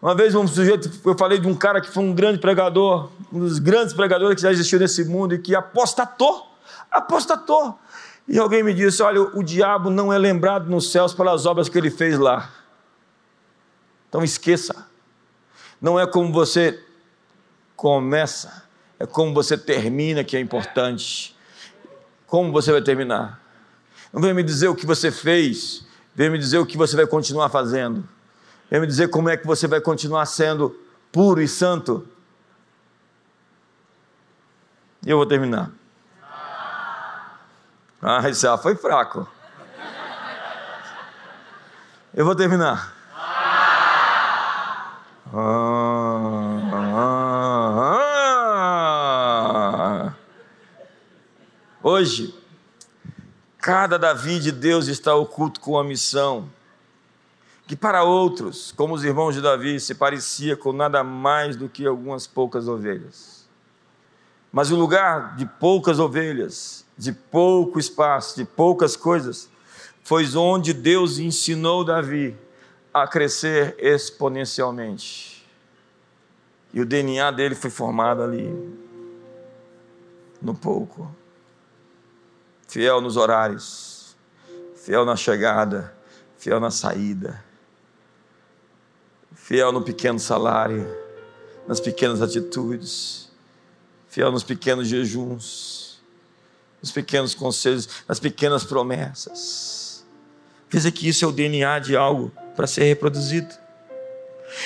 Uma 0.01 0.16
vez 0.16 0.36
um 0.36 0.47
sujeito, 0.47 0.91
eu 1.05 1.18
falei 1.18 1.39
de 1.39 1.47
um 1.47 1.55
cara 1.55 1.82
que 1.82 1.89
foi 1.89 2.03
um 2.03 2.14
grande 2.14 2.39
pregador, 2.39 3.10
um 3.32 3.39
dos 3.39 3.60
grandes 3.60 3.93
pregadores 3.93 4.36
que 4.36 4.41
já 4.41 4.51
existiu 4.51 4.80
nesse 4.80 5.03
mundo 5.05 5.34
e 5.34 5.39
que 5.39 5.55
apostatou, 5.55 6.47
apostatou. 6.91 7.78
E 8.28 8.38
alguém 8.38 8.62
me 8.64 8.74
disse: 8.74 9.01
Olha, 9.01 9.22
o 9.22 9.41
diabo 9.41 9.89
não 9.89 10.12
é 10.12 10.18
lembrado 10.18 10.70
nos 10.70 10.91
céus 10.91 11.14
pelas 11.14 11.45
obras 11.45 11.70
que 11.70 11.78
ele 11.78 11.89
fez 11.89 12.20
lá. 12.20 12.49
Então 14.10 14.24
esqueça. 14.24 14.86
Não 15.80 15.99
é 15.99 16.07
como 16.07 16.34
você 16.34 16.84
começa, 17.75 18.63
é 18.99 19.05
como 19.05 19.34
você 19.34 19.57
termina 19.57 20.23
que 20.23 20.36
é 20.36 20.39
importante. 20.39 21.36
Como 22.25 22.51
você 22.51 22.71
vai 22.71 22.82
terminar? 22.82 23.41
Não 24.11 24.21
venha 24.21 24.34
me 24.34 24.43
dizer 24.43 24.67
o 24.67 24.75
que 24.75 24.86
você 24.86 25.11
fez, 25.11 25.86
venha 26.15 26.32
me 26.32 26.39
dizer 26.39 26.57
o 26.57 26.65
que 26.65 26.78
você 26.78 26.95
vai 26.95 27.05
continuar 27.05 27.49
fazendo. 27.49 28.07
Venha 28.69 28.82
me 28.82 28.88
dizer 28.88 29.09
como 29.09 29.30
é 29.30 29.38
que 29.38 29.45
você 29.45 29.67
vai 29.67 29.80
continuar 29.80 30.25
sendo 30.25 30.75
puro 31.11 31.41
e 31.41 31.47
santo. 31.47 32.07
E 35.05 35.09
eu 35.09 35.17
vou 35.17 35.25
terminar. 35.25 35.71
Ah, 38.01 38.28
isso 38.30 38.57
foi 38.57 38.75
fraco. 38.75 39.28
Eu 42.13 42.25
vou 42.25 42.36
terminar. 42.36 42.96
Hoje, 51.89 52.35
cada 53.59 53.97
Davi 53.97 54.41
de 54.41 54.51
Deus 54.51 54.88
está 54.88 55.15
oculto 55.15 55.61
com 55.61 55.79
a 55.79 55.85
missão, 55.85 56.49
que 57.65 57.77
para 57.77 58.03
outros, 58.03 58.73
como 58.73 58.93
os 58.93 59.05
irmãos 59.05 59.35
de 59.35 59.41
Davi, 59.41 59.79
se 59.79 59.95
parecia 59.95 60.57
com 60.57 60.73
nada 60.73 61.01
mais 61.01 61.55
do 61.55 61.69
que 61.69 61.85
algumas 61.85 62.27
poucas 62.27 62.67
ovelhas. 62.67 63.47
Mas 64.51 64.69
o 64.69 64.75
lugar 64.75 65.38
de 65.38 65.45
poucas 65.45 65.97
ovelhas, 65.97 66.85
de 66.97 67.13
pouco 67.13 67.79
espaço, 67.79 68.35
de 68.35 68.43
poucas 68.43 68.97
coisas, 68.97 69.49
foi 70.03 70.27
onde 70.35 70.73
Deus 70.73 71.19
ensinou 71.19 71.85
Davi 71.85 72.35
a 72.93 73.07
crescer 73.07 73.77
exponencialmente. 73.79 75.47
E 76.73 76.81
o 76.81 76.85
DNA 76.85 77.31
dele 77.31 77.55
foi 77.55 77.69
formado 77.69 78.23
ali, 78.23 78.53
no 80.41 80.53
pouco. 80.53 81.09
Fiel 82.68 82.99
nos 82.99 83.15
horários, 83.15 84.15
fiel 84.76 85.05
na 85.05 85.15
chegada, 85.15 85.95
fiel 86.38 86.59
na 86.59 86.70
saída, 86.70 87.43
fiel 89.34 89.72
no 89.72 89.82
pequeno 89.82 90.20
salário, 90.20 90.86
nas 91.68 91.80
pequenas 91.80 92.22
atitudes, 92.22 93.32
fiel 94.09 94.32
nos 94.32 94.43
pequenos 94.43 94.88
jejuns, 94.88 96.01
nos 96.82 96.91
pequenos 96.91 97.34
conselhos, 97.34 97.88
nas 98.07 98.20
pequenas 98.20 98.63
promessas. 98.63 100.05
Veja 100.70 100.91
que 100.91 101.07
isso 101.07 101.24
é 101.24 101.28
o 101.28 101.32
DNA 101.32 101.80
de 101.80 101.95
algo 101.95 102.32
para 102.55 102.68
ser 102.68 102.84
reproduzido. 102.84 103.55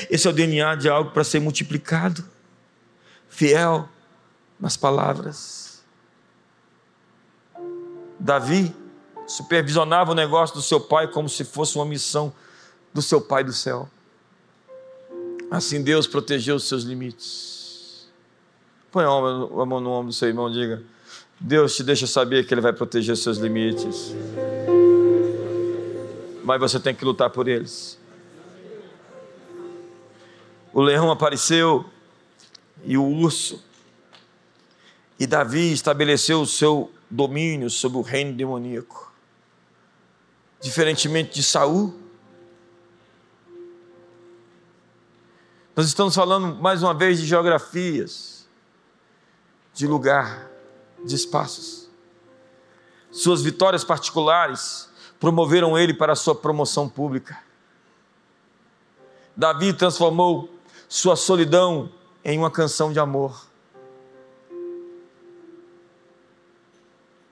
Esse 0.09 0.27
é 0.27 0.29
o 0.29 0.33
DNA 0.33 0.75
de 0.75 0.89
algo 0.89 1.11
para 1.11 1.23
ser 1.23 1.39
multiplicado. 1.39 2.23
Fiel 3.29 3.87
nas 4.59 4.75
palavras. 4.75 5.70
Davi 8.21 8.73
supervisionava 9.27 10.11
o 10.11 10.15
negócio 10.15 10.55
do 10.55 10.61
seu 10.61 10.79
pai 10.79 11.07
como 11.07 11.27
se 11.27 11.43
fosse 11.43 11.75
uma 11.75 11.85
missão 11.85 12.33
do 12.93 13.01
seu 13.01 13.19
pai 13.19 13.43
do 13.43 13.53
céu. 13.53 13.89
Assim 15.49 15.81
Deus 15.83 16.07
protegeu 16.07 16.55
os 16.55 16.67
seus 16.67 16.83
limites. 16.83 18.07
Põe 18.91 19.05
a 19.05 19.65
mão 19.65 19.79
no 19.79 19.89
ombro 19.89 20.07
do 20.07 20.13
seu 20.13 20.27
irmão 20.27 20.49
e 20.49 20.53
diga: 20.53 20.83
Deus 21.39 21.75
te 21.75 21.83
deixa 21.83 22.07
saber 22.07 22.45
que 22.45 22.53
Ele 22.53 22.61
vai 22.61 22.73
proteger 22.73 23.13
os 23.13 23.23
seus 23.23 23.37
limites 23.37 24.13
mas 26.43 26.59
você 26.59 26.79
tem 26.79 26.93
que 26.93 27.05
lutar 27.05 27.29
por 27.29 27.47
eles. 27.47 27.97
O 30.73 30.81
leão 30.81 31.11
apareceu 31.11 31.85
e 32.83 32.97
o 32.97 33.05
urso. 33.05 33.63
E 35.19 35.27
Davi 35.27 35.71
estabeleceu 35.71 36.41
o 36.41 36.47
seu 36.47 36.91
domínio 37.11 37.69
sobre 37.69 37.97
o 37.97 38.01
reino 38.01 38.33
demoníaco. 38.33 39.11
Diferentemente 40.61 41.33
de 41.33 41.43
Saul, 41.43 41.93
nós 45.75 45.85
estamos 45.87 46.15
falando 46.15 46.55
mais 46.61 46.81
uma 46.81 46.93
vez 46.93 47.19
de 47.19 47.25
geografias, 47.25 48.47
de 49.73 49.85
lugar, 49.85 50.49
de 51.03 51.15
espaços. 51.15 51.89
Suas 53.11 53.41
vitórias 53.41 53.83
particulares 53.83 54.89
promoveram 55.19 55.77
ele 55.77 55.93
para 55.93 56.13
a 56.13 56.15
sua 56.15 56.33
promoção 56.33 56.87
pública. 56.87 57.37
Davi 59.35 59.73
transformou 59.73 60.49
sua 60.87 61.15
solidão 61.15 61.91
em 62.23 62.37
uma 62.37 62.51
canção 62.51 62.93
de 62.93 62.99
amor. 62.99 63.50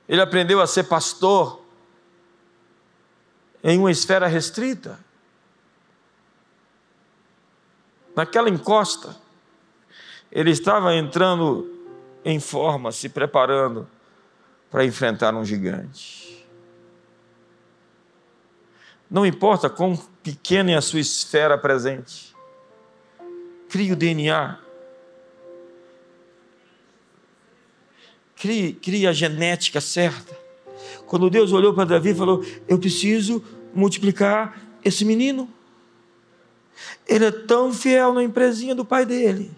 Ele 0.09 0.21
aprendeu 0.21 0.59
a 0.59 0.65
ser 0.65 0.85
pastor 0.85 1.63
em 3.63 3.77
uma 3.77 3.91
esfera 3.91 4.25
restrita. 4.25 4.99
Naquela 8.15 8.49
encosta, 8.49 9.15
Ele 10.31 10.49
estava 10.49 10.95
entrando 10.95 11.71
em 12.25 12.39
forma, 12.39 12.91
se 12.91 13.07
preparando 13.07 13.87
para 14.71 14.83
enfrentar 14.83 15.35
um 15.35 15.45
gigante. 15.45 16.43
Não 19.09 19.25
importa 19.27 19.69
quão 19.69 19.95
pequena 20.23 20.71
é 20.71 20.75
a 20.75 20.81
sua 20.81 20.99
esfera 20.99 21.55
presente, 21.55 22.35
crie 23.69 23.91
o 23.91 23.95
DNA. 23.95 24.57
Crie 28.39 29.05
a 29.05 29.11
genética 29.11 29.81
certa. 29.81 30.37
Quando 31.05 31.29
Deus 31.29 31.51
olhou 31.51 31.73
para 31.73 31.83
Davi 31.83 32.11
e 32.11 32.15
falou: 32.15 32.43
Eu 32.67 32.79
preciso 32.79 33.43
multiplicar 33.73 34.57
esse 34.83 35.03
menino. 35.03 35.51
Ele 37.05 37.25
é 37.25 37.31
tão 37.31 37.73
fiel 37.73 38.13
na 38.13 38.23
empresinha 38.23 38.73
do 38.73 38.85
pai 38.85 39.05
dele. 39.05 39.51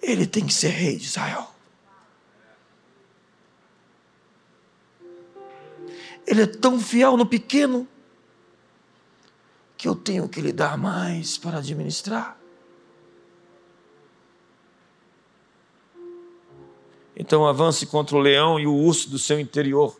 Ele 0.00 0.26
tem 0.26 0.46
que 0.46 0.54
ser 0.54 0.68
rei 0.68 0.96
de 0.96 1.06
Israel. 1.06 1.52
Ele 6.24 6.42
é 6.42 6.46
tão 6.46 6.78
fiel 6.78 7.16
no 7.16 7.26
pequeno 7.26 7.88
que 9.76 9.88
eu 9.88 9.96
tenho 9.96 10.28
que 10.28 10.40
lhe 10.40 10.52
dar 10.52 10.78
mais 10.78 11.36
para 11.36 11.58
administrar. 11.58 12.37
Então 17.18 17.44
avance 17.44 17.84
contra 17.84 18.16
o 18.16 18.20
leão 18.20 18.60
e 18.60 18.66
o 18.66 18.72
urso 18.72 19.10
do 19.10 19.18
seu 19.18 19.40
interior. 19.40 19.98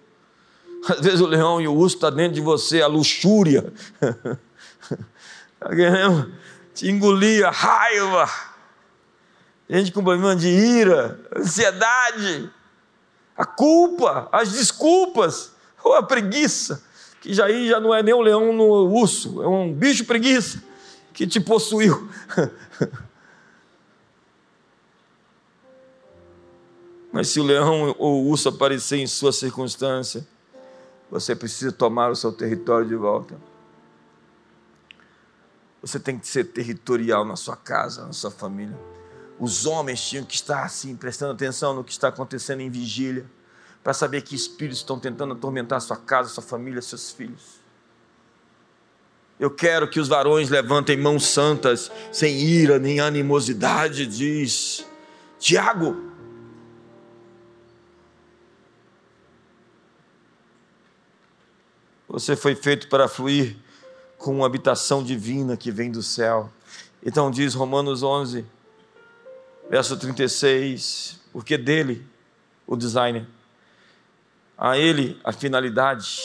Às 0.89 1.01
vezes 1.01 1.21
o 1.21 1.27
leão 1.27 1.61
e 1.61 1.67
o 1.67 1.75
urso 1.75 1.97
estão 1.97 2.11
tá 2.11 2.17
dentro 2.17 2.35
de 2.35 2.41
você, 2.41 2.81
a 2.81 2.87
luxúria. 2.87 3.73
Te 6.73 6.89
engolir, 6.89 7.45
a 7.45 7.51
raiva. 7.51 8.31
Gente 9.69 9.91
com 9.91 10.05
problema 10.05 10.37
de 10.37 10.47
ira, 10.47 11.21
ansiedade, 11.37 12.49
a 13.37 13.45
culpa, 13.45 14.29
as 14.31 14.53
desculpas 14.53 15.51
ou 15.83 15.95
a 15.95 16.03
preguiça, 16.03 16.83
que 17.21 17.35
já 17.35 17.51
já 17.51 17.81
não 17.81 17.93
é 17.93 18.01
nem 18.01 18.15
um 18.15 18.21
leão 18.21 18.53
no 18.53 18.65
urso, 18.89 19.43
é 19.43 19.49
um 19.49 19.73
bicho 19.73 20.05
preguiça 20.05 20.63
que 21.13 21.27
te 21.27 21.41
possuiu. 21.41 22.09
Mas 27.19 27.31
se 27.31 27.41
o 27.41 27.43
leão 27.43 27.97
ou 27.99 28.23
o 28.23 28.29
urso 28.29 28.49
aparecer 28.49 28.99
em 28.99 29.07
sua 29.09 29.33
circunstância, 29.33 30.25
você 31.11 31.35
precisa 31.35 31.73
tomar 31.73 32.13
o 32.13 32.15
seu 32.15 32.31
território 32.31 32.87
de 32.87 32.95
volta. 32.95 33.35
Você 35.83 35.99
tem 35.99 36.17
que 36.17 36.29
ser 36.29 36.45
territorial 36.45 37.25
na 37.25 37.35
sua 37.35 37.57
casa, 37.57 38.07
na 38.07 38.13
sua 38.13 38.31
família. 38.31 38.79
Os 39.37 39.67
homens 39.67 40.01
tinham 40.01 40.25
que 40.25 40.37
estar 40.37 40.63
assim, 40.63 40.95
prestando 40.95 41.33
atenção 41.33 41.75
no 41.75 41.83
que 41.83 41.91
está 41.91 42.07
acontecendo 42.07 42.61
em 42.61 42.71
vigília 42.71 43.27
para 43.83 43.93
saber 43.93 44.23
que 44.23 44.37
espíritos 44.37 44.79
estão 44.79 44.97
tentando 44.97 45.35
atormentar 45.35 45.81
sua 45.81 45.97
casa, 45.97 46.29
sua 46.29 46.45
família, 46.45 46.81
seus 46.81 47.11
filhos. 47.11 47.59
Eu 49.41 49.51
quero 49.51 49.91
que 49.91 49.99
os 49.99 50.07
varões 50.07 50.51
levantem 50.51 50.97
mãos 50.97 51.27
santas, 51.27 51.91
sem 52.13 52.39
ira 52.39 52.79
nem 52.79 53.01
animosidade, 53.01 54.07
diz 54.07 54.87
Tiago. 55.41 56.08
Você 62.19 62.35
foi 62.35 62.57
feito 62.57 62.89
para 62.89 63.07
fluir 63.07 63.55
com 64.17 64.35
uma 64.35 64.47
habitação 64.47 65.05
divina 65.05 65.57
que 65.57 65.71
vem 65.71 65.89
do 65.89 66.03
céu. 66.03 66.51
Então 67.01 67.31
diz 67.31 67.55
Romanos 67.55 68.03
11, 68.03 68.45
verso 69.71 69.97
36, 69.97 71.21
porque 71.33 71.57
dele, 71.57 72.05
o 72.67 72.75
designer, 72.75 73.25
a 74.59 74.77
Ele 74.77 75.17
a 75.23 75.31
finalidade. 75.31 76.21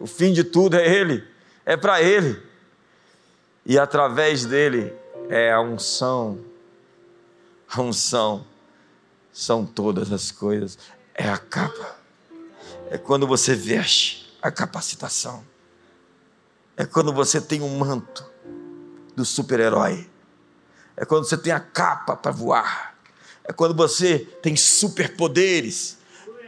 O 0.00 0.08
fim 0.08 0.32
de 0.32 0.42
tudo 0.42 0.76
é 0.76 0.92
Ele, 0.92 1.22
é 1.64 1.76
para 1.76 2.02
Ele. 2.02 2.42
E 3.64 3.78
através 3.78 4.44
dele 4.44 4.92
é 5.28 5.52
a 5.52 5.60
unção. 5.60 6.40
A 7.72 7.80
unção 7.80 8.44
são 9.32 9.64
todas 9.64 10.10
as 10.10 10.32
coisas. 10.32 10.76
É 11.14 11.28
a 11.28 11.38
capa. 11.38 11.96
É 12.90 12.98
quando 12.98 13.24
você 13.24 13.54
veste 13.54 14.21
a 14.42 14.50
capacitação. 14.50 15.44
É 16.76 16.84
quando 16.84 17.12
você 17.12 17.40
tem 17.40 17.62
um 17.62 17.78
manto 17.78 18.28
do 19.14 19.24
super-herói. 19.24 20.10
É 20.96 21.04
quando 21.04 21.24
você 21.24 21.36
tem 21.36 21.52
a 21.52 21.60
capa 21.60 22.16
para 22.16 22.32
voar. 22.32 22.94
É 23.44 23.52
quando 23.52 23.74
você 23.74 24.18
tem 24.42 24.56
superpoderes 24.56 25.98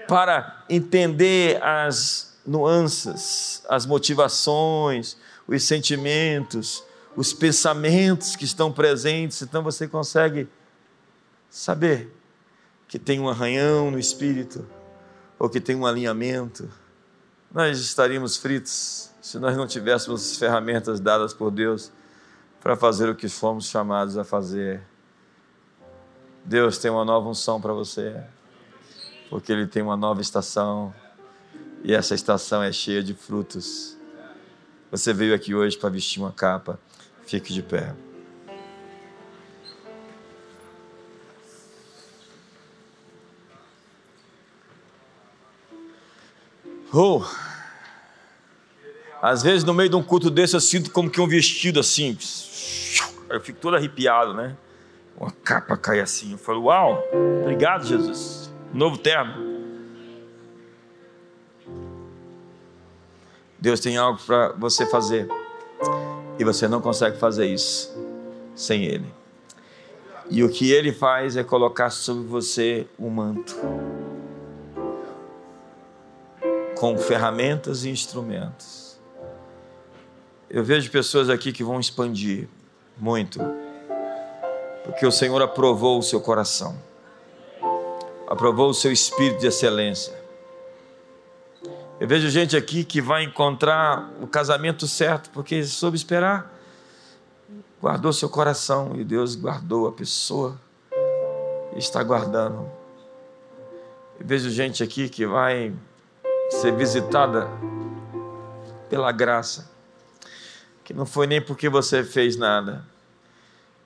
para 0.09 0.64
entender 0.68 1.62
as 1.62 2.36
nuances, 2.47 3.62
as 3.68 3.86
motivações, 3.86 5.16
os 5.47 5.62
sentimentos, 5.62 6.84
os 7.16 7.32
pensamentos 7.32 8.36
que 8.36 8.45
estão 8.45 8.72
presentes, 8.72 9.40
então 9.42 9.62
você 9.62 9.86
consegue 9.86 10.49
saber 11.49 12.12
que 12.88 12.99
tem 12.99 13.20
um 13.20 13.28
arranhão 13.28 13.90
no 13.90 13.99
espírito 13.99 14.66
ou 15.38 15.49
que 15.49 15.61
tem 15.61 15.76
um 15.76 15.86
alinhamento. 15.86 16.68
Nós 17.55 17.78
estaríamos 17.78 18.36
fritos 18.36 19.12
se 19.22 19.38
nós 19.38 19.57
não 19.57 19.64
tivéssemos 19.64 20.32
as 20.32 20.36
ferramentas 20.36 20.98
dadas 20.98 21.32
por 21.32 21.52
Deus 21.52 21.92
para 22.61 22.74
fazer 22.74 23.09
o 23.09 23.14
que 23.14 23.28
fomos 23.28 23.66
chamados 23.66 24.18
a 24.18 24.24
fazer. 24.24 24.82
Deus 26.44 26.78
tem 26.78 26.90
uma 26.90 27.05
nova 27.05 27.28
unção 27.28 27.61
para 27.61 27.72
você 27.72 28.20
porque 29.30 29.52
ele 29.52 29.68
tem 29.68 29.84
uma 29.84 29.96
nova 29.96 30.20
estação 30.20 30.92
e 31.84 31.94
essa 31.94 32.12
estação 32.16 32.61
é 32.61 32.72
cheia 32.72 33.05
de 33.05 33.14
frutos. 33.14 33.96
Você 34.90 35.14
veio 35.14 35.32
aqui 35.32 35.55
hoje 35.55 35.78
para 35.78 35.90
vestir 35.90 36.20
uma 36.20 36.32
capa, 36.32 36.76
fique 37.24 37.52
de 37.52 37.62
pé. 37.62 37.94
Oh, 46.97 47.24
às 49.20 49.42
vezes 49.42 49.64
no 49.64 49.74
meio 49.74 49.88
de 49.88 49.97
um 49.97 50.03
culto 50.03 50.30
desse 50.30 50.55
eu 50.55 50.61
sinto 50.61 50.92
como 50.92 51.11
que 51.11 51.20
um 51.20 51.26
vestido 51.26 51.80
assim, 51.80 52.16
eu 53.28 53.40
fico 53.40 53.59
todo 53.59 53.74
arrepiado, 53.74 54.32
né? 54.32 54.57
Uma 55.16 55.32
capa 55.32 55.76
cai 55.76 55.99
assim, 55.99 56.32
eu 56.32 56.38
falo, 56.38 56.64
uau, 56.64 57.03
obrigado 57.42 57.84
Jesus 57.84 58.45
novo 58.74 58.99
terno. 58.99 59.55
Deus 63.59 63.80
tem 63.80 63.97
algo 63.97 64.20
para 64.26 64.49
você 64.53 64.84
fazer 64.84 65.28
e 66.38 66.45
você 66.45 66.68
não 66.68 66.80
consegue 66.80 67.16
fazer 67.16 67.47
isso 67.47 67.97
sem 68.55 68.84
Ele. 68.84 69.07
E 70.28 70.42
o 70.42 70.51
que 70.51 70.70
Ele 70.72 70.92
faz 70.92 71.36
é 71.36 71.45
colocar 71.45 71.90
sobre 71.90 72.24
você 72.24 72.86
um 72.99 73.09
manto 73.09 73.57
com 76.79 76.99
ferramentas 76.99 77.85
e 77.85 77.91
instrumentos. 77.91 78.99
Eu 80.49 80.62
vejo 80.62 80.91
pessoas 80.91 81.29
aqui 81.29 81.53
que 81.53 81.64
vão 81.64 81.81
expandir 81.81 82.49
muito, 82.97 83.41
porque 84.85 85.07
o 85.07 85.11
Senhor 85.11 85.41
aprovou 85.43 85.99
o 85.99 86.03
seu 86.03 86.20
coração 86.20 86.79
aprovou 88.27 88.70
o 88.70 88.75
seu 88.75 88.93
espírito 88.93 89.41
de 89.41 89.47
excelência. 89.47 90.12
Eu 92.01 92.09
vejo 92.09 92.29
gente 92.29 92.57
aqui 92.57 92.85
que 92.85 93.01
vai 93.01 93.22
encontrar 93.22 94.11
o 94.20 94.27
casamento 94.27 94.87
certo, 94.87 95.31
porque 95.31 95.62
soube 95.64 95.97
esperar, 95.97 96.53
guardou 97.81 98.12
seu 98.12 98.29
coração 98.29 98.93
e 98.97 99.05
Deus 99.05 99.37
guardou 99.37 99.87
a 99.87 99.93
pessoa 99.93 100.59
e 101.75 101.79
está 101.79 102.03
guardando. 102.03 102.68
Eu 104.18 104.27
vejo 104.27 104.51
gente 104.51 104.83
aqui 104.83 105.09
que 105.09 105.25
vai 105.27 105.72
ser 106.51 106.72
visitada 106.72 107.49
pela 108.88 109.11
graça, 109.12 109.70
que 110.84 110.92
não 110.92 111.07
foi 111.07 111.26
nem 111.26 111.40
porque 111.40 111.68
você 111.68 112.05
fez 112.05 112.36
nada, 112.36 112.84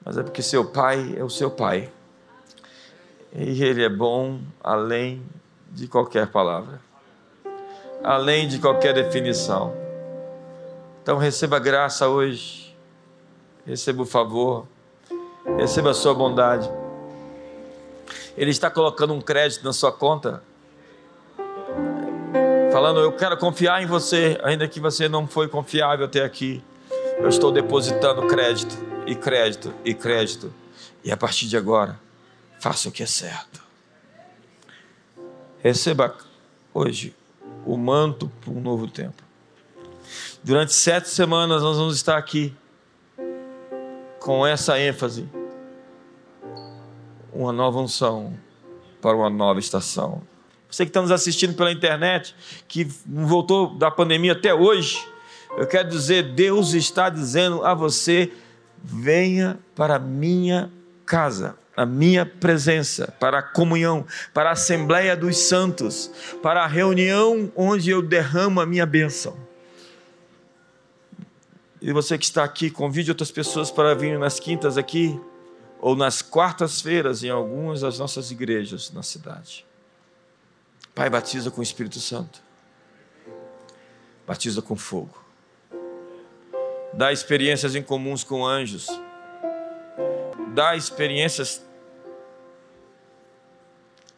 mas 0.04 0.16
é 0.16 0.22
porque 0.22 0.42
seu 0.42 0.64
pai 0.64 1.14
é 1.16 1.24
o 1.24 1.30
seu 1.30 1.50
pai. 1.50 1.90
E 3.34 3.62
Ele 3.62 3.84
é 3.84 3.88
bom 3.88 4.40
além 4.62 5.22
de 5.70 5.86
qualquer 5.86 6.28
palavra, 6.28 6.80
além 8.02 8.48
de 8.48 8.58
qualquer 8.58 8.94
definição. 8.94 9.74
Então 11.02 11.18
receba 11.18 11.58
graça 11.58 12.08
hoje, 12.08 12.76
receba 13.64 14.02
o 14.02 14.06
favor, 14.06 14.66
receba 15.56 15.90
a 15.90 15.94
sua 15.94 16.14
bondade. 16.14 16.70
Ele 18.36 18.50
está 18.50 18.70
colocando 18.70 19.12
um 19.12 19.20
crédito 19.20 19.64
na 19.64 19.72
sua 19.72 19.90
conta, 19.90 20.42
falando: 22.78 23.00
Eu 23.00 23.10
quero 23.10 23.36
confiar 23.36 23.82
em 23.82 23.86
você, 23.86 24.38
ainda 24.44 24.68
que 24.68 24.78
você 24.78 25.08
não 25.08 25.26
foi 25.26 25.48
confiável 25.48 26.06
até 26.06 26.22
aqui. 26.22 26.62
Eu 27.18 27.28
estou 27.28 27.50
depositando 27.50 28.24
crédito 28.28 28.76
e 29.04 29.16
crédito 29.16 29.74
e 29.84 29.92
crédito, 29.92 30.54
e 31.02 31.10
a 31.10 31.16
partir 31.16 31.48
de 31.48 31.56
agora 31.56 31.98
Faça 32.60 32.88
o 32.88 32.92
que 32.92 33.04
é 33.04 33.06
certo. 33.06 33.62
Receba 35.62 36.12
hoje 36.74 37.14
o 37.64 37.76
manto 37.76 38.28
para 38.40 38.50
um 38.50 38.60
novo 38.60 38.88
tempo. 38.88 39.22
Durante 40.42 40.72
sete 40.72 41.08
semanas 41.08 41.62
nós 41.62 41.76
vamos 41.76 41.94
estar 41.94 42.16
aqui 42.16 42.52
com 44.18 44.44
essa 44.44 44.76
ênfase. 44.80 45.28
Uma 47.32 47.52
nova 47.52 47.78
unção 47.78 48.36
para 49.00 49.16
uma 49.16 49.30
nova 49.30 49.60
estação. 49.60 50.20
Você 50.70 50.84
que 50.84 50.90
está 50.90 51.00
nos 51.00 51.10
assistindo 51.10 51.54
pela 51.54 51.72
internet, 51.72 52.34
que 52.66 52.86
voltou 53.06 53.74
da 53.74 53.90
pandemia 53.90 54.32
até 54.32 54.52
hoje, 54.52 55.06
eu 55.56 55.66
quero 55.66 55.88
dizer, 55.88 56.34
Deus 56.34 56.74
está 56.74 57.08
dizendo 57.08 57.64
a 57.64 57.74
você: 57.74 58.30
venha 58.82 59.58
para 59.74 59.96
a 59.96 59.98
minha 59.98 60.70
casa, 61.06 61.56
a 61.74 61.86
minha 61.86 62.26
presença, 62.26 63.14
para 63.18 63.38
a 63.38 63.42
comunhão, 63.42 64.04
para 64.34 64.50
a 64.50 64.52
Assembleia 64.52 65.16
dos 65.16 65.38
Santos, 65.38 66.10
para 66.42 66.64
a 66.64 66.66
reunião 66.66 67.50
onde 67.56 67.90
eu 67.90 68.02
derramo 68.02 68.60
a 68.60 68.66
minha 68.66 68.84
bênção. 68.84 69.36
E 71.80 71.92
você 71.92 72.18
que 72.18 72.24
está 72.24 72.44
aqui, 72.44 72.70
convide 72.70 73.10
outras 73.10 73.30
pessoas 73.30 73.70
para 73.70 73.94
vir 73.94 74.18
nas 74.18 74.38
quintas 74.38 74.76
aqui, 74.76 75.18
ou 75.80 75.94
nas 75.94 76.20
quartas-feiras 76.20 77.22
em 77.22 77.30
algumas 77.30 77.80
das 77.80 77.98
nossas 77.98 78.32
igrejas 78.32 78.92
na 78.92 79.02
cidade. 79.02 79.67
Pai, 80.98 81.08
batiza 81.08 81.48
com 81.48 81.60
o 81.60 81.62
Espírito 81.62 82.00
Santo, 82.00 82.42
batiza 84.26 84.60
com 84.60 84.74
fogo, 84.74 85.16
dá 86.92 87.12
experiências 87.12 87.76
incomuns 87.76 88.24
com 88.24 88.44
anjos, 88.44 88.88
dá 90.52 90.74
experiências 90.74 91.64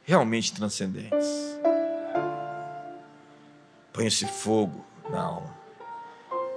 realmente 0.05 0.55
transcendentes. 0.55 1.29
Põe 3.93 4.07
esse 4.07 4.25
fogo 4.25 4.83
na 5.11 5.21
alma, 5.21 5.55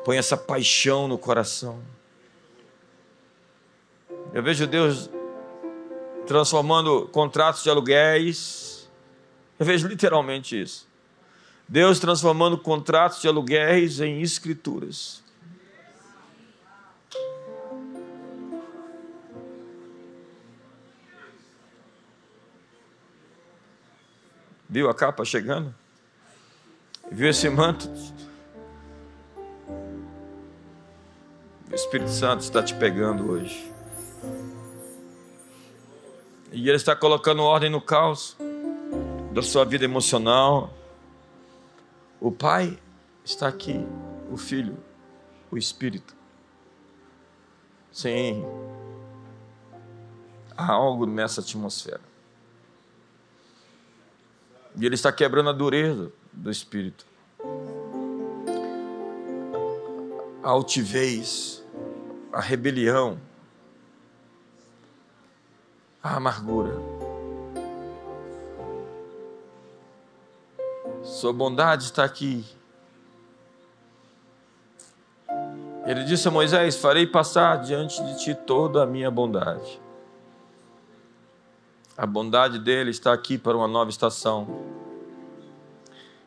põe 0.05 0.17
essa 0.17 0.37
paixão 0.37 1.05
no 1.05 1.17
coração. 1.17 1.83
Eu 4.33 4.41
vejo 4.41 4.65
Deus 4.67 5.09
transformando 6.25 7.09
contratos 7.09 7.61
de 7.61 7.69
aluguéis. 7.69 8.72
Eu 9.59 9.65
vejo 9.65 9.87
literalmente 9.87 10.59
isso. 10.59 10.87
Deus 11.67 11.99
transformando 11.99 12.57
contratos 12.57 13.21
de 13.21 13.27
aluguéis 13.27 13.99
em 13.99 14.21
escrituras. 14.21 15.23
Viu 24.69 24.89
a 24.89 24.93
capa 24.93 25.23
chegando? 25.23 25.73
Viu 27.11 27.29
esse 27.29 27.47
manto? 27.47 27.87
O 31.71 31.75
Espírito 31.75 32.09
Santo 32.09 32.41
está 32.41 32.63
te 32.63 32.73
pegando 32.73 33.31
hoje. 33.31 33.71
E 36.51 36.67
Ele 36.67 36.75
está 36.75 36.95
colocando 36.95 37.43
ordem 37.43 37.69
no 37.69 37.81
caos 37.81 38.35
da 39.33 39.41
sua 39.41 39.65
vida 39.65 39.83
emocional. 39.83 40.73
O 42.21 42.31
Pai 42.31 42.79
está 43.25 43.47
aqui, 43.47 43.85
o 44.31 44.37
Filho, 44.37 44.77
o 45.51 45.57
Espírito. 45.57 46.15
Sim, 47.91 48.43
há 50.55 50.71
algo 50.71 51.05
nessa 51.05 51.41
atmosfera. 51.41 52.01
E 54.75 54.85
Ele 54.85 54.95
está 54.95 55.11
quebrando 55.11 55.49
a 55.49 55.53
dureza 55.53 56.11
do 56.31 56.49
Espírito. 56.49 57.05
A 60.41 60.49
altivez, 60.49 61.63
a 62.31 62.41
rebelião 62.41 63.19
a 66.03 66.17
amargura. 66.17 67.02
Sua 71.23 71.31
bondade 71.31 71.85
está 71.85 72.03
aqui. 72.03 72.43
Ele 75.85 76.03
disse 76.03 76.27
a 76.27 76.31
Moisés: 76.31 76.75
Farei 76.75 77.07
passar 77.07 77.61
diante 77.61 78.03
de 78.03 78.19
ti 78.19 78.35
toda 78.35 78.83
a 78.83 78.85
minha 78.85 79.09
bondade. 79.09 79.79
A 81.97 82.05
bondade 82.05 82.59
dele 82.59 82.91
está 82.91 83.13
aqui 83.13 83.37
para 83.37 83.55
uma 83.55 83.69
nova 83.69 83.89
estação. 83.89 84.65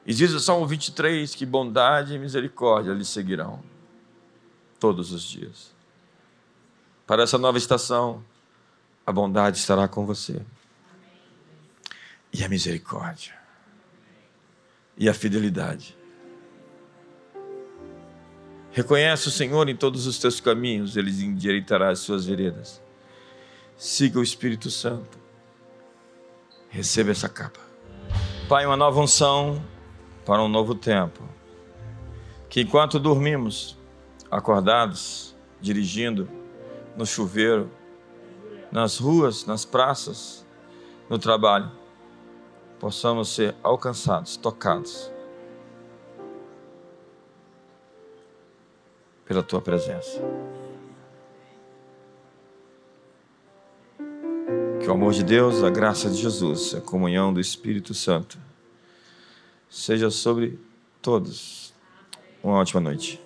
E 0.07 0.15
diz 0.15 0.33
o 0.33 0.41
Salmo 0.41 0.67
23 0.67 1.35
que 1.35 1.45
bondade 1.45 2.15
e 2.15 2.19
misericórdia 2.19 2.95
lhe 2.95 3.05
seguirão 3.05 3.63
todos 4.81 5.13
os 5.13 5.25
dias. 5.25 5.75
Para 7.07 7.25
essa 7.25 7.37
nova 7.37 7.59
estação, 7.59 8.25
a 9.07 9.13
bondade 9.13 9.59
estará 9.59 9.87
com 9.89 10.07
você. 10.07 10.41
E 12.33 12.43
a 12.43 12.49
misericórdia. 12.49 13.36
E 14.97 15.09
a 15.09 15.15
fidelidade. 15.15 15.97
Reconhece 18.73 19.29
o 19.29 19.31
Senhor 19.31 19.69
em 19.69 19.77
todos 19.77 20.07
os 20.07 20.19
teus 20.19 20.41
caminhos, 20.41 20.97
Ele 20.97 21.11
endireitará 21.25 21.91
as 21.91 22.01
suas 22.01 22.27
veredas. 22.27 22.83
Siga 23.77 24.19
o 24.19 24.23
Espírito 24.23 24.71
Santo. 24.71 25.19
Receba 26.69 27.11
essa 27.11 27.29
capa. 27.29 27.61
Pai, 28.49 28.67
uma 28.67 28.77
nova 28.77 29.01
unção 29.01 29.63
para 30.25 30.43
um 30.43 30.49
novo 30.49 30.75
tempo. 30.75 31.27
Que 32.49 32.61
enquanto 32.61 32.99
dormimos, 32.99 33.79
acordados, 34.31 35.35
dirigindo, 35.61 36.29
no 36.97 37.07
chuveiro, 37.07 37.71
nas 38.71 38.99
ruas, 38.99 39.47
nas 39.47 39.65
praças, 39.65 40.47
no 41.09 41.19
trabalho, 41.19 41.71
possamos 42.79 43.29
ser 43.35 43.55
alcançados, 43.63 44.37
tocados 44.37 45.11
pela 49.25 49.43
tua 49.43 49.61
presença. 49.61 50.21
Que 54.81 54.89
o 54.89 54.93
amor 54.93 55.13
de 55.13 55.25
Deus, 55.25 55.65
a 55.65 55.71
graça 55.71 56.09
de 56.09 56.17
Jesus, 56.17 56.75
a 56.75 56.81
comunhão 56.81 57.35
do 57.35 57.41
Espírito 57.41 57.93
Santo 57.93 58.39
seja 59.69 60.11
sobre 60.11 60.59
todos. 61.03 61.75
Uma 62.43 62.59
ótima 62.59 62.81
noite. 62.81 63.26